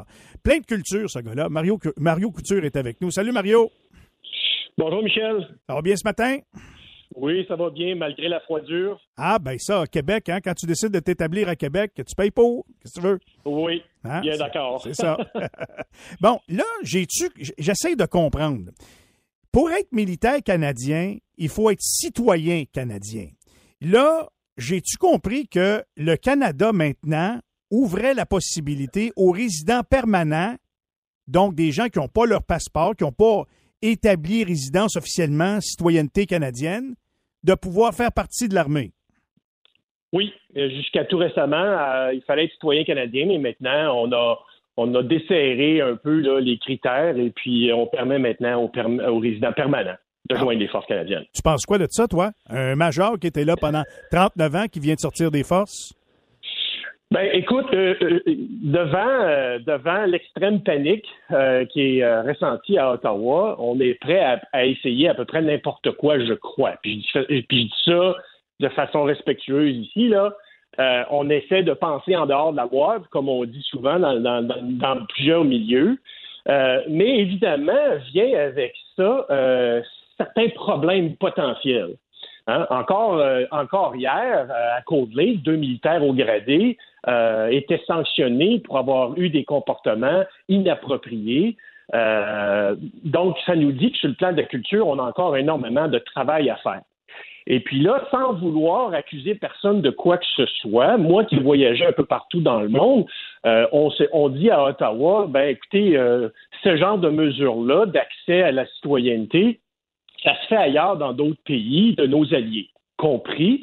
Plein 0.42 0.58
de 0.58 0.66
culture, 0.66 1.08
ce 1.08 1.20
gars-là. 1.20 1.48
Mario, 1.50 1.78
Mario 1.98 2.32
Couture 2.32 2.64
est 2.64 2.74
avec 2.74 3.00
nous. 3.00 3.12
Salut, 3.12 3.30
Mario. 3.30 3.70
Bonjour 4.76 5.04
Michel. 5.04 5.56
Ça 5.68 5.74
va 5.76 5.82
bien 5.82 5.94
ce 5.94 6.02
matin? 6.04 6.38
Oui, 7.14 7.44
ça 7.48 7.56
va 7.56 7.70
bien 7.70 7.94
malgré 7.94 8.28
la 8.28 8.40
froidure. 8.40 9.00
Ah, 9.16 9.38
ben 9.38 9.58
ça, 9.58 9.84
Québec, 9.86 10.28
hein, 10.28 10.40
quand 10.42 10.54
tu 10.54 10.66
décides 10.66 10.92
de 10.92 10.98
t'établir 11.00 11.48
à 11.48 11.56
Québec, 11.56 11.92
tu 11.94 12.14
payes 12.16 12.30
pour. 12.30 12.66
Qu'est-ce 12.80 12.94
que 12.94 13.00
tu 13.00 13.06
veux? 13.06 13.18
Oui, 13.44 13.82
Hein? 14.04 14.20
bien 14.20 14.36
d'accord. 14.36 14.82
C'est 14.82 14.94
ça. 14.94 15.16
bon, 16.20 16.38
là, 16.48 16.64
j'ai-tu, 16.82 17.28
j'essaie 17.58 17.96
de 17.96 18.04
comprendre. 18.06 18.70
Pour 19.52 19.70
être 19.70 19.90
militaire 19.92 20.42
canadien, 20.42 21.16
il 21.38 21.48
faut 21.48 21.70
être 21.70 21.80
citoyen 21.80 22.64
canadien. 22.72 23.28
Là, 23.80 24.28
j'ai-tu 24.58 24.96
compris 24.98 25.48
que 25.48 25.82
le 25.96 26.16
Canada 26.16 26.72
maintenant 26.72 27.40
ouvrait 27.70 28.14
la 28.14 28.26
possibilité 28.26 29.12
aux 29.16 29.30
résidents 29.30 29.82
permanents, 29.82 30.56
donc 31.26 31.54
des 31.54 31.72
gens 31.72 31.88
qui 31.88 31.98
n'ont 31.98 32.08
pas 32.08 32.26
leur 32.26 32.42
passeport, 32.42 32.94
qui 32.94 33.04
n'ont 33.04 33.12
pas 33.12 33.44
établi 33.90 34.44
résidence 34.44 34.96
officiellement, 34.96 35.60
citoyenneté 35.60 36.26
canadienne, 36.26 36.94
de 37.44 37.54
pouvoir 37.54 37.94
faire 37.94 38.12
partie 38.12 38.48
de 38.48 38.54
l'armée. 38.54 38.92
Oui, 40.12 40.32
euh, 40.56 40.68
jusqu'à 40.70 41.04
tout 41.04 41.18
récemment, 41.18 41.56
euh, 41.56 42.12
il 42.14 42.22
fallait 42.22 42.44
être 42.44 42.52
citoyen 42.52 42.84
canadien, 42.84 43.26
mais 43.26 43.38
maintenant, 43.38 43.94
on 44.04 44.12
a 44.12 44.38
on 44.78 44.94
a 44.94 45.02
desserré 45.02 45.80
un 45.80 45.96
peu 45.96 46.20
là, 46.20 46.38
les 46.38 46.58
critères 46.58 47.16
et 47.16 47.30
puis 47.30 47.70
on 47.72 47.86
permet 47.86 48.18
maintenant 48.18 48.60
aux, 48.62 48.68
perm- 48.68 49.00
aux 49.08 49.18
résidents 49.20 49.52
permanents 49.54 49.96
de 50.28 50.34
Ah. 50.36 50.38
joindre 50.38 50.60
les 50.60 50.68
forces 50.68 50.84
canadiennes. 50.86 51.24
Tu 51.32 51.40
penses 51.40 51.64
quoi 51.64 51.78
de 51.78 51.86
ça, 51.88 52.06
toi? 52.06 52.32
Un 52.50 52.74
major 52.76 53.18
qui 53.18 53.26
était 53.26 53.46
là 53.46 53.56
pendant 53.58 53.84
39 54.10 54.54
ans, 54.54 54.66
qui 54.70 54.78
vient 54.80 54.94
de 54.94 55.00
sortir 55.00 55.30
des 55.30 55.44
forces? 55.44 55.94
Ben, 57.12 57.30
écoute, 57.32 57.66
euh, 57.72 57.94
euh, 58.02 58.20
devant 58.26 58.98
euh, 58.98 59.60
devant 59.60 60.06
l'extrême 60.06 60.60
panique 60.60 61.06
qui 61.70 61.98
est 61.98 62.20
ressentie 62.22 62.78
à 62.78 62.92
Ottawa, 62.92 63.54
on 63.60 63.78
est 63.78 63.94
prêt 63.94 64.40
à, 64.52 64.66
essayer 64.66 65.08
à 65.08 65.14
peu 65.14 65.24
près 65.24 65.40
n'importe 65.40 65.92
quoi, 65.92 66.18
je 66.18 66.32
crois. 66.32 66.74
Puis 66.82 67.06
je, 67.14 67.20
puis 67.42 67.44
je 67.50 67.66
dis 67.66 67.72
ça 67.84 68.14
de 68.58 68.68
façon 68.70 69.04
respectueuse 69.04 69.76
ici 69.76 70.08
là. 70.08 70.32
On 71.10 71.30
essaie 71.30 71.62
de 71.62 71.72
penser 71.72 72.16
en 72.16 72.26
dehors 72.26 72.50
de 72.50 72.56
la 72.56 72.66
boîte, 72.66 73.06
comme 73.10 73.28
on 73.28 73.44
dit 73.44 73.62
souvent 73.70 73.98
dans, 74.00 75.06
plusieurs 75.08 75.44
milieux. 75.44 75.98
Mais 76.46 77.20
évidemment, 77.20 77.96
vient 78.12 78.36
avec 78.36 78.74
ça 78.96 79.26
certains 80.18 80.48
problèmes 80.50 81.14
potentiels. 81.16 81.94
Hein, 82.48 82.66
Encore, 82.70 83.22
encore 83.52 83.96
hier, 83.96 84.48
à 84.50 84.82
Côte-Lake, 84.82 85.42
deux 85.42 85.56
militaires 85.56 86.04
au 86.04 86.12
gradé 86.12 86.76
euh, 87.08 87.48
étaient 87.48 87.82
sanctionnés 87.86 88.60
pour 88.60 88.78
avoir 88.78 89.16
eu 89.16 89.30
des 89.30 89.44
comportements 89.44 90.24
inappropriés. 90.48 91.56
Euh, 91.94 92.74
donc, 93.04 93.36
ça 93.46 93.54
nous 93.54 93.72
dit 93.72 93.92
que 93.92 93.98
sur 93.98 94.08
le 94.08 94.14
plan 94.14 94.32
de 94.32 94.38
la 94.38 94.42
culture, 94.42 94.88
on 94.88 94.98
a 94.98 95.02
encore 95.02 95.36
énormément 95.36 95.88
de 95.88 95.98
travail 95.98 96.50
à 96.50 96.56
faire. 96.56 96.82
Et 97.48 97.60
puis 97.60 97.78
là, 97.78 98.02
sans 98.10 98.32
vouloir 98.32 98.92
accuser 98.92 99.36
personne 99.36 99.80
de 99.80 99.90
quoi 99.90 100.18
que 100.18 100.26
ce 100.34 100.46
soit, 100.46 100.96
moi 100.96 101.24
qui 101.24 101.36
voyageais 101.36 101.86
un 101.86 101.92
peu 101.92 102.04
partout 102.04 102.40
dans 102.40 102.58
le 102.58 102.68
monde, 102.68 103.06
euh, 103.46 103.68
on, 103.70 104.28
dit 104.28 104.50
à 104.50 104.64
Ottawa, 104.64 105.26
ben 105.28 105.50
écoutez, 105.50 105.96
ce 106.64 106.76
genre 106.76 106.98
de 106.98 107.08
mesures-là 107.08 107.86
d'accès 107.86 108.42
à 108.42 108.50
la 108.50 108.66
citoyenneté, 108.66 109.60
ça 110.24 110.34
se 110.42 110.48
fait 110.48 110.56
ailleurs 110.56 110.96
dans 110.96 111.12
d'autres 111.12 111.40
pays 111.44 111.94
de 111.94 112.04
nos 112.06 112.34
alliés, 112.34 112.68
compris, 112.96 113.62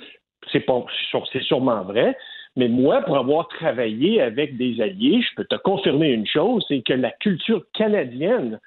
c'est 0.52 1.42
sûrement 1.42 1.82
vrai, 1.84 2.16
mais 2.56 2.68
moi, 2.68 3.02
pour 3.02 3.18
avoir 3.18 3.48
travaillé 3.48 4.22
avec 4.22 4.58
des 4.58 4.80
alliés, 4.82 5.22
je 5.22 5.36
peux 5.36 5.46
te 5.46 5.56
confirmer 5.56 6.10
une 6.10 6.28
chose, 6.28 6.64
c'est 6.68 6.82
que 6.82 6.94
la 6.94 7.12
culture 7.12 7.64
canadienne 7.74 8.60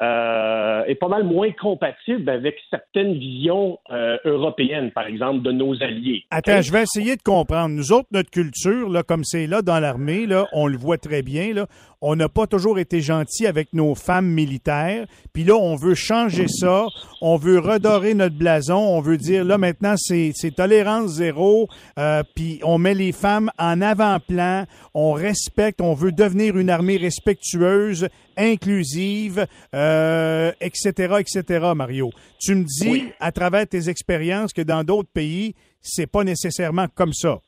euh, 0.00 0.84
est 0.84 0.94
pas 0.94 1.08
mal 1.08 1.24
moins 1.24 1.50
compatible 1.52 2.30
avec 2.30 2.56
certaines 2.70 3.14
visions 3.14 3.80
euh, 3.90 4.16
européennes, 4.24 4.92
par 4.92 5.06
exemple, 5.06 5.42
de 5.42 5.50
nos 5.50 5.82
alliés. 5.82 6.24
Attends, 6.30 6.62
je 6.62 6.72
vais 6.72 6.82
essayer 6.82 7.16
de 7.16 7.22
comprendre. 7.22 7.74
Nous 7.74 7.92
autres, 7.92 8.06
notre 8.12 8.30
culture, 8.30 8.88
là, 8.88 9.02
comme 9.02 9.24
c'est 9.24 9.48
là 9.48 9.60
dans 9.60 9.80
l'armée, 9.80 10.26
là, 10.26 10.46
on 10.52 10.68
le 10.68 10.76
voit 10.76 10.98
très 10.98 11.22
bien, 11.22 11.52
là, 11.52 11.66
on 12.00 12.14
n'a 12.14 12.28
pas 12.28 12.46
toujours 12.46 12.78
été 12.78 13.00
gentil 13.00 13.46
avec 13.46 13.72
nos 13.72 13.94
femmes 13.94 14.28
militaires. 14.28 15.06
Puis 15.32 15.42
là, 15.44 15.54
on 15.56 15.74
veut 15.74 15.94
changer 15.96 16.46
ça. 16.46 16.86
On 17.20 17.36
veut 17.36 17.58
redorer 17.58 18.14
notre 18.14 18.36
blason. 18.36 18.76
On 18.76 19.00
veut 19.00 19.16
dire, 19.16 19.44
là, 19.44 19.58
maintenant, 19.58 19.94
c'est 19.96 20.32
tolérance 20.54 21.10
zéro. 21.14 21.68
Euh, 21.98 22.22
puis 22.36 22.60
on 22.62 22.78
met 22.78 22.94
les 22.94 23.10
femmes 23.12 23.50
en 23.58 23.80
avant-plan. 23.80 24.64
On 24.94 25.12
respecte. 25.12 25.80
On 25.80 25.94
veut 25.94 26.12
devenir 26.12 26.56
une 26.56 26.70
armée 26.70 26.98
respectueuse, 26.98 28.08
inclusive, 28.36 29.46
euh, 29.74 30.52
etc., 30.60 31.14
etc., 31.18 31.72
Mario. 31.74 32.10
Tu 32.40 32.54
me 32.54 32.64
dis, 32.64 32.88
Oui. 32.88 33.12
à 33.18 33.32
travers 33.32 33.66
tes 33.66 33.88
expériences, 33.88 34.52
que 34.52 34.62
dans 34.62 34.84
d'autres 34.84 35.10
pays, 35.12 35.54
c'est 35.80 36.06
pas 36.06 36.22
nécessairement 36.24 36.86
comme 36.94 37.12
ça. 37.12 37.40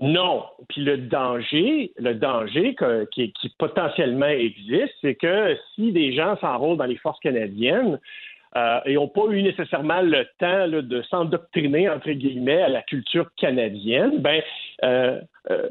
Non. 0.00 0.44
Puis 0.68 0.82
le 0.82 0.96
danger, 0.96 1.92
le 1.98 2.14
danger 2.14 2.74
qui, 3.12 3.32
potentiellement 3.58 4.26
existe, 4.26 4.94
c'est 5.02 5.14
que 5.14 5.56
si 5.74 5.92
des 5.92 6.14
gens 6.14 6.36
s'enrôlent 6.40 6.78
dans 6.78 6.86
les 6.86 6.96
forces 6.96 7.20
canadiennes 7.20 8.00
euh, 8.56 8.80
et 8.86 8.94
n'ont 8.94 9.08
pas 9.08 9.26
eu 9.30 9.42
nécessairement 9.42 10.00
le 10.00 10.26
temps 10.38 10.68
de 10.68 11.02
s'endoctriner, 11.02 11.88
entre 11.90 12.10
guillemets, 12.12 12.62
à 12.62 12.68
la 12.68 12.82
culture 12.82 13.30
canadienne, 13.36 14.20
ben 14.20 14.42
euh, 14.84 15.20
euh, 15.50 15.68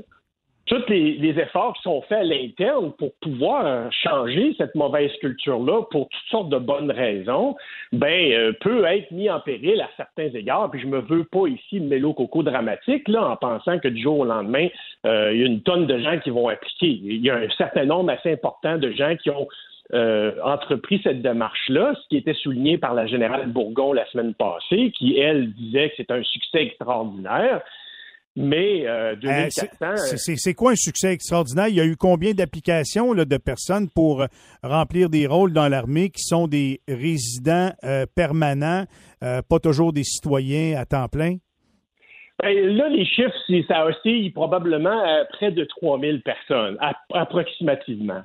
tous 0.69 0.88
les, 0.88 1.34
efforts 1.39 1.73
qui 1.73 1.82
sont 1.82 2.01
faits 2.03 2.19
à 2.19 2.23
l'interne 2.23 2.91
pour 2.97 3.12
pouvoir 3.21 3.91
changer 3.91 4.53
cette 4.58 4.75
mauvaise 4.75 5.12
culture-là 5.19 5.82
pour 5.89 6.08
toutes 6.10 6.29
sortes 6.29 6.49
de 6.49 6.60
bonnes 6.60 6.91
raisons, 6.91 7.55
ben 7.91 8.32
euh, 8.32 8.53
peut 8.62 8.86
être 8.86 9.10
mis 9.12 9.29
en 9.29 9.39
péril 9.39 9.82
à 9.82 9.89
certains 9.97 10.29
égards. 10.38 10.69
Puis 10.69 10.82
je 10.82 10.88
me 10.88 10.99
veux 10.99 11.23
pas 11.23 11.47
ici 11.47 11.79
mélo 11.79 12.13
coco 12.13 12.43
dramatique 12.43 13.08
là 13.08 13.29
en 13.29 13.36
pensant 13.36 13.79
que 13.79 13.88
du 13.88 14.01
jour 14.01 14.19
au 14.19 14.25
lendemain 14.25 14.67
euh, 15.05 15.32
il 15.34 15.39
y 15.39 15.43
a 15.43 15.47
une 15.47 15.62
tonne 15.62 15.88
de 15.88 15.97
gens 15.97 16.19
qui 16.19 16.29
vont 16.29 16.47
appliquer. 16.47 16.99
Il 17.03 17.25
y 17.25 17.32
a 17.32 17.38
un 17.38 17.49
certain 17.58 17.86
nombre 17.86 18.12
assez 18.12 18.32
important 18.32 18.77
de 18.77 18.91
gens 18.91 19.15
qui 19.15 19.32
ont 19.32 19.47
euh, 19.95 20.34
entrepris 20.43 21.01
cette 21.03 21.23
démarche-là, 21.23 21.95
ce 21.95 22.08
qui 22.10 22.17
était 22.17 22.36
souligné 22.36 22.77
par 22.77 22.93
la 22.93 23.08
générale 23.08 23.47
Bourgon 23.47 23.91
la 23.91 24.05
semaine 24.12 24.36
passée, 24.36 24.91
qui, 24.91 25.17
elle, 25.17 25.51
disait 25.53 25.89
que 25.89 25.95
c'est 25.97 26.12
un 26.12 26.21
succès 26.21 26.62
extraordinaire. 26.62 27.62
Mais 28.35 28.87
euh, 28.87 29.15
Euh, 29.25 29.47
c'est- 29.49 29.67
2400, 29.81 29.97
c'est- 29.97 30.17
c'est 30.17 30.35
c'est 30.37 30.53
quoi 30.53 30.71
un 30.71 30.75
succès 30.75 31.11
extraordinaire? 31.13 31.67
Il 31.67 31.75
y 31.75 31.81
a 31.81 31.85
eu 31.85 31.97
combien 31.97 32.31
d'applications 32.33 33.13
de 33.13 33.37
personnes 33.37 33.89
pour 33.93 34.21
euh, 34.21 34.27
remplir 34.63 35.09
des 35.09 35.27
rôles 35.27 35.51
dans 35.51 35.67
l'armée 35.67 36.09
qui 36.09 36.23
sont 36.23 36.47
des 36.47 36.79
résidents 36.87 37.71
euh, 37.83 38.05
permanents, 38.15 38.85
euh, 39.23 39.41
pas 39.47 39.59
toujours 39.59 39.91
des 39.93 40.03
citoyens 40.03 40.79
à 40.79 40.85
temps 40.85 41.07
plein? 41.07 41.37
Ben, 42.41 42.55
là, 42.77 42.87
les 42.87 43.03
chiffres, 43.03 43.33
ça 43.67 43.85
oscille 43.85 44.31
probablement 44.31 44.97
à 45.03 45.25
près 45.25 45.51
de 45.51 45.65
3000 45.65 46.21
personnes, 46.21 46.77
ap- 46.79 46.95
approximativement. 47.13 48.21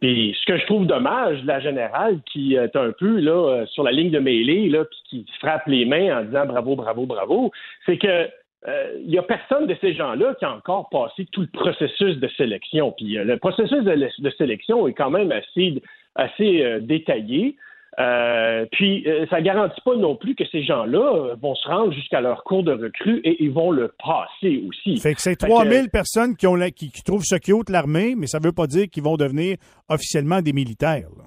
Puis 0.00 0.34
ce 0.40 0.46
que 0.46 0.58
je 0.58 0.64
trouve 0.64 0.86
dommage, 0.86 1.44
la 1.44 1.60
générale, 1.60 2.20
qui 2.32 2.54
est 2.54 2.74
un 2.74 2.92
peu 2.98 3.18
là 3.20 3.32
euh, 3.60 3.66
sur 3.66 3.82
la 3.82 3.92
ligne 3.92 4.10
de 4.10 4.18
mêlée, 4.18 4.70
là, 4.70 4.86
puis 4.86 5.24
qui 5.26 5.32
frappe 5.40 5.66
les 5.66 5.84
mains 5.84 6.20
en 6.20 6.24
disant 6.24 6.46
bravo, 6.46 6.74
bravo, 6.74 7.04
bravo, 7.04 7.50
c'est 7.84 7.98
que 7.98 8.30
euh, 8.68 8.98
il 9.02 9.10
y 9.10 9.18
a 9.18 9.22
personne 9.22 9.66
de 9.66 9.76
ces 9.80 9.94
gens-là 9.94 10.34
qui 10.38 10.44
a 10.44 10.52
encore 10.54 10.88
passé 10.90 11.26
tout 11.32 11.40
le 11.42 11.46
processus 11.48 12.16
de 12.18 12.28
sélection. 12.36 12.92
Puis 12.92 13.16
euh, 13.18 13.24
le 13.24 13.38
processus 13.38 13.82
de, 13.84 14.08
de 14.22 14.30
sélection 14.36 14.86
est 14.86 14.92
quand 14.94 15.10
même 15.10 15.32
assez, 15.32 15.82
assez 16.14 16.62
euh, 16.62 16.80
détaillé. 16.80 17.56
Euh, 17.98 18.66
puis, 18.70 19.02
euh, 19.08 19.26
ça 19.30 19.40
garantit 19.42 19.80
pas 19.84 19.96
non 19.96 20.14
plus 20.14 20.36
que 20.36 20.44
ces 20.46 20.62
gens-là 20.62 21.34
vont 21.42 21.54
se 21.56 21.66
rendre 21.68 21.92
jusqu'à 21.92 22.20
leur 22.20 22.44
cours 22.44 22.62
de 22.62 22.72
recrue 22.72 23.20
et 23.24 23.42
ils 23.42 23.50
vont 23.50 23.72
le 23.72 23.92
passer 24.02 24.62
aussi. 24.68 24.98
Fait 25.00 25.14
que 25.14 25.20
c'est 25.20 25.34
3000 25.36 25.90
personnes 25.90 26.36
qui, 26.36 26.46
ont 26.46 26.54
la- 26.54 26.70
qui, 26.70 26.90
qui 26.92 27.02
trouvent 27.02 27.24
ce 27.24 27.34
cute 27.36 27.68
l'armée, 27.68 28.14
mais 28.16 28.26
ça 28.28 28.38
veut 28.40 28.52
pas 28.52 28.68
dire 28.68 28.86
qu'ils 28.88 29.02
vont 29.02 29.16
devenir 29.16 29.56
officiellement 29.88 30.40
des 30.40 30.52
militaires. 30.52 31.08
là. 31.18 31.24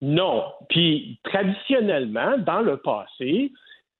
Non. 0.00 0.44
Puis, 0.68 1.18
traditionnellement, 1.24 2.38
dans 2.38 2.60
le 2.60 2.76
passé, 2.76 3.50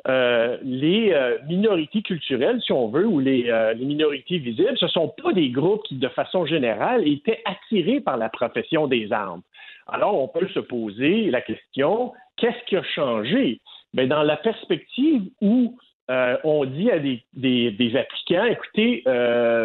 euh, 0.07 0.59
les 0.63 1.13
euh, 1.13 1.39
minorités 1.49 2.03
culturelles, 2.03 2.61
si 2.63 2.73
on 2.73 2.89
veut, 2.89 3.07
ou 3.07 3.21
les, 3.21 3.49
euh, 3.49 3.75
minorités 3.77 4.39
visibles, 4.39 4.77
ce 4.77 4.89
sont 4.89 5.09
pas 5.09 5.33
des 5.33 5.49
groupes 5.49 5.83
qui, 5.85 5.95
de 5.97 6.09
façon 6.09 6.45
générale, 6.45 7.09
étaient 7.09 7.43
attirés 7.47 8.01
par 8.01 8.19
la 8.19 8.29
profession 8.29 8.87
des 8.87 9.11
armes. 9.13 9.43
Alors, 9.87 10.21
on 10.21 10.29
peut 10.29 10.49
se 10.49 10.61
poser 10.61 11.31
la 11.31 11.41
question, 11.41 12.13
qu'est-ce 12.37 12.65
qui 12.67 12.77
a 12.77 12.83
changé? 12.83 13.61
Mais 13.95 14.07
dans 14.07 14.23
la 14.23 14.37
perspective 14.37 15.23
où 15.41 15.79
on 16.09 16.65
dit 16.67 16.91
à 16.91 16.99
des, 16.99 17.23
des, 17.33 17.71
des 17.71 17.97
applicants, 17.97 18.45
écoutez, 18.45 19.03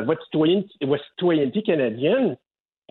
votre, 0.05 0.23
citoyen- 0.25 0.63
votre 0.81 1.05
citoyenneté 1.09 1.63
canadienne 1.63 2.37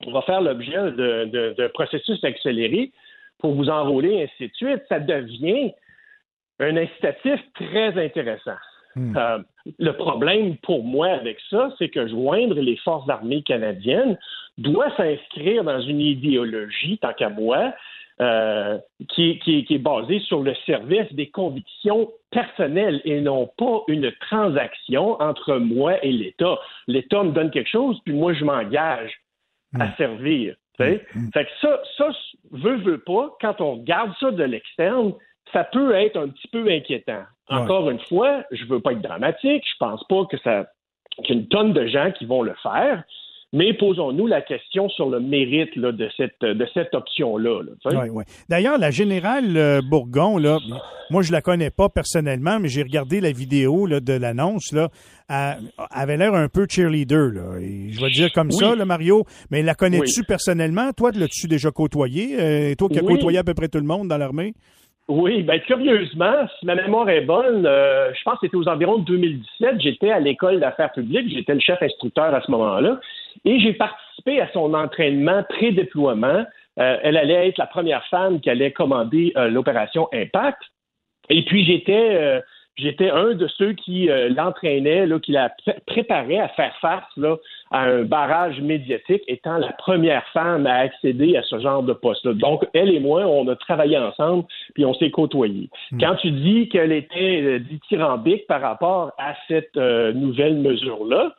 va 0.07 0.23
faire 0.23 0.41
l'objet 0.41 0.73
de, 0.73 1.55
de, 1.57 1.67
processus 1.69 2.23
accélérés 2.25 2.93
pour 3.39 3.55
vous 3.55 3.69
enrôler, 3.71 4.23
ainsi 4.23 4.49
de 4.49 4.55
suite, 4.55 4.83
ça 4.89 5.01
devient 5.01 5.73
un 6.61 6.77
incitatif 6.77 7.41
très 7.55 8.03
intéressant. 8.05 8.57
Euh, 9.17 9.39
le 9.79 9.93
problème 9.93 10.57
pour 10.59 10.83
moi 10.83 11.09
avec 11.09 11.39
ça, 11.51 11.71
c'est 11.79 11.89
que 11.89 12.09
joindre 12.09 12.57
les 12.61 12.77
forces 12.79 13.09
armées 13.09 13.43
canadiennes 13.43 14.19
doit 14.57 14.91
s'inscrire 14.97 15.63
dans 15.63 15.81
une 15.81 16.01
idéologie, 16.01 16.99
tant 16.99 17.13
qu'à 17.13 17.29
moi, 17.29 17.73
euh, 18.21 18.77
qui, 19.11 19.31
est- 19.31 19.39
qui 19.39 19.59
est- 19.61 19.65
qui 19.65 19.75
est 19.77 19.79
basée 19.79 20.19
sur 20.21 20.43
le 20.43 20.53
service 20.67 21.13
des 21.13 21.29
convictions 21.29 22.11
personnelles 22.33 23.01
et 23.05 23.21
non 23.21 23.49
pas 23.57 23.83
une 23.87 24.11
transaction 24.21 25.21
entre 25.23 25.55
moi 25.59 26.05
et 26.05 26.11
l'État. 26.11 26.59
L'État 26.89 27.23
me 27.23 27.31
donne 27.31 27.53
quelque 27.53 27.71
chose, 27.71 28.01
puis 28.05 28.15
moi, 28.15 28.33
je 28.33 28.45
m'engage 28.45 29.13
à 29.79 29.95
servir. 29.97 30.57
tu 30.77 30.85
sais. 30.85 31.07
Fait 31.33 31.45
que 31.45 31.51
ça, 31.61 31.81
ça, 31.97 32.11
veut, 32.51 32.77
veut 32.77 32.99
pas, 32.99 33.37
quand 33.41 33.61
on 33.61 33.75
regarde 33.77 34.13
ça 34.19 34.31
de 34.33 34.43
l'externe, 34.45 35.13
ça 35.53 35.65
peut 35.65 35.95
être 35.95 36.17
un 36.17 36.29
petit 36.29 36.49
peu 36.49 36.69
inquiétant. 36.71 37.23
Encore 37.49 37.89
une 37.91 38.01
fois, 38.01 38.45
je 38.51 38.65
veux 38.67 38.81
pas 38.81 38.93
être 38.93 39.01
dramatique, 39.03 39.65
je 39.65 39.77
pense 39.79 40.05
pas 40.09 40.25
que 40.31 40.37
ça 40.39 40.67
qu'il 41.25 41.35
y 41.35 41.39
a 41.39 41.41
une 41.41 41.49
tonne 41.49 41.73
de 41.73 41.87
gens 41.87 42.13
qui 42.13 42.27
vont 42.27 42.43
le 42.43 42.55
faire, 42.63 43.03
mais 43.53 43.73
posons-nous 43.73 44.27
la 44.27 44.43
question 44.43 44.89
sur 44.91 45.09
le 45.09 45.19
mérite 45.21 45.75
là, 45.75 45.91
de 45.91 46.09
cette 46.17 46.41
de 46.43 46.67
cette 46.75 46.95
option-là. 46.95 47.63
là. 47.63 47.99
Ouais, 48.03 48.11
ouais. 48.11 48.25
D'ailleurs, 48.51 48.79
la 48.79 48.91
générale 48.91 49.57
euh, 49.57 49.81
Bourgon, 49.83 50.37
là, 50.37 50.59
moi 51.11 51.23
je 51.23 51.33
la 51.33 51.41
connais 51.41 51.71
pas 51.71 51.89
personnellement, 51.89 52.61
mais 52.61 52.69
j'ai 52.69 52.83
regardé 52.83 53.21
la 53.23 53.33
vidéo 53.33 53.87
là, 53.87 54.01
de 54.01 54.13
l'annonce. 54.13 54.71
Là, 54.73 54.91
elle 55.31 55.57
avait 55.91 56.19
l'air 56.19 56.35
un 56.35 56.49
peu 56.49 56.67
cheerleader. 56.69 57.31
Là, 57.33 57.59
et 57.61 57.91
je 57.91 58.01
vais 58.01 58.11
dire 58.11 58.31
comme 58.33 58.49
Oui. 58.49 58.57
ça, 58.57 58.77
là, 58.77 58.85
Mario. 58.85 59.25
Mais 59.51 59.63
la 59.63 59.75
connais-tu 59.75 60.21
Oui. 60.21 60.27
personnellement? 60.29 60.93
Toi, 60.93 61.11
l'as-tu 61.15 61.49
déjà 61.49 61.71
côtoyé 61.71 62.37
Euh, 62.39 62.75
Toi 62.77 62.89
qui 62.91 62.99
as 62.99 63.03
Oui. 63.03 63.15
côtoyé 63.15 63.39
à 63.39 63.45
peu 63.45 63.55
près 63.55 63.69
tout 63.69 63.79
le 63.79 63.85
monde 63.87 64.09
dans 64.09 64.19
l'armée? 64.19 64.53
Oui, 65.09 65.43
ben 65.43 65.59
curieusement, 65.61 66.47
si 66.59 66.67
ma 66.67 66.75
mémoire 66.75 67.09
est 67.09 67.23
bonne, 67.23 67.65
euh, 67.65 68.13
je 68.13 68.23
pense 68.25 68.35
que 68.35 68.47
c'était 68.47 68.57
aux 68.57 68.69
environs 68.69 68.99
de 68.99 69.05
2017. 69.05 69.81
J'étais 69.81 70.11
à 70.11 70.21
l'école 70.21 70.61
d'affaires 70.61 70.93
publiques, 70.93 71.31
j'étais 71.35 71.55
le 71.55 71.61
chef 71.61 71.83
instructeur 71.83 72.35
à 72.35 72.43
ce 72.43 72.51
moment-là, 72.51 73.01
et 73.47 73.59
j'ai 73.59 73.73
participé 73.73 74.41
à 74.43 74.49
son 74.53 74.75
entraînement 74.75 75.43
pré-déploiement. 75.49 76.45
Euh, 76.79 76.99
elle 77.03 77.17
allait 77.17 77.49
être 77.49 77.57
la 77.57 77.67
première 77.67 78.05
femme 78.09 78.41
qui 78.41 78.51
allait 78.51 78.71
commander 78.71 79.33
euh, 79.39 79.49
l'opération 79.49 80.09
Impact. 80.13 80.59
Et 81.31 81.43
puis 81.47 81.65
j'étais 81.65 82.11
euh, 82.17 82.41
j'étais 82.77 83.09
un 83.09 83.33
de 83.35 83.47
ceux 83.49 83.73
qui 83.73 84.11
euh, 84.11 84.29
l'entraînait, 84.29 85.07
qui 85.23 85.33
la 85.33 85.49
pré- 85.49 85.79
préparait 85.87 86.39
à 86.39 86.49
faire 86.49 86.77
face 86.81 87.05
là, 87.17 87.37
à 87.71 87.85
un 87.85 88.03
barrage 88.05 88.61
médiatique, 88.61 89.23
étant 89.29 89.59
la 89.59 89.73
première 89.73 90.25
femme 90.33 90.67
à 90.67 90.77
accéder 90.77 91.37
à 91.37 91.43
ce 91.43 91.59
genre 91.61 91.83
de 91.83 91.93
poste-là. 91.93 92.35
Donc, 92.35 92.67
elle 92.73 92.91
et 92.91 93.01
moi, 93.01 93.27
on 93.27 93.47
a 93.49 93.57
travaillé 93.57 93.99
ensemble, 93.99 94.45
puis 94.75 94.85
on 94.85 94.95
s'est 94.95 95.11
côtoyés. 95.11 95.69
Quand 96.01 96.15
tu 96.17 96.31
dis 96.31 96.69
qu'elle 96.69 96.93
était 96.93 97.43
euh, 97.43 97.59
dithyrambique 97.59 98.47
par 98.47 98.61
rapport 98.61 99.13
à 99.19 99.35
cette 99.49 99.77
euh, 99.77 100.13
nouvelle 100.13 100.57
mesure-là, 100.57 101.35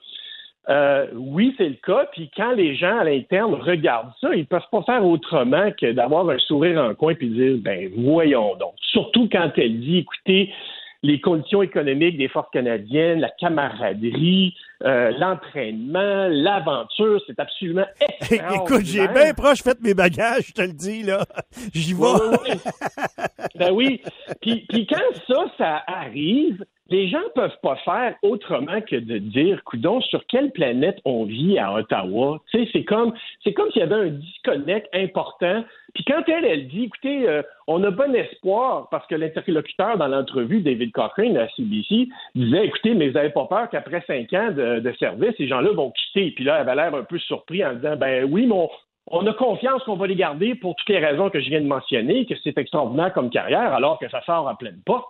euh, 0.70 1.08
oui, 1.16 1.56
c'est 1.58 1.70
le 1.70 1.78
cas. 1.84 2.08
Puis 2.12 2.30
quand 2.36 2.52
les 2.52 2.76
gens 2.76 3.00
à 3.00 3.04
l'interne 3.04 3.56
regardent 3.56 4.12
ça, 4.22 4.36
ils 4.36 4.46
peuvent 4.46 4.62
pas 4.72 4.84
faire 4.84 5.04
autrement 5.04 5.72
que 5.72 5.92
d'avoir 5.92 6.30
un 6.30 6.38
sourire 6.38 6.80
en 6.80 6.94
coin 6.94 7.16
puis 7.16 7.30
dire, 7.30 7.58
ben 7.60 7.90
voyons 7.98 8.56
donc. 8.56 8.74
Surtout 8.82 9.28
quand 9.32 9.50
elle 9.58 9.80
dit, 9.80 10.00
écoutez, 10.00 10.54
les 11.02 11.20
conditions 11.20 11.64
économiques 11.64 12.18
des 12.18 12.28
forces 12.28 12.52
canadiennes, 12.52 13.20
la 13.20 13.30
camaraderie, 13.30 14.54
euh, 14.84 15.12
l'entraînement, 15.18 16.28
l'aventure, 16.30 17.22
c'est 17.28 17.40
absolument 17.40 17.86
extraordinaire. 18.00 18.64
Écoute, 18.64 18.86
j'ai 18.86 19.08
bien 19.10 19.34
proche 19.34 19.62
fait 19.62 19.80
mes 19.82 19.94
bagages, 19.94 20.48
je 20.48 20.54
te 20.54 20.62
le 20.62 20.74
dis 20.74 21.04
là. 21.04 21.26
J'y 21.74 21.94
vais. 21.94 22.00
Oui, 22.00 22.20
oui, 22.32 22.38
oui. 22.50 23.26
ben 23.56 23.72
oui. 23.72 24.02
Puis, 24.42 24.66
puis 24.70 24.88
quand 24.88 24.98
ça, 25.28 25.46
ça 25.58 25.84
arrive, 25.86 26.64
les 26.90 27.08
gens 27.08 27.22
peuvent 27.36 27.58
pas 27.62 27.76
faire 27.78 28.16
autrement 28.22 28.82
que 28.82 28.96
de 28.96 29.18
dire, 29.18 29.64
coudon, 29.64 30.02
sur 30.02 30.26
quelle 30.28 30.52
planète 30.52 31.00
on 31.06 31.26
vit 31.26 31.60
à 31.60 31.74
Ottawa? 31.74 32.42
Tu 32.52 32.60
sais, 32.60 32.70
c'est 32.74 32.84
comme, 32.84 33.14
c'est 33.44 33.54
comme 33.54 33.70
s'il 33.72 33.82
y 33.82 33.84
avait 33.84 34.08
un 34.08 34.10
disconnect 34.10 34.90
important. 34.94 35.64
Puis 35.94 36.04
quand 36.06 36.24
elle, 36.28 36.46
elle 36.46 36.68
dit, 36.68 36.86
écoutez, 36.86 37.28
euh, 37.28 37.42
on 37.68 37.84
a 37.84 37.92
bon 37.92 38.14
espoir, 38.16 38.88
parce 38.90 39.06
que 39.08 39.16
l'interlocuteur 39.16 39.98
dans 39.98 40.08
l'entrevue, 40.08 40.62
David 40.62 40.92
Cochrane 40.92 41.38
à 41.38 41.48
CBC, 41.50 42.10
disait, 42.36 42.66
écoutez, 42.66 42.94
mais 42.94 43.10
vous 43.10 43.14
n'avez 43.14 43.30
pas 43.30 43.46
peur 43.46 43.70
qu'après 43.70 44.04
cinq 44.08 44.34
ans 44.34 44.52
de, 44.52 44.94
service, 45.00 45.36
ces 45.38 45.48
gens-là 45.48 45.72
vont 45.72 45.92
quitter? 45.92 46.32
Puis 46.32 46.44
là, 46.44 46.56
elle 46.56 46.70
avait 46.70 46.76
l'air 46.76 46.96
un 46.96 47.04
peu 47.04 47.20
surpris 47.20 47.64
en 47.64 47.74
disant, 47.74 47.96
ben 47.96 48.28
oui, 48.30 48.46
mais 48.48 48.56
on, 48.56 48.70
on 49.12 49.28
a 49.28 49.34
confiance 49.34 49.84
qu'on 49.84 49.96
va 49.96 50.08
les 50.08 50.16
garder 50.16 50.56
pour 50.56 50.76
toutes 50.76 50.90
les 50.90 51.00
raisons 51.00 51.30
que 51.30 51.40
je 51.40 51.50
viens 51.50 51.62
de 51.62 51.68
mentionner, 51.68 52.26
que 52.26 52.36
c'est 52.44 52.58
extraordinaire 52.58 53.14
comme 53.14 53.30
carrière, 53.30 53.74
alors 53.74 54.00
que 54.00 54.10
ça 54.10 54.22
sort 54.24 54.48
à 54.48 54.58
pleine 54.58 54.82
porte. 54.86 55.10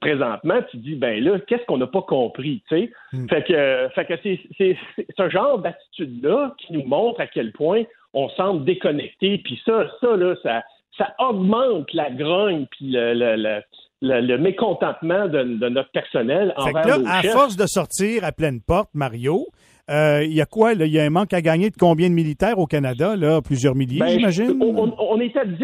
Présentement, 0.00 0.60
tu 0.70 0.76
dis, 0.78 0.94
ben 0.94 1.22
là, 1.22 1.38
qu'est-ce 1.46 1.64
qu'on 1.66 1.78
n'a 1.78 1.86
pas 1.86 2.02
compris, 2.02 2.62
tu 2.68 2.76
sais? 2.76 2.92
Fait 3.30 3.42
que, 3.44 3.88
fait 3.94 4.04
que 4.04 4.14
c'est, 4.22 4.76
ce 5.16 5.28
genre 5.30 5.58
d'attitude-là 5.58 6.54
qui 6.58 6.72
nous 6.72 6.84
montre 6.84 7.20
à 7.20 7.26
quel 7.26 7.52
point 7.52 7.82
on 8.14 8.28
semble 8.30 8.64
déconnecté. 8.64 9.38
Puis 9.38 9.60
ça, 9.64 9.86
ça, 10.00 10.16
là, 10.16 10.34
ça, 10.42 10.62
ça 10.98 11.14
augmente 11.18 11.92
la 11.94 12.10
grogne 12.10 12.66
puis 12.70 12.90
le, 12.92 13.14
le, 13.14 13.36
le, 13.36 13.60
le- 14.02 14.20
le 14.20 14.38
mécontentement 14.38 15.26
de, 15.28 15.42
de 15.42 15.68
notre 15.68 15.90
personnel 15.90 16.54
Fait 16.64 16.72
que 16.72 16.78
envers 16.78 16.86
là, 16.88 16.98
nos 16.98 17.06
à 17.08 17.22
chefs. 17.22 17.32
force 17.32 17.56
de 17.56 17.66
sortir 17.66 18.24
à 18.24 18.32
pleine 18.32 18.60
porte, 18.60 18.90
Mario, 18.94 19.46
euh, 19.90 20.24
il 20.24 20.32
y 20.32 20.40
a 20.40 20.46
quoi? 20.46 20.74
là? 20.74 20.84
Il 20.86 20.92
y 20.92 20.98
a 20.98 21.04
un 21.04 21.10
manque 21.10 21.32
à 21.32 21.40
gagner 21.40 21.70
de 21.70 21.76
combien 21.76 22.08
de 22.08 22.14
militaires 22.14 22.58
au 22.58 22.66
Canada? 22.66 23.14
Là? 23.16 23.40
Plusieurs 23.42 23.74
milliers, 23.74 24.00
Ben, 24.00 24.08
j'imagine? 24.18 24.58
On, 24.60 25.20
est 25.20 25.36
à 25.36 25.44
10% 25.44 25.56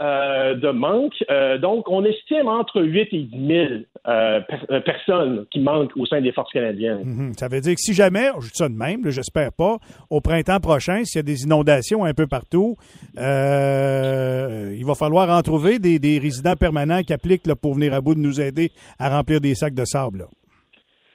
euh, 0.00 0.54
de 0.56 0.70
manque. 0.70 1.14
Euh, 1.30 1.58
donc, 1.58 1.88
on 1.88 2.04
estime 2.04 2.48
entre 2.48 2.82
8 2.82 3.08
et 3.12 3.22
10 3.22 3.46
000 3.46 3.66
euh, 4.06 4.40
per- 4.40 4.80
personnes 4.84 5.46
qui 5.50 5.60
manquent 5.60 5.96
au 5.96 6.06
sein 6.06 6.20
des 6.20 6.32
forces 6.32 6.52
canadiennes. 6.52 7.02
Mhm. 7.04 7.32
Ça 7.38 7.48
veut 7.48 7.60
dire 7.60 7.74
que 7.74 7.80
si 7.80 7.94
jamais, 7.94 8.28
je 8.40 8.46
dis 8.46 8.50
ça 8.54 8.68
de 8.68 8.74
même, 8.74 9.08
j'espère 9.10 9.52
pas, 9.52 9.78
au 10.10 10.20
printemps 10.20 10.60
prochain, 10.60 11.04
s'il 11.04 11.18
y 11.18 11.20
a 11.20 11.22
des 11.22 11.44
inondations 11.44 12.04
un 12.04 12.14
peu 12.14 12.26
partout, 12.26 12.76
il 13.16 14.84
va 14.84 14.94
falloir 14.94 15.30
en 15.30 15.42
trouver 15.42 15.78
des, 15.78 15.98
des 15.98 16.18
résidents 16.18 16.56
permanents 16.56 17.02
qui 17.02 17.12
appliquent 17.12 17.46
là, 17.46 17.56
pour 17.56 17.74
venir 17.74 17.94
à 17.94 18.00
bout 18.00 18.14
de 18.14 18.20
nous 18.20 18.40
aider 18.40 18.70
à 18.98 19.08
remplir 19.08 19.40
des 19.40 19.54
sacs 19.54 19.74
de 19.74 19.84
sable. 19.84 20.18
là. 20.18 20.24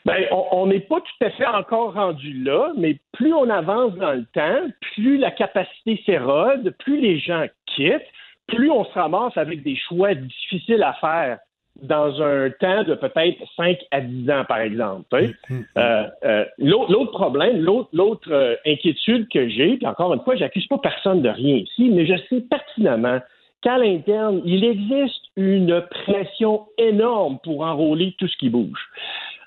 Ben, 0.05 0.25
on- 0.31 0.65
n'est 0.65 0.79
pas 0.79 1.01
tout 1.01 1.25
à 1.25 1.29
fait 1.31 1.45
encore 1.45 1.93
rendu 1.93 2.33
là, 2.43 2.71
mais 2.77 2.97
plus 3.11 3.33
on 3.33 3.49
avance 3.49 3.93
dans 3.95 4.13
le 4.13 4.25
temps, 4.33 4.67
plus 4.93 5.17
la 5.17 5.31
capacité 5.31 6.01
s'érode, 6.05 6.73
plus 6.79 6.99
les 7.01 7.19
gens 7.19 7.45
quittent, 7.65 8.07
plus 8.47 8.71
on 8.71 8.85
se 8.85 8.93
ramasse 8.93 9.35
avec 9.37 9.61
des 9.63 9.75
choix 9.75 10.13
difficiles 10.15 10.83
à 10.83 10.93
faire 10.93 11.39
dans 11.81 12.21
un 12.21 12.49
temps 12.49 12.83
de 12.83 12.93
peut-être 12.95 13.37
5 13.55 13.77
à 13.91 14.01
10 14.01 14.29
ans, 14.31 14.43
par 14.45 14.59
exemple. 14.59 15.05
tu 15.11 15.27
sais. 15.27 15.33
Euh, 15.77 16.03
euh, 16.25 16.45
L'autre 16.57 17.11
problème, 17.11 17.61
l'autre 17.61 17.89
l'autre, 17.93 18.29
euh, 18.31 18.55
inquiétude 18.65 19.27
que 19.29 19.47
j'ai, 19.47 19.77
puis 19.77 19.87
encore 19.87 20.13
une 20.13 20.19
fois, 20.21 20.35
j'accuse 20.35 20.67
pas 20.67 20.77
personne 20.77 21.21
de 21.21 21.29
rien 21.29 21.55
ici, 21.55 21.89
mais 21.89 22.05
je 22.05 22.15
sais 22.29 22.41
pertinemment 22.41 23.19
qu'à 23.61 23.77
l'interne, 23.77 24.41
il 24.45 24.63
existe 24.63 25.25
une 25.35 25.81
pression 25.89 26.67
énorme 26.77 27.39
pour 27.43 27.61
enrôler 27.61 28.15
tout 28.17 28.27
ce 28.27 28.37
qui 28.37 28.49
bouge. 28.49 28.87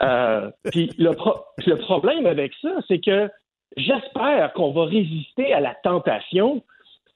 Euh, 0.03 0.51
puis 0.71 0.91
le, 0.99 1.13
pro- 1.13 1.45
le 1.67 1.77
problème 1.77 2.27
avec 2.27 2.53
ça, 2.61 2.71
c'est 2.89 2.99
que 2.99 3.31
j'espère 3.77 4.53
qu'on 4.55 4.73
va 4.73 4.85
résister 4.85 5.53
à 5.53 5.61
la 5.61 5.75
tentation 5.83 6.63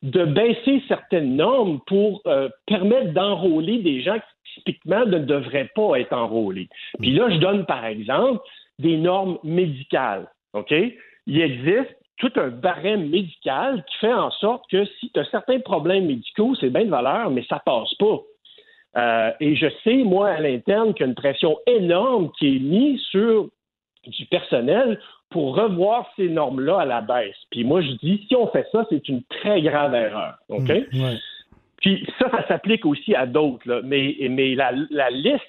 de 0.03 0.25
baisser 0.25 0.83
certaines 0.89 1.37
normes 1.37 1.81
pour 1.87 2.23
euh, 2.27 2.49
permettre 2.67 3.13
d'enrôler 3.13 3.79
des 3.79 4.03
gens 4.03 4.19
qui 4.19 4.61
typiquement 4.61 5.05
ne 5.05 5.19
devraient 5.19 5.71
pas 5.75 5.99
être 5.99 6.13
enrôlés. 6.13 6.69
Puis 7.01 7.11
là, 7.13 7.29
je 7.31 7.39
donne 7.39 7.67
par 7.67 7.85
exemple 7.85 8.41
des 8.79 8.97
normes 8.99 9.39
médicales. 9.43 10.29
OK? 10.53 10.73
Il 11.27 11.41
existe 11.41 11.96
tout 12.19 12.33
un 12.37 12.49
barème 12.49 13.09
médical 13.09 13.85
qui 13.89 13.97
fait 13.99 14.13
en 14.13 14.31
sorte 14.31 14.65
que 14.71 14.85
si 14.85 15.11
tu 15.11 15.21
as 15.21 15.25
certains 15.27 15.61
problèmes 15.61 16.07
médicaux, 16.07 16.55
c'est 16.59 16.71
bien 16.71 16.85
de 16.85 16.91
valeur, 16.91 17.31
mais 17.31 17.45
ça 17.49 17.61
passe 17.65 17.95
pas. 17.95 18.21
Euh, 18.97 19.31
et 19.41 19.57
je 19.57 19.67
sais, 19.85 19.97
moi, 19.97 20.31
à 20.31 20.41
l'interne, 20.41 20.95
qu'il 20.95 21.05
y 21.05 21.05
a 21.05 21.09
une 21.09 21.15
pression 21.15 21.59
énorme 21.67 22.31
qui 22.39 22.57
est 22.57 22.61
mise 22.61 23.01
sur 23.11 23.49
du 24.07 24.25
personnel 24.27 24.99
pour 25.31 25.57
revoir 25.57 26.09
ces 26.17 26.29
normes-là 26.29 26.81
à 26.81 26.85
la 26.85 27.01
baisse. 27.01 27.37
Puis 27.51 27.65
moi, 27.65 27.83
je 27.83 27.91
dis, 28.03 28.25
si 28.29 28.35
on 28.37 28.47
fait 28.49 28.67
ça, 28.73 28.87
c'est 28.89 29.07
une 29.09 29.23
très 29.25 29.61
grave 29.61 29.95
erreur. 29.95 30.37
OK? 30.49 30.69
Ouais. 30.69 31.17
Puis 31.83 32.07
ça, 32.19 32.31
ça 32.31 32.49
s'applique 32.49 32.87
aussi 32.87 33.15
à 33.15 33.27
d'autres. 33.27 33.83
Mais, 33.85 34.17
mais 34.31 34.55
la, 34.55 34.73
la 34.91 35.11
liste 35.11 35.45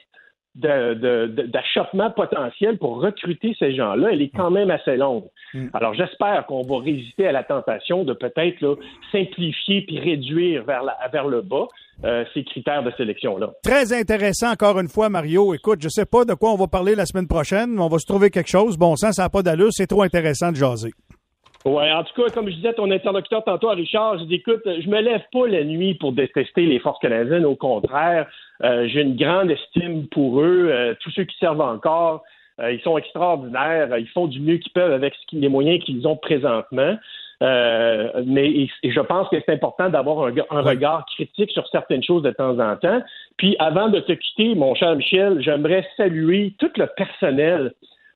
d'achoppements 0.58 2.12
potentiels 2.12 2.78
pour 2.78 3.01
recruter 3.01 3.55
ces 3.60 3.76
gens-là, 3.76 4.10
elle 4.12 4.22
est 4.22 4.32
quand 4.36 4.51
même 4.51 4.72
assez 4.72 4.97
longue. 4.97 5.26
Alors 5.74 5.93
j'espère 5.93 6.45
qu'on 6.47 6.62
va 6.62 6.80
résister 6.80 7.28
à 7.28 7.32
la 7.32 7.43
tentation 7.43 8.03
de 8.03 8.14
peut-être 8.14 8.78
simplifier 9.12 9.82
puis 9.82 9.99
réduire 9.99 10.64
vers, 10.66 10.84
la, 10.84 10.97
vers 11.12 11.28
le 11.28 11.41
bas 11.41 11.68
euh, 12.03 12.24
ces 12.34 12.43
critères 12.43 12.84
de 12.84 12.91
sélection-là. 12.91 13.53
Très 13.64 13.91
intéressant 13.91 14.51
encore 14.51 14.80
une 14.80 14.88
fois, 14.88 15.10
Mario. 15.10 15.55
Écoute, 15.55 15.80
je 15.82 15.89
sais 15.89 16.05
pas 16.05 16.26
de 16.26 16.34
quoi 16.36 16.51
on 16.51 16.58
va 16.58 16.68
parler 16.68 16.93
la 16.93 17.08
semaine 17.08 17.28
prochaine, 17.28 17.72
mais 17.72 17.82
on 17.82 17.88
va 17.88 17.97
se 17.97 18.05
trouver 18.05 18.30
quelque 18.30 18.49
chose. 18.49 18.78
Bon 18.78 18.95
sang, 18.95 19.12
ça 19.12 19.24
n'a 19.24 19.30
pas 19.30 19.41
d'allure, 19.41 19.70
c'est 19.72 19.88
trop 19.88 20.03
intéressant 20.03 20.51
de 20.51 20.58
jaser. 20.58 20.91
Ouais, 21.66 21.91
en 21.91 22.03
tout 22.03 22.14
cas, 22.22 22.30
comme 22.34 22.49
je 22.49 22.55
disais 22.55 22.70
à 22.70 22.74
ton 22.74 22.89
interlocuteur 22.91 23.43
tantôt 23.43 23.70
à 23.70 23.74
Richard, 23.74 24.20
je 24.20 24.24
dis 24.26 24.36
écoute, 24.36 24.62
je 24.66 24.88
me 24.88 25.01
lève 25.01 25.24
pas 25.34 25.47
la 25.47 25.64
nuit 25.64 25.95
pour 25.95 26.14
détester 26.14 26.66
les 26.66 26.80
forces 26.80 26.99
canadiennes. 26.99 27.45
Au 27.45 27.55
contraire, 27.55 28.28
euh, 28.64 28.88
j'ai 28.88 29.01
une 29.01 29.18
grande 29.18 29.51
estime 29.51 30.08
pour 30.08 30.39
eux. 30.41 30.70
Euh, 30.70 30.93
tous 31.01 31.12
ceux 31.12 31.26
qui 31.26 31.38
servent 31.38 31.62
encore, 31.62 32.24
euh, 32.62 32.72
ils 32.72 32.82
sont 32.82 32.97
extraordinaires. 32.97 33.97
Ils 33.97 34.08
font 34.08 34.28
du 34.28 34.39
mieux 34.39 34.58
qu'ils 34.58 34.72
peuvent 34.72 34.93
avec 34.93 35.14
les 35.34 35.49
moyens 35.49 35.84
qu'ils 35.84 36.08
ont 36.08 36.16
présentement. 36.16 36.95
Euh, 37.43 38.24
mais 38.26 38.49
et, 38.49 38.72
et 38.84 38.91
je 38.91 38.99
pense 38.99 39.28
que 39.30 39.36
c'est 39.45 39.53
important 39.53 39.89
d'avoir 39.89 40.28
un, 40.28 40.34
un 40.49 40.62
regard 40.62 41.05
critique 41.05 41.51
sur 41.51 41.68
certaines 41.68 42.03
choses 42.03 42.24
de 42.24 42.32
temps 42.32 42.58
en 42.60 42.76
temps. 42.78 43.01
Puis 43.38 43.55
avant 43.60 43.89
de 43.89 43.99
te 43.99 44.14
quitter, 44.14 44.55
mon 44.55 44.74
cher 44.74 44.95
Michel, 44.95 45.41
j'aimerais 45.41 45.86
saluer 45.97 46.53
tout 46.58 46.72
le 46.78 46.88
personnel 46.95 47.74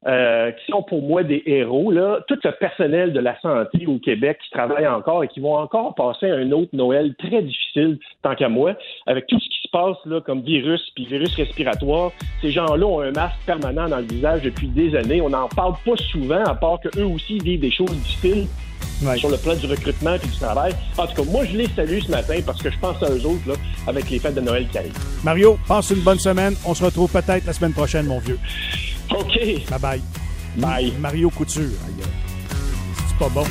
euh, 0.07 0.51
qui 0.51 0.71
sont 0.71 0.81
pour 0.83 1.01
moi 1.03 1.23
des 1.23 1.43
héros, 1.45 1.91
là, 1.91 2.21
tout 2.27 2.37
le 2.43 2.51
personnel 2.51 3.13
de 3.13 3.19
la 3.19 3.39
santé 3.39 3.85
au 3.85 3.99
Québec 3.99 4.39
qui 4.43 4.49
travaille 4.49 4.87
encore 4.87 5.23
et 5.23 5.27
qui 5.27 5.39
vont 5.39 5.55
encore 5.55 5.93
passer 5.93 6.29
un 6.29 6.51
autre 6.51 6.71
Noël 6.73 7.13
très 7.15 7.41
difficile, 7.43 7.99
tant 8.23 8.33
qu'à 8.35 8.49
moi, 8.49 8.73
avec 9.05 9.27
tout 9.27 9.39
ce 9.39 9.47
qui 9.47 9.61
se 9.63 9.69
passe 9.71 9.97
là, 10.05 10.19
comme 10.21 10.41
virus 10.41 10.81
puis 10.95 11.05
virus 11.05 11.35
respiratoire. 11.35 12.11
Ces 12.41 12.51
gens-là 12.51 12.85
ont 12.85 13.01
un 13.01 13.11
masque 13.11 13.37
permanent 13.45 13.87
dans 13.87 13.97
le 13.99 14.05
visage 14.07 14.41
depuis 14.41 14.67
des 14.67 14.95
années. 14.95 15.21
On 15.21 15.29
n'en 15.29 15.47
parle 15.49 15.73
pas 15.85 15.95
souvent, 16.11 16.43
à 16.43 16.55
part 16.55 16.79
qu'eux 16.79 17.03
aussi 17.05 17.37
vivent 17.39 17.61
des 17.61 17.71
choses 17.71 17.91
difficiles 17.91 18.47
Ouais. 19.03 19.17
sur 19.17 19.29
le 19.29 19.37
plan 19.37 19.55
du 19.55 19.65
recrutement 19.65 20.13
et 20.13 20.19
du 20.19 20.29
travail. 20.39 20.73
En 20.97 21.07
tout 21.07 21.23
cas, 21.23 21.31
moi, 21.31 21.43
je 21.45 21.57
les 21.57 21.67
salue 21.67 21.99
ce 21.99 22.11
matin 22.11 22.35
parce 22.45 22.61
que 22.61 22.69
je 22.69 22.77
pense 22.79 23.01
à 23.01 23.09
eux 23.09 23.25
autres 23.25 23.47
là, 23.47 23.53
avec 23.87 24.09
les 24.11 24.19
fêtes 24.19 24.35
de 24.35 24.41
Noël 24.41 24.67
qui 24.71 24.77
arrivent. 24.77 24.93
Mario, 25.23 25.57
passe 25.67 25.89
une 25.91 26.01
bonne 26.03 26.19
semaine. 26.19 26.53
On 26.67 26.73
se 26.75 26.83
retrouve 26.83 27.11
peut-être 27.11 27.45
la 27.45 27.53
semaine 27.53 27.73
prochaine, 27.73 28.05
mon 28.05 28.19
vieux. 28.19 28.37
OK. 29.11 29.69
Bye 29.69 29.79
bye. 29.79 30.01
Bye. 30.57 30.93
Mario 30.99 31.29
Couture. 31.29 31.69
C'est 33.07 33.17
pas 33.17 33.29
bon. 33.29 33.43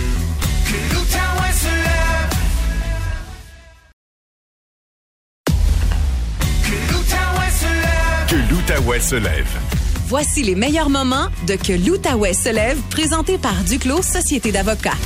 Que 8.29 8.37
l'Outaouais 8.49 9.01
se 9.01 9.17
lève. 9.17 9.49
Voici 10.07 10.43
les 10.43 10.55
meilleurs 10.55 10.91
moments 10.91 11.27
de 11.47 11.55
Que 11.57 11.73
l'Outaouais 11.73 12.35
se 12.35 12.49
lève, 12.49 12.79
présenté 12.91 13.39
par 13.39 13.55
Duclos 13.65 14.03
Société 14.03 14.53
d'avocats. 14.53 14.97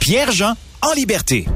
Pierre-Jean 0.00 0.54
en 0.82 0.92
liberté. 0.94 1.46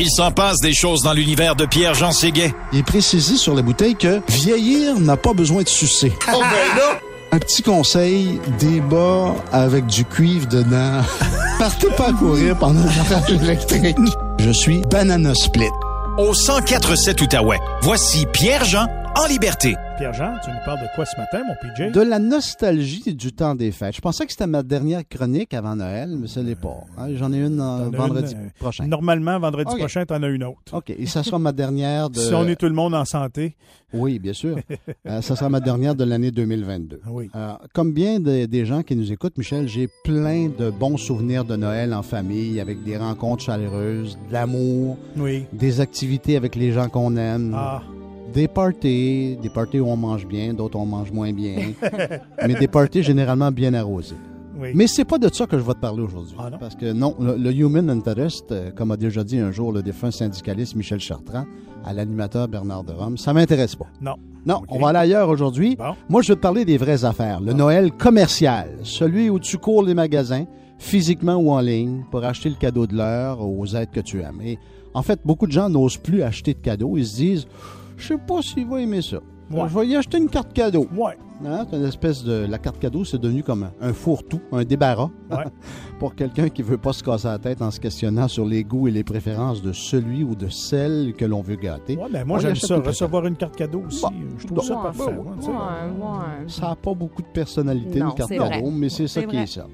Il 0.00 0.08
s'en 0.10 0.30
passe 0.30 0.60
des 0.60 0.74
choses 0.74 1.02
dans 1.02 1.12
l'univers 1.12 1.56
de 1.56 1.66
Pierre-Jean 1.66 2.12
Séguet. 2.12 2.54
Il 2.72 2.78
est 2.78 2.82
précisé 2.84 3.36
sur 3.36 3.52
la 3.56 3.62
bouteille 3.62 3.96
que 3.96 4.20
vieillir 4.28 5.00
n'a 5.00 5.16
pas 5.16 5.32
besoin 5.32 5.62
de 5.64 5.68
sucer. 5.68 6.12
Oh 6.32 6.40
ben 6.40 6.78
là! 6.78 7.00
Un 7.32 7.38
petit 7.40 7.62
conseil, 7.62 8.40
débat 8.60 9.34
avec 9.52 9.86
du 9.86 10.04
cuivre 10.04 10.46
dedans. 10.46 11.02
Partez 11.58 11.88
pas 11.96 12.10
à 12.10 12.12
courir 12.12 12.56
pendant 12.56 12.84
la 12.84 13.34
électrique. 13.34 13.96
Je 14.38 14.50
suis 14.50 14.82
Banana 14.90 15.34
Split. 15.34 15.70
Au 16.16 16.32
1047 16.32 17.20
Outaouais, 17.20 17.58
voici 17.82 18.24
Pierre-Jean 18.32 18.86
en 19.18 19.26
liberté. 19.26 19.74
Pierre-Jean, 19.96 20.36
tu 20.44 20.50
nous 20.50 20.56
parles 20.64 20.80
de 20.80 20.86
quoi 20.94 21.04
ce 21.04 21.16
matin, 21.16 21.40
mon 21.46 21.54
PJ? 21.54 21.92
De 21.92 22.00
la 22.00 22.18
nostalgie 22.20 23.14
du 23.14 23.32
temps 23.32 23.54
des 23.56 23.72
fêtes. 23.72 23.96
Je 23.96 24.00
pensais 24.00 24.24
que 24.26 24.30
c'était 24.32 24.46
ma 24.46 24.62
dernière 24.62 25.02
chronique 25.08 25.54
avant 25.54 25.74
Noël, 25.74 26.14
mais 26.16 26.28
ce 26.28 26.38
n'est 26.40 26.54
pas. 26.54 26.84
Hein, 26.96 27.08
J'en 27.16 27.32
ai 27.32 27.38
une 27.38 27.60
euh, 27.60 27.90
vendredi 27.92 28.34
une, 28.34 28.46
euh, 28.46 28.50
prochain. 28.60 28.86
Normalement, 28.86 29.38
vendredi 29.40 29.74
prochain, 29.76 30.04
t'en 30.06 30.22
as 30.22 30.28
une 30.28 30.44
autre. 30.44 30.72
OK, 30.72 30.90
et 30.90 31.06
ça 31.06 31.22
sera 31.24 31.38
ma 31.40 31.50
dernière 31.52 32.10
de... 32.10 32.18
Si 32.20 32.32
on 32.34 32.46
est 32.46 32.54
tout 32.56 32.66
le 32.66 32.74
monde 32.74 32.94
en 32.94 33.04
santé. 33.04 33.56
Oui, 33.92 34.18
bien 34.18 34.32
sûr. 34.34 34.56
Euh, 35.06 35.22
ça 35.22 35.36
sera 35.36 35.48
ma 35.48 35.60
dernière 35.60 35.94
de 35.94 36.04
l'année 36.04 36.30
2022. 36.30 37.00
Oui. 37.08 37.30
Euh, 37.34 37.52
comme 37.72 37.92
bien 37.92 38.20
de- 38.20 38.44
des 38.44 38.66
gens 38.66 38.82
qui 38.82 38.94
nous 38.94 39.10
écoutent, 39.10 39.38
Michel, 39.38 39.66
j'ai 39.68 39.88
plein 40.04 40.48
de 40.48 40.68
bons 40.70 40.98
souvenirs 40.98 41.44
de 41.46 41.56
Noël 41.56 41.94
en 41.94 42.02
famille, 42.02 42.60
avec 42.60 42.84
des 42.84 42.96
rencontres 42.98 43.44
chaleureuses, 43.44 44.18
de 44.28 44.32
l'amour, 44.34 44.98
Oui. 45.16 45.46
des 45.52 45.80
activités 45.80 46.36
avec 46.36 46.56
les 46.56 46.72
gens 46.72 46.88
qu'on 46.88 47.16
aime, 47.16 47.54
Ah, 47.56 47.80
des 48.32 48.48
parties, 48.48 49.36
des 49.42 49.48
parties 49.48 49.80
où 49.80 49.86
on 49.88 49.96
mange 49.96 50.26
bien, 50.26 50.52
d'autres 50.54 50.78
on 50.78 50.86
mange 50.86 51.10
moins 51.12 51.32
bien, 51.32 51.72
mais 52.46 52.54
des 52.54 52.68
parties 52.68 53.02
généralement 53.02 53.50
bien 53.50 53.74
arrosées. 53.74 54.16
oui. 54.60 54.70
Mais 54.74 54.86
c'est 54.86 55.04
pas 55.04 55.18
de 55.18 55.32
ça 55.32 55.46
que 55.46 55.58
je 55.58 55.62
vais 55.62 55.74
te 55.74 55.78
parler 55.80 56.02
aujourd'hui. 56.02 56.36
Ah? 56.38 56.50
Parce 56.58 56.74
que 56.74 56.92
non, 56.92 57.14
le, 57.20 57.36
le 57.36 57.52
Human 57.52 57.88
Interest, 57.90 58.50
euh, 58.52 58.70
comme 58.74 58.90
a 58.90 58.96
déjà 58.96 59.24
dit 59.24 59.38
un 59.38 59.50
jour 59.52 59.72
le 59.72 59.82
défunt 59.82 60.10
syndicaliste 60.10 60.74
Michel 60.74 61.00
Chartrand 61.00 61.44
à 61.84 61.92
l'animateur 61.92 62.48
Bernard 62.48 62.84
de 62.84 62.92
Rome, 62.92 63.16
ça 63.16 63.32
m'intéresse 63.32 63.76
pas. 63.76 63.86
Non. 64.00 64.14
Non, 64.46 64.62
on 64.68 64.78
va 64.78 64.88
aller 64.88 64.98
ailleurs 64.98 65.28
aujourd'hui. 65.28 65.76
Bon. 65.76 65.94
Moi, 66.08 66.22
je 66.22 66.28
vais 66.28 66.36
te 66.36 66.40
parler 66.40 66.64
des 66.64 66.76
vraies 66.78 67.04
affaires. 67.04 67.40
Le 67.40 67.52
Noël 67.52 67.92
commercial, 67.92 68.68
celui 68.82 69.28
où 69.30 69.38
tu 69.38 69.58
cours 69.58 69.82
les 69.82 69.94
magasins, 69.94 70.44
physiquement 70.78 71.34
ou 71.36 71.50
en 71.50 71.60
ligne, 71.60 72.02
pour 72.10 72.24
acheter 72.24 72.48
le 72.48 72.54
cadeau 72.54 72.86
de 72.86 72.96
l'heure 72.96 73.40
aux 73.46 73.66
êtres 73.74 73.92
que 73.92 74.00
tu 74.00 74.20
aimes. 74.22 74.40
Et 74.42 74.58
en 74.94 75.02
fait, 75.02 75.20
beaucoup 75.24 75.46
de 75.46 75.52
gens 75.52 75.68
n'osent 75.68 75.98
plus 75.98 76.22
acheter 76.22 76.54
de 76.54 76.60
cadeaux. 76.60 76.96
Ils 76.96 77.06
se 77.06 77.16
disent, 77.16 77.46
je 77.98 78.06
sais 78.08 78.18
pas 78.18 78.40
s'il 78.42 78.66
va 78.66 78.80
aimer 78.80 79.02
ça. 79.02 79.18
Ouais. 79.50 79.62
Je 79.68 79.78
vais 79.78 79.86
y 79.86 79.96
acheter 79.96 80.18
une 80.18 80.28
carte 80.28 80.52
cadeau. 80.52 80.86
Ouais. 80.94 81.16
Hein, 81.46 81.66
c'est 81.70 81.76
une 81.76 81.86
espèce 81.86 82.22
de. 82.24 82.46
La 82.48 82.58
carte 82.58 82.78
cadeau, 82.78 83.04
c'est 83.04 83.18
devenu 83.18 83.42
comme 83.42 83.62
un, 83.62 83.72
un 83.80 83.92
fourre-tout, 83.92 84.40
un 84.52 84.64
débarras. 84.64 85.08
Ouais. 85.30 85.44
pour 85.98 86.14
quelqu'un 86.14 86.48
qui 86.48 86.62
veut 86.62 86.76
pas 86.78 86.92
se 86.92 87.02
casser 87.02 87.28
la 87.28 87.38
tête 87.38 87.62
en 87.62 87.70
se 87.70 87.80
questionnant 87.80 88.28
sur 88.28 88.44
les 88.44 88.62
goûts 88.64 88.88
et 88.88 88.90
les 88.90 89.04
préférences 89.04 89.62
de 89.62 89.72
celui 89.72 90.22
ou 90.24 90.34
de 90.34 90.48
celle 90.48 91.14
que 91.16 91.24
l'on 91.24 91.40
veut 91.40 91.56
gâter. 91.56 91.96
Ouais, 91.96 92.08
ben 92.10 92.26
moi, 92.26 92.40
j'aime 92.40 92.56
ça. 92.56 92.76
Recevoir 92.76 93.24
une 93.26 93.36
carte 93.36 93.56
cadeau 93.56 93.84
aussi. 93.86 94.02
Bon. 94.02 94.12
Je 94.36 94.46
trouve 94.46 94.62
ça 94.62 94.76
Ouais, 94.76 94.82
parfait. 94.82 95.02
Ouais, 95.02 95.12
ouais. 95.12 96.48
Ça 96.48 96.68
n'a 96.68 96.76
pas 96.76 96.92
beaucoup 96.94 97.22
de 97.22 97.28
personnalité, 97.28 98.00
Non, 98.00 98.10
une 98.10 98.14
carte 98.14 98.30
cadeau, 98.30 98.44
vrai. 98.44 98.70
mais 98.70 98.88
c'est 98.88 99.08
ça 99.08 99.22
qui 99.22 99.36
est 99.36 99.46
ça. 99.46 99.66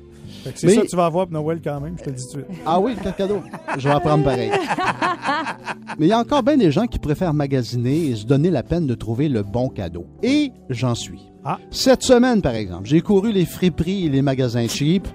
Fait 0.45 0.53
que 0.53 0.59
C'est 0.59 0.67
Mais- 0.67 0.75
ça 0.75 0.81
que 0.83 0.87
tu 0.89 0.97
vas 0.97 1.07
avoir 1.07 1.27
pour 1.27 1.43
Noël 1.43 1.61
quand 1.65 1.81
même, 1.81 1.97
je 1.99 2.05
te 2.05 2.11
le 2.11 2.17
dis 2.17 2.23
tout 2.31 2.37
de 2.39 2.45
suite. 2.45 2.59
Ah 2.67 2.79
oui, 2.79 2.95
carte 3.03 3.17
cadeau. 3.17 3.43
Je 3.79 3.89
vais 3.89 3.95
apprendre 3.95 4.25
pareil. 4.25 4.51
Mais 5.99 6.07
il 6.07 6.09
y 6.09 6.13
a 6.13 6.19
encore 6.19 6.43
bien 6.43 6.57
des 6.57 6.71
gens 6.71 6.87
qui 6.87 6.99
préfèrent 6.99 7.35
magasiner 7.35 8.09
et 8.09 8.17
se 8.17 8.27
donner 8.27 8.51
la 8.51 8.63
peine 8.63 8.87
de 8.87 8.95
trouver 8.95 9.29
le 9.29 9.43
bon 9.43 9.69
cadeau. 9.69 10.07
Et 10.23 10.53
j'en 10.69 10.95
suis. 10.95 11.31
Ah. 11.45 11.59
Cette 11.71 12.03
semaine, 12.03 12.43
par 12.43 12.55
exemple, 12.55 12.85
j'ai 12.87 13.01
couru 13.01 13.33
les 13.33 13.45
friperies 13.47 14.07
et 14.07 14.09
les 14.09 14.23
magasins 14.23 14.67
cheap 14.69 15.07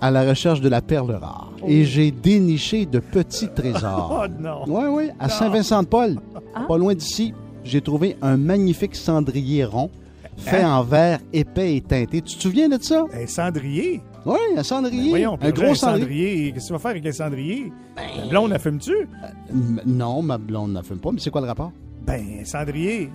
à 0.00 0.10
la 0.10 0.28
recherche 0.28 0.60
de 0.60 0.68
la 0.68 0.80
perle 0.80 1.12
rare. 1.12 1.52
Et 1.66 1.84
j'ai 1.84 2.10
déniché 2.10 2.86
de 2.86 3.00
petits 3.00 3.48
trésors. 3.48 4.24
Oh 4.24 4.42
non. 4.42 4.64
Oui, 4.66 4.84
oui, 4.90 5.10
à 5.18 5.28
Saint-Vincent-de-Paul, 5.28 6.16
pas 6.68 6.78
loin 6.78 6.94
d'ici, 6.94 7.34
j'ai 7.64 7.80
trouvé 7.80 8.16
un 8.22 8.36
magnifique 8.36 8.94
cendrier 8.96 9.64
rond 9.64 9.90
fait 10.36 10.64
en 10.64 10.82
verre 10.84 11.18
épais 11.32 11.76
et 11.76 11.80
teinté. 11.80 12.22
Tu 12.22 12.36
te 12.36 12.42
souviens 12.42 12.68
de 12.68 12.80
ça? 12.80 13.04
Un 13.12 13.26
cendrier? 13.26 14.00
Oui, 14.26 14.38
un 14.56 14.62
cendrier. 14.62 15.02
Ben 15.04 15.10
Voyons, 15.10 15.38
un 15.40 15.50
gros 15.50 15.74
cendrier. 15.74 16.52
Qu'est-ce 16.52 16.64
que 16.64 16.68
tu 16.68 16.72
vas 16.74 16.78
faire 16.78 16.90
avec 16.92 17.06
un 17.06 17.12
cendrier? 17.12 17.72
La 17.96 18.26
blonde, 18.26 18.50
la 18.50 18.58
fume-tu? 18.58 19.08
M- 19.50 19.80
Non, 19.86 20.22
ma 20.22 20.36
blonde 20.38 20.72
ne 20.72 20.82
fume 20.82 20.98
pas, 20.98 21.10
mais 21.12 21.20
c'est 21.20 21.30
quoi 21.30 21.40
le 21.40 21.46
rapport? 21.46 21.72
Ben, 22.06 22.22
un 22.40 22.44
cendrier. 22.44 23.10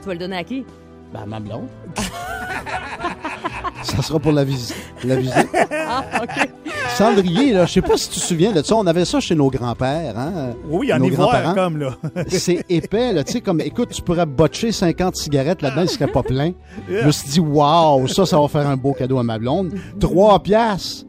Tu 0.00 0.06
vas 0.06 0.14
le 0.14 0.18
donner 0.20 0.36
à 0.38 0.44
qui? 0.44 0.64
Ben, 1.12 1.26
ma 1.26 1.38
blonde. 1.40 1.68
ça 3.82 4.02
sera 4.02 4.18
pour 4.18 4.32
la 4.32 4.44
visite. 4.44 4.76
La 5.04 5.16
visite. 5.16 5.48
Ah, 5.92 6.04
OK. 6.22 6.48
Cendrier, 6.96 7.52
là, 7.52 7.66
je 7.66 7.72
sais 7.72 7.82
pas 7.82 7.96
si 7.96 8.08
tu 8.10 8.20
te 8.20 8.24
souviens 8.24 8.52
de 8.52 8.62
ça. 8.62 8.76
On 8.76 8.86
avait 8.86 9.04
ça 9.04 9.18
chez 9.18 9.34
nos 9.34 9.50
grands-pères, 9.50 10.16
hein? 10.16 10.54
Oui, 10.68 10.92
en 10.92 10.98
Nos 11.00 11.06
ivoire, 11.06 11.30
grands-parents. 11.42 11.54
comme, 11.54 11.78
là. 11.78 11.96
C'est 12.28 12.64
épais, 12.68 13.12
là. 13.12 13.24
Tu 13.24 13.32
sais, 13.32 13.40
comme, 13.40 13.60
écoute, 13.60 13.88
tu 13.90 14.00
pourrais 14.02 14.24
botcher 14.24 14.70
50 14.70 15.16
cigarettes 15.16 15.62
là-dedans, 15.62 15.82
il 15.82 15.88
serait 15.88 16.06
pas 16.06 16.22
plein. 16.22 16.52
Je 16.88 17.06
me 17.06 17.10
suis 17.10 17.28
dit, 17.28 17.40
waouh, 17.40 18.06
ça, 18.06 18.24
ça 18.24 18.38
va 18.38 18.46
faire 18.46 18.68
un 18.68 18.76
beau 18.76 18.92
cadeau 18.92 19.18
à 19.18 19.24
ma 19.24 19.38
blonde. 19.40 19.72
Trois 19.98 20.38
piastres. 20.40 21.06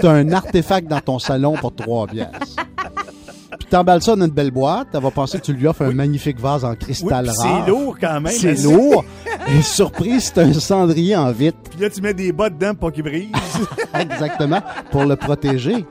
T'as 0.00 0.12
un 0.12 0.30
artefact 0.32 0.86
dans 0.86 1.00
ton 1.00 1.18
salon 1.18 1.54
pour 1.56 1.74
trois 1.74 2.06
piastres. 2.06 2.54
T'emballes 3.70 4.02
ça 4.02 4.16
dans 4.16 4.26
une 4.26 4.32
belle 4.32 4.50
boîte. 4.50 4.88
Elle 4.92 5.00
va 5.00 5.10
penser 5.12 5.38
que 5.38 5.44
tu 5.44 5.52
lui 5.52 5.66
offres 5.66 5.82
un 5.82 5.92
magnifique 5.92 6.40
vase 6.40 6.64
en 6.64 6.74
cristal 6.74 7.28
rare. 7.28 7.64
c'est 7.64 7.70
lourd 7.70 7.96
quand 8.00 8.20
même. 8.20 8.32
C'est 8.32 8.50
assez. 8.50 8.64
lourd. 8.64 9.04
Et 9.48 9.62
surprise, 9.62 10.32
c'est 10.34 10.40
un 10.40 10.52
cendrier 10.52 11.14
en 11.16 11.30
vitre. 11.30 11.58
Puis 11.70 11.80
là, 11.80 11.88
tu 11.88 12.02
mets 12.02 12.12
des 12.12 12.32
bottes 12.32 12.58
dedans 12.58 12.74
pour 12.74 12.90
qu'il 12.90 13.04
brise. 13.04 13.30
Exactement, 13.94 14.60
pour 14.90 15.04
le 15.04 15.14
protéger. 15.14 15.84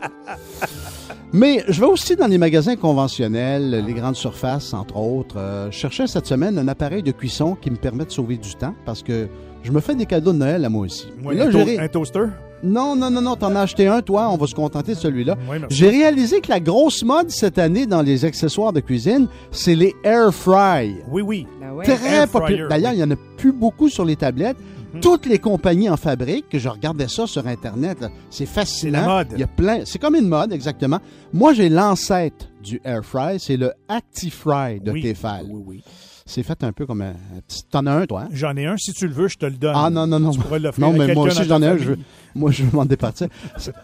Mais 1.31 1.63
je 1.67 1.79
vais 1.79 1.87
aussi 1.87 2.15
dans 2.15 2.27
les 2.27 2.37
magasins 2.39 2.75
conventionnels, 2.75 3.85
les 3.85 3.93
grandes 3.93 4.15
surfaces, 4.15 4.73
entre 4.73 4.97
autres. 4.97 5.37
Euh, 5.37 5.69
je 5.71 5.77
cherchais 5.77 6.07
cette 6.07 6.25
semaine 6.25 6.57
un 6.57 6.67
appareil 6.67 7.03
de 7.03 7.11
cuisson 7.11 7.55
qui 7.55 7.69
me 7.69 7.75
permet 7.75 8.05
de 8.05 8.11
sauver 8.11 8.37
du 8.37 8.55
temps 8.55 8.73
parce 8.85 9.03
que 9.03 9.29
je 9.63 9.71
me 9.71 9.79
fais 9.79 9.95
des 9.95 10.05
cadeaux 10.05 10.33
de 10.33 10.37
Noël 10.37 10.63
à 10.65 10.69
moi 10.69 10.85
aussi. 10.85 11.07
Ouais, 11.23 11.35
Et 11.35 11.37
là, 11.37 11.45
un, 11.45 11.51
j'ai 11.51 11.59
to- 11.59 11.65
ré- 11.65 11.79
un 11.79 11.87
toaster? 11.87 12.25
Non, 12.61 12.95
non, 12.95 13.09
non, 13.09 13.21
non, 13.21 13.35
t'en 13.37 13.55
as 13.55 13.61
acheté 13.61 13.87
un, 13.87 14.01
toi. 14.01 14.29
On 14.29 14.35
va 14.37 14.45
se 14.45 14.53
contenter 14.55 14.93
de 14.93 14.97
celui-là. 14.97 15.37
J'ai 15.69 15.89
réalisé 15.89 16.41
que 16.41 16.49
la 16.49 16.59
grosse 16.59 17.03
mode 17.03 17.29
cette 17.29 17.57
année 17.57 17.85
dans 17.85 18.01
les 18.01 18.25
accessoires 18.25 18.73
de 18.73 18.81
cuisine, 18.81 19.27
c'est 19.51 19.75
les 19.75 19.95
air 20.03 20.33
fry. 20.33 20.95
Oui, 21.09 21.21
oui. 21.21 21.47
Ben 21.61 21.71
ouais. 21.71 21.85
Très 21.85 22.15
Air 22.17 22.27
populaire. 22.27 22.67
D'ailleurs, 22.67 22.91
il 22.91 22.97
n'y 22.97 23.03
en 23.03 23.11
a 23.11 23.15
plus 23.37 23.53
beaucoup 23.53 23.87
sur 23.87 24.03
les 24.03 24.17
tablettes. 24.17 24.57
Toutes 25.01 25.27
les 25.27 25.37
compagnies 25.37 25.87
en 25.87 25.97
fabriquent, 25.97 26.49
que 26.49 26.57
je 26.57 26.67
regardais 26.67 27.07
ça 27.07 27.27
sur 27.27 27.45
Internet, 27.47 27.99
c'est 28.31 28.47
fascinant. 28.47 28.99
C'est 29.01 29.05
la 29.07 29.13
mode. 29.15 29.27
Il 29.33 29.39
y 29.39 29.43
a 29.43 29.47
plein. 29.47 29.81
C'est 29.85 29.99
comme 29.99 30.15
une 30.15 30.27
mode, 30.27 30.51
exactement. 30.51 30.97
Moi, 31.31 31.53
j'ai 31.53 31.69
l'ancêtre 31.69 32.47
du 32.63 32.81
air 32.83 33.05
fry, 33.05 33.39
c'est 33.39 33.55
le 33.55 33.71
ActiFry 33.87 34.81
de 34.81 34.91
Oui. 34.91 35.01
Tefal. 35.03 35.45
Oui, 35.49 35.63
oui. 35.65 35.83
C'est 36.31 36.43
fait 36.43 36.63
un 36.63 36.71
peu 36.71 36.85
comme 36.85 37.01
un, 37.01 37.13
petit. 37.47 37.63
T'en 37.71 37.87
as 37.87 37.91
un, 37.91 38.05
toi? 38.05 38.21
hein? 38.25 38.29
J'en 38.31 38.55
ai 38.55 38.67
un. 38.67 38.77
Si 38.77 38.93
tu 38.93 39.07
le 39.07 39.13
veux, 39.15 39.27
je 39.27 39.37
te 39.39 39.47
le 39.47 39.53
donne. 39.53 39.73
Ah 39.75 39.89
non, 39.89 40.05
non, 40.05 40.19
non. 40.19 40.29
Tu 40.29 40.37
pourras 40.39 40.59
l'offrir 40.59 40.87
Non, 40.87 40.93
à 40.93 41.07
mais 41.07 41.13
moi 41.15 41.25
aussi 41.25 41.43
j'en 41.43 41.59
ai 41.63 41.65
un. 41.67 41.77
Je, 41.77 41.93
moi, 42.35 42.51
je 42.51 42.63
veux 42.63 42.69
m'en 42.71 42.85
départir. 42.85 43.29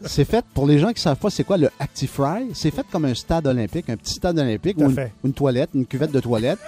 C'est- 0.05 0.23
fait, 0.25 0.45
pour 0.53 0.67
les 0.67 0.77
gens 0.77 0.93
qui 0.93 1.01
savent 1.01 1.17
pas 1.17 1.31
c'est 1.31 1.43
quoi 1.43 1.57
le 1.57 1.71
ActiFry, 1.79 2.51
c'est 2.53 2.69
fait 2.69 2.85
comme 2.91 3.05
un 3.05 3.15
stade 3.15 3.47
olympique, 3.47 3.89
un 3.89 3.97
petit 3.97 4.13
stade 4.13 4.37
olympique 4.37 4.77
ou 4.77 4.93
une, 5.23 5.33
toilette, 5.33 5.71
une 5.73 5.87
cuvette 5.87 6.11
de 6.11 6.19
toilette. 6.19 6.59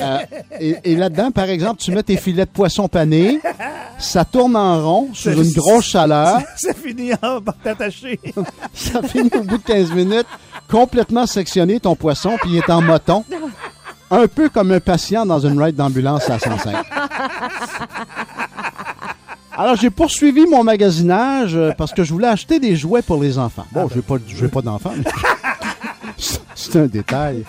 Euh, 0.00 0.18
et 0.58 0.76
et 0.84 0.96
là-dedans, 0.96 1.30
par 1.30 1.50
exemple, 1.50 1.80
tu 1.82 1.92
mets 1.92 2.02
tes 2.02 2.16
filets 2.16 2.46
de 2.46 2.50
poisson 2.50 2.88
pané, 2.88 3.38
ça 3.98 4.24
tourne 4.24 4.56
en 4.56 4.82
rond 4.82 5.08
sur 5.12 5.34
Ça- 5.34 5.42
une 5.42 5.52
grosse 5.52 5.84
chaleur, 5.84 6.40
Ça 6.56 6.72
finit 6.72 7.12
en 7.22 7.38
bas 7.40 7.54
attaché. 7.66 8.18
ça 8.72 9.02
finit 9.02 9.30
au 9.36 9.42
bout 9.42 9.58
de 9.58 9.62
15 9.62 9.92
minutes, 9.92 10.26
complètement 10.70 11.26
sectionné 11.26 11.80
ton 11.80 11.96
poisson, 11.96 12.36
puis 12.40 12.52
il 12.52 12.56
est 12.56 12.70
en 12.70 12.80
moton. 12.80 13.24
Un 14.14 14.26
peu 14.28 14.48
comme 14.50 14.70
un 14.72 14.80
patient 14.80 15.24
dans 15.24 15.40
une 15.40 15.60
ride 15.60 15.74
d'ambulance 15.74 16.28
à 16.28 16.38
105. 16.38 16.76
Alors, 19.56 19.76
j'ai 19.76 19.90
poursuivi 19.90 20.46
mon 20.46 20.64
magasinage 20.64 21.54
euh, 21.56 21.72
parce 21.76 21.92
que 21.92 22.04
je 22.04 22.12
voulais 22.12 22.28
acheter 22.28 22.58
des 22.58 22.74
jouets 22.74 23.02
pour 23.02 23.22
les 23.22 23.38
enfants. 23.38 23.66
Bon, 23.72 23.88
je 23.90 23.96
n'ai 23.96 24.02
pas, 24.02 24.14
j'ai 24.26 24.48
pas 24.48 24.62
d'enfants. 24.62 24.92
mais- 24.96 25.04
C'est- 26.54 26.76
un 26.76 26.86
détail. 26.86 27.42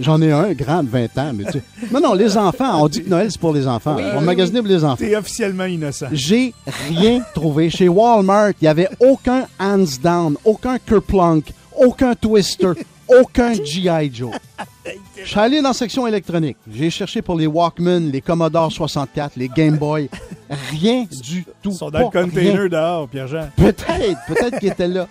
J'en 0.00 0.20
ai 0.22 0.32
un 0.32 0.52
grand 0.52 0.82
de 0.82 0.88
20 0.88 1.18
ans. 1.18 1.32
Mais 1.34 1.44
tu 1.44 1.52
sais- 1.52 1.62
Non, 1.92 2.00
non, 2.00 2.14
les 2.14 2.36
enfants, 2.36 2.82
on 2.82 2.88
dit 2.88 3.02
que 3.04 3.10
Noël, 3.10 3.30
c'est 3.30 3.40
pour 3.40 3.52
les 3.52 3.66
enfants. 3.68 3.96
on 3.98 4.14
va 4.14 4.20
magasiner 4.20 4.60
pour 4.60 4.68
les 4.68 4.82
enfants. 4.84 4.96
T'es 4.96 5.14
officiellement 5.16 5.64
innocent. 5.64 6.06
J'ai 6.12 6.54
rien 6.88 7.20
trouvé. 7.34 7.70
Chez 7.70 7.88
Walmart, 7.88 8.50
il 8.60 8.64
n'y 8.64 8.68
avait 8.68 8.88
aucun 9.00 9.46
hands 9.60 9.98
down, 10.02 10.36
aucun 10.44 10.78
kerplunk, 10.78 11.52
aucun 11.76 12.14
twister, 12.14 12.70
aucun 13.08 13.52
G.I. 13.52 14.10
Joe. 14.12 14.30
Je 15.24 15.30
suis 15.30 15.38
allé 15.40 15.62
dans 15.62 15.68
la 15.68 15.74
section 15.74 16.06
électronique. 16.06 16.56
J'ai 16.70 16.90
cherché 16.90 17.22
pour 17.22 17.36
les 17.36 17.46
Walkman, 17.46 18.10
les 18.12 18.20
Commodore 18.20 18.70
64, 18.70 19.36
les 19.36 19.48
Game 19.48 19.76
Boy. 19.78 20.08
Rien 20.70 21.06
du 21.10 21.44
tout. 21.62 21.70
Ils 21.70 21.74
sont 21.74 21.90
dans 21.90 21.98
le 21.98 22.04
Pas 22.10 22.22
container 22.24 22.52
rien. 22.60 22.68
dehors, 22.68 23.08
Pierre-Jean. 23.08 23.48
Peut-être, 23.56 24.18
peut-être 24.28 24.58
qu'il 24.58 24.68
était 24.68 24.86
là. 24.88 25.08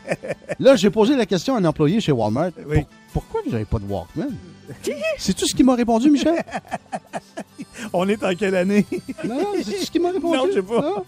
Là, 0.59 0.75
j'ai 0.75 0.89
posé 0.91 1.15
la 1.15 1.25
question 1.25 1.55
à 1.55 1.59
un 1.59 1.65
employé 1.65 1.99
chez 1.99 2.11
Walmart. 2.11 2.51
Oui. 2.67 2.77
Pour- 2.81 2.87
pourquoi 3.23 3.41
vous 3.45 3.51
n'avez 3.51 3.65
pas 3.65 3.79
de 3.79 3.85
Walkman? 3.85 4.29
C'est 5.17 5.33
tout 5.35 5.47
ce 5.47 5.53
qu'il 5.55 5.65
m'a 5.65 5.75
répondu, 5.75 6.09
Michel? 6.09 6.41
On 7.93 8.07
est 8.07 8.23
en 8.23 8.33
quelle 8.35 8.55
année? 8.55 8.85
Non, 9.23 9.35
non, 9.35 9.47
c'est 9.57 9.63
tout 9.77 9.83
ce 9.85 9.91
qu'il 9.91 10.01
m'a 10.01 10.11
répondu? 10.11 10.37
Non, 10.37 10.45
je 10.47 10.53
sais 10.53 10.61
pas. 10.61 10.81
Non. 10.81 11.03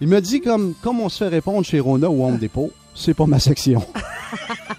Il 0.00 0.08
m'a 0.08 0.20
dit, 0.20 0.40
comme, 0.40 0.74
comme 0.82 1.00
on 1.00 1.08
se 1.08 1.24
fait 1.24 1.28
répondre 1.28 1.64
chez 1.64 1.80
Rona 1.80 2.08
ou 2.08 2.24
Home 2.24 2.38
Depot, 2.38 2.70
c'est 2.94 3.14
pas 3.14 3.26
ma 3.26 3.38
section. 3.38 3.82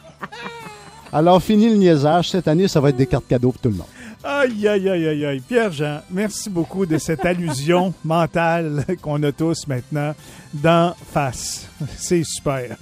Alors, 1.11 1.41
fini 1.41 1.69
le 1.69 1.75
niaisage. 1.75 2.29
Cette 2.29 2.47
année, 2.47 2.67
ça 2.67 2.79
va 2.79 2.89
être 2.89 2.95
des 2.95 3.07
cartes 3.07 3.27
cadeaux 3.27 3.51
pour 3.51 3.61
tout 3.61 3.69
le 3.69 3.75
monde. 3.75 3.87
Aïe, 4.23 4.67
aïe, 4.67 4.89
aïe, 4.89 5.07
aïe, 5.07 5.25
aïe. 5.25 5.39
Pierre-Jean, 5.39 6.01
merci 6.11 6.49
beaucoup 6.49 6.85
de 6.85 6.97
cette 6.97 7.25
allusion 7.25 7.93
mentale 8.03 8.85
qu'on 9.01 9.21
a 9.23 9.31
tous 9.31 9.65
maintenant 9.67 10.13
d'en 10.53 10.93
face. 11.11 11.67
C'est 11.97 12.23
super. 12.23 12.75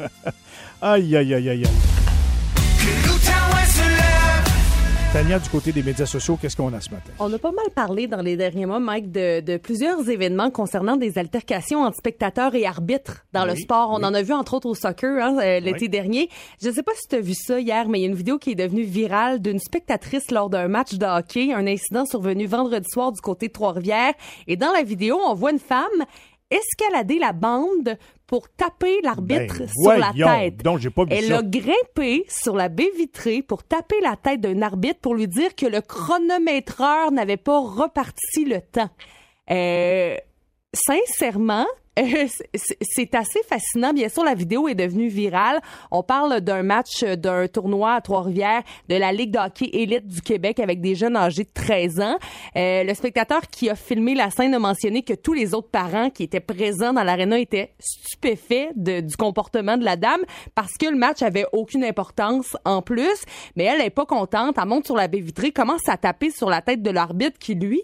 Aïe, 0.82 1.16
aïe, 1.16 1.34
aïe, 1.34 1.50
aïe, 1.50 1.64
aïe. 1.66 2.07
Tania, 5.14 5.40
du 5.40 5.48
côté 5.50 5.72
des 5.72 5.82
médias 5.84 6.06
sociaux, 6.06 6.38
qu'est-ce 6.40 6.58
qu'on 6.58 6.72
a 6.74 6.82
ce 6.82 6.90
matin? 6.92 7.12
On 7.20 7.32
a 7.34 7.40
pas 7.40 7.52
mal 7.54 7.66
parlé 7.74 8.08
dans 8.08 8.22
les 8.22 8.36
derniers 8.36 8.66
mois, 8.66 8.80
Mike, 8.82 9.10
de, 9.12 9.40
de 9.40 9.56
plusieurs 9.56 10.08
événements 10.10 10.52
concernant 10.52 10.98
des 10.98 11.18
altercations 11.18 11.84
entre 11.84 11.96
spectateurs 11.98 12.54
et 12.56 12.66
arbitres 12.66 13.26
dans 13.32 13.46
le 13.46 13.56
sport. 13.56 13.92
On 13.92 14.00
oui. 14.00 14.06
en 14.06 14.14
a 14.14 14.22
vu 14.22 14.34
entre 14.34 14.54
autres 14.56 14.68
au 14.68 14.76
soccer 14.76 15.24
hein, 15.24 15.38
euh, 15.42 15.60
l'été 15.62 15.84
Oui. 15.86 15.90
dernier. 15.90 16.30
Je 16.62 16.68
ne 16.68 16.74
sais 16.74 16.84
pas 16.84 16.92
si 16.94 17.08
tu 17.08 17.16
as 17.16 17.22
vu 17.22 17.34
ça 17.34 17.58
hier, 17.60 17.88
mais 17.88 18.00
il 18.00 18.02
y 18.02 18.06
a 18.06 18.10
une 18.10 18.16
vidéo 18.16 18.38
qui 18.38 18.52
est 18.52 18.56
devenue 18.56 18.84
virale 18.84 19.40
d'une 19.42 19.60
spectatrice 19.60 20.30
lors 20.30 20.50
d'un 20.50 20.68
match 20.68 20.96
de 20.96 21.06
hockey, 21.06 21.54
un 21.54 21.66
incident 21.68 22.06
survenu 22.06 22.46
vendredi 22.46 22.88
soir 22.92 23.14
du 23.14 23.22
côté 23.22 23.48
de 23.48 23.54
Trois-Rivières. 23.54 24.14
Et 24.46 24.58
dans 24.58 24.74
la 24.74 24.84
vidéo, 24.84 25.18
on 25.26 25.34
voit 25.36 25.52
une 25.52 25.60
femme 25.60 25.86
escalader 26.50 27.20
la 27.20 27.34
bande 27.34 27.98
pour 28.26 28.50
taper 28.50 29.00
l'arbitre 29.04 29.60
Ben, 29.60 29.68
sur 29.68 29.98
la 29.98 30.12
tête. 30.40 30.58
donc, 30.64 30.80
j'ai 30.80 30.90
pas 30.90 31.04
vu 31.06 31.10
Elle 31.14 31.26
ça. 31.28 31.38
a 31.40 31.44
grimpé 31.44 32.26
sur 32.28 32.56
la 32.56 32.68
baie 32.70 32.92
vitrée 32.98 33.42
pour 33.42 33.64
taper 33.64 34.00
la 34.02 34.16
tête 34.18 34.42
d'un 34.42 34.62
arbitre 34.62 35.00
pour 35.00 35.16
lui 35.16 35.28
dire 35.28 35.56
que 35.56 35.66
le 35.66 35.82
chronométreur 35.82 37.12
n'avait 37.12 37.38
pas 37.38 37.60
reparti 37.60 38.46
le 38.46 38.62
temps. 38.62 38.90
Euh, 39.50 40.18
sincèrement, 40.86 41.66
euh, 42.00 42.28
c'est- 42.54 43.16
assez 43.16 43.42
fascinant. 43.50 43.92
Bien 43.94 44.08
sûr, 44.10 44.24
la 44.24 44.36
vidéo 44.36 44.68
est 44.68 44.76
devenue 44.76 45.08
virale. 45.08 45.60
On 45.90 46.04
parle 46.04 46.42
d'un 46.42 46.62
match, 46.62 47.02
euh, 47.04 47.16
d'un 47.16 47.48
tournoi 47.48 47.94
à 47.96 48.02
Trois-Rivières 48.02 48.62
de 48.88 48.96
la 48.96 49.12
Ligue 49.12 49.32
de 49.32 49.40
hockey 49.40 49.70
élite 49.74 50.06
du 50.08 50.22
Québec 50.22 50.60
avec 50.60 50.80
des 50.80 50.94
jeunes 50.94 51.16
âgés 51.16 51.44
de 51.46 51.50
13 51.52 52.00
ans. 52.00 52.18
Euh, 52.56 52.84
le 52.84 52.94
spectateur 52.94 53.42
qui 53.48 53.70
a 53.70 53.76
filmé 53.76 54.14
la 54.14 54.30
scène 54.30 54.54
a 54.54 54.60
mentionné 54.60 55.02
que 55.02 55.14
tous 55.14 55.34
les 55.34 55.56
autres 55.56 55.70
parents 55.72 56.12
qui 56.12 56.24
étaient 56.24 56.40
présents 56.40 56.94
dans 56.94 57.04
l'aréna 57.04 57.40
étaient 57.40 57.74
stupéfaits 57.80 58.74
du 58.76 59.16
comportement 59.18 59.78
de 59.78 59.84
la 59.86 59.96
dame 59.96 60.22
parce 60.54 60.74
que 60.80 60.86
le 60.88 60.98
match 60.98 61.24
avait 61.24 61.46
aucune 61.52 61.84
importance 61.84 62.56
en 62.66 62.84
plus. 62.84 63.24
Mais 63.56 63.64
elle 63.64 63.80
n'est 63.80 63.90
pas 63.90 64.06
contente. 64.06 64.56
Elle 64.62 64.68
monte 64.68 64.86
sur 64.86 64.96
la 64.96 65.08
baie 65.08 65.20
vitrée, 65.22 65.52
commence 65.52 65.88
à 65.90 65.98
taper 65.98 66.30
sur 66.30 66.50
la 66.50 66.62
tête 66.62 66.84
de 66.84 66.92
l'arbitre 66.92 67.40
qui, 67.40 67.56
lui... 67.56 67.82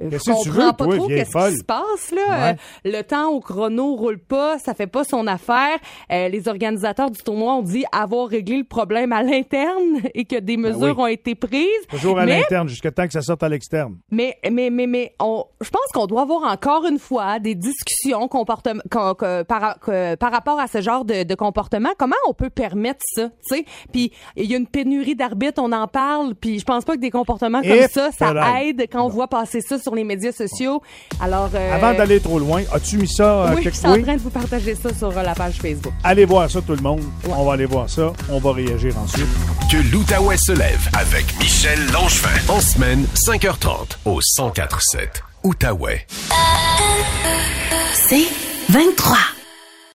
euh, 0.00 0.10
Qu'est-ce 0.10 0.30
que 0.30 0.42
tu 0.42 0.48
comprend 0.50 0.66
veux, 0.66 0.72
pas 0.72 0.84
toi, 0.84 0.96
trop 0.96 1.06
qu'est-ce 1.08 1.48
qui 1.50 1.56
se 1.58 1.64
passe 1.64 2.10
là. 2.12 2.22
Ouais. 2.52 2.56
Euh, 2.86 2.90
le 2.98 3.02
temps 3.02 3.28
au 3.30 3.40
chrono 3.40 3.94
roule 3.96 4.18
pas, 4.18 4.58
ça 4.58 4.74
fait 4.74 4.86
pas 4.86 5.04
son 5.04 5.26
affaire. 5.26 5.78
Euh, 6.12 6.28
les 6.28 6.48
organisateurs 6.48 7.10
du 7.10 7.20
tournoi 7.22 7.54
ont 7.54 7.62
dit 7.62 7.84
avoir 7.92 8.28
réglé 8.28 8.56
le 8.58 8.64
problème 8.64 9.12
à 9.12 9.22
l'interne 9.22 10.00
et 10.14 10.24
que 10.24 10.36
des 10.38 10.56
mesures 10.56 10.96
oui. 10.98 11.02
ont 11.02 11.06
été 11.06 11.34
prises. 11.34 11.66
Toujours 11.88 12.18
à 12.18 12.26
l'interne, 12.26 12.68
jusqu'à 12.68 12.90
temps 12.90 13.06
que 13.06 13.12
ça 13.12 13.22
sorte 13.22 13.42
à 13.42 13.48
l'externe. 13.48 13.96
mais 14.10 14.36
mais 14.50 14.70
mais 14.70 14.86
mais 14.86 15.14
on, 15.20 15.44
je 15.60 15.70
pense 15.70 15.82
qu'on 15.92 16.06
doit 16.06 16.22
avoir 16.22 16.50
encore 16.50 16.86
une 16.86 16.98
fois 16.98 17.38
des 17.38 17.54
discussions 17.54 18.28
comportement 18.28 18.82
co- 18.90 19.14
co- 19.14 19.44
par, 19.46 19.78
par 20.18 20.32
rapport 20.32 20.58
à 20.60 20.66
ce 20.66 20.80
genre 20.80 21.04
de, 21.04 21.22
de 21.24 21.34
comportement. 21.34 21.90
Comment 21.98 22.16
on 22.28 22.32
peut 22.34 22.50
permettre 22.50 23.00
ça, 23.14 23.28
tu 23.28 23.56
sais? 23.56 23.64
Puis 23.92 24.12
il 24.36 24.50
y 24.50 24.54
a 24.54 24.56
une 24.58 24.66
pénurie 24.66 25.14
d'arbitres, 25.16 25.62
on 25.62 25.72
en 25.72 25.86
parle. 25.88 26.34
Puis 26.34 26.58
je 26.58 26.64
pense 26.64 26.84
pas 26.84 26.94
que 26.94 27.00
des 27.00 27.10
comportements 27.10 27.60
comme 27.62 27.70
Et 27.70 27.88
ça, 27.88 28.10
ça 28.12 28.32
aide 28.62 28.86
quand 28.90 29.04
on 29.04 29.08
voit 29.08 29.28
passer 29.28 29.60
ça 29.60 29.78
sur 29.78 29.89
les 29.94 30.04
médias 30.04 30.32
sociaux. 30.32 30.82
Alors 31.20 31.50
euh, 31.54 31.74
Avant 31.74 31.92
d'aller 31.94 32.20
trop 32.20 32.38
loin, 32.38 32.62
as-tu 32.72 32.98
mis 32.98 33.08
ça? 33.08 33.24
euh, 33.46 33.54
oui, 33.56 33.62
je 33.64 33.70
suis 33.70 33.86
en 33.86 34.02
train 34.02 34.14
de 34.16 34.20
vous 34.20 34.30
partager 34.30 34.74
ça 34.74 34.92
sur 34.94 35.16
euh, 35.16 35.22
la 35.22 35.34
page 35.34 35.54
Facebook. 35.60 35.92
Allez 36.04 36.24
voir 36.24 36.50
ça, 36.50 36.60
tout 36.60 36.74
le 36.74 36.82
monde. 36.82 37.02
On 37.28 37.44
va 37.44 37.52
aller 37.54 37.66
voir 37.66 37.88
ça. 37.88 38.12
On 38.30 38.38
va 38.38 38.52
réagir 38.52 38.96
ensuite. 38.98 39.26
Que 39.70 39.76
l'Outaouais 39.92 40.36
se 40.36 40.52
lève 40.52 40.88
avec 40.98 41.24
Michel 41.38 41.78
Langevin. 41.92 42.28
En 42.48 42.60
semaine, 42.60 43.04
5h30 43.14 43.96
au 44.04 44.20
104.7 44.20 45.08
Outaouais. 45.44 46.06
C'est 47.94 48.26
23. 48.70 49.16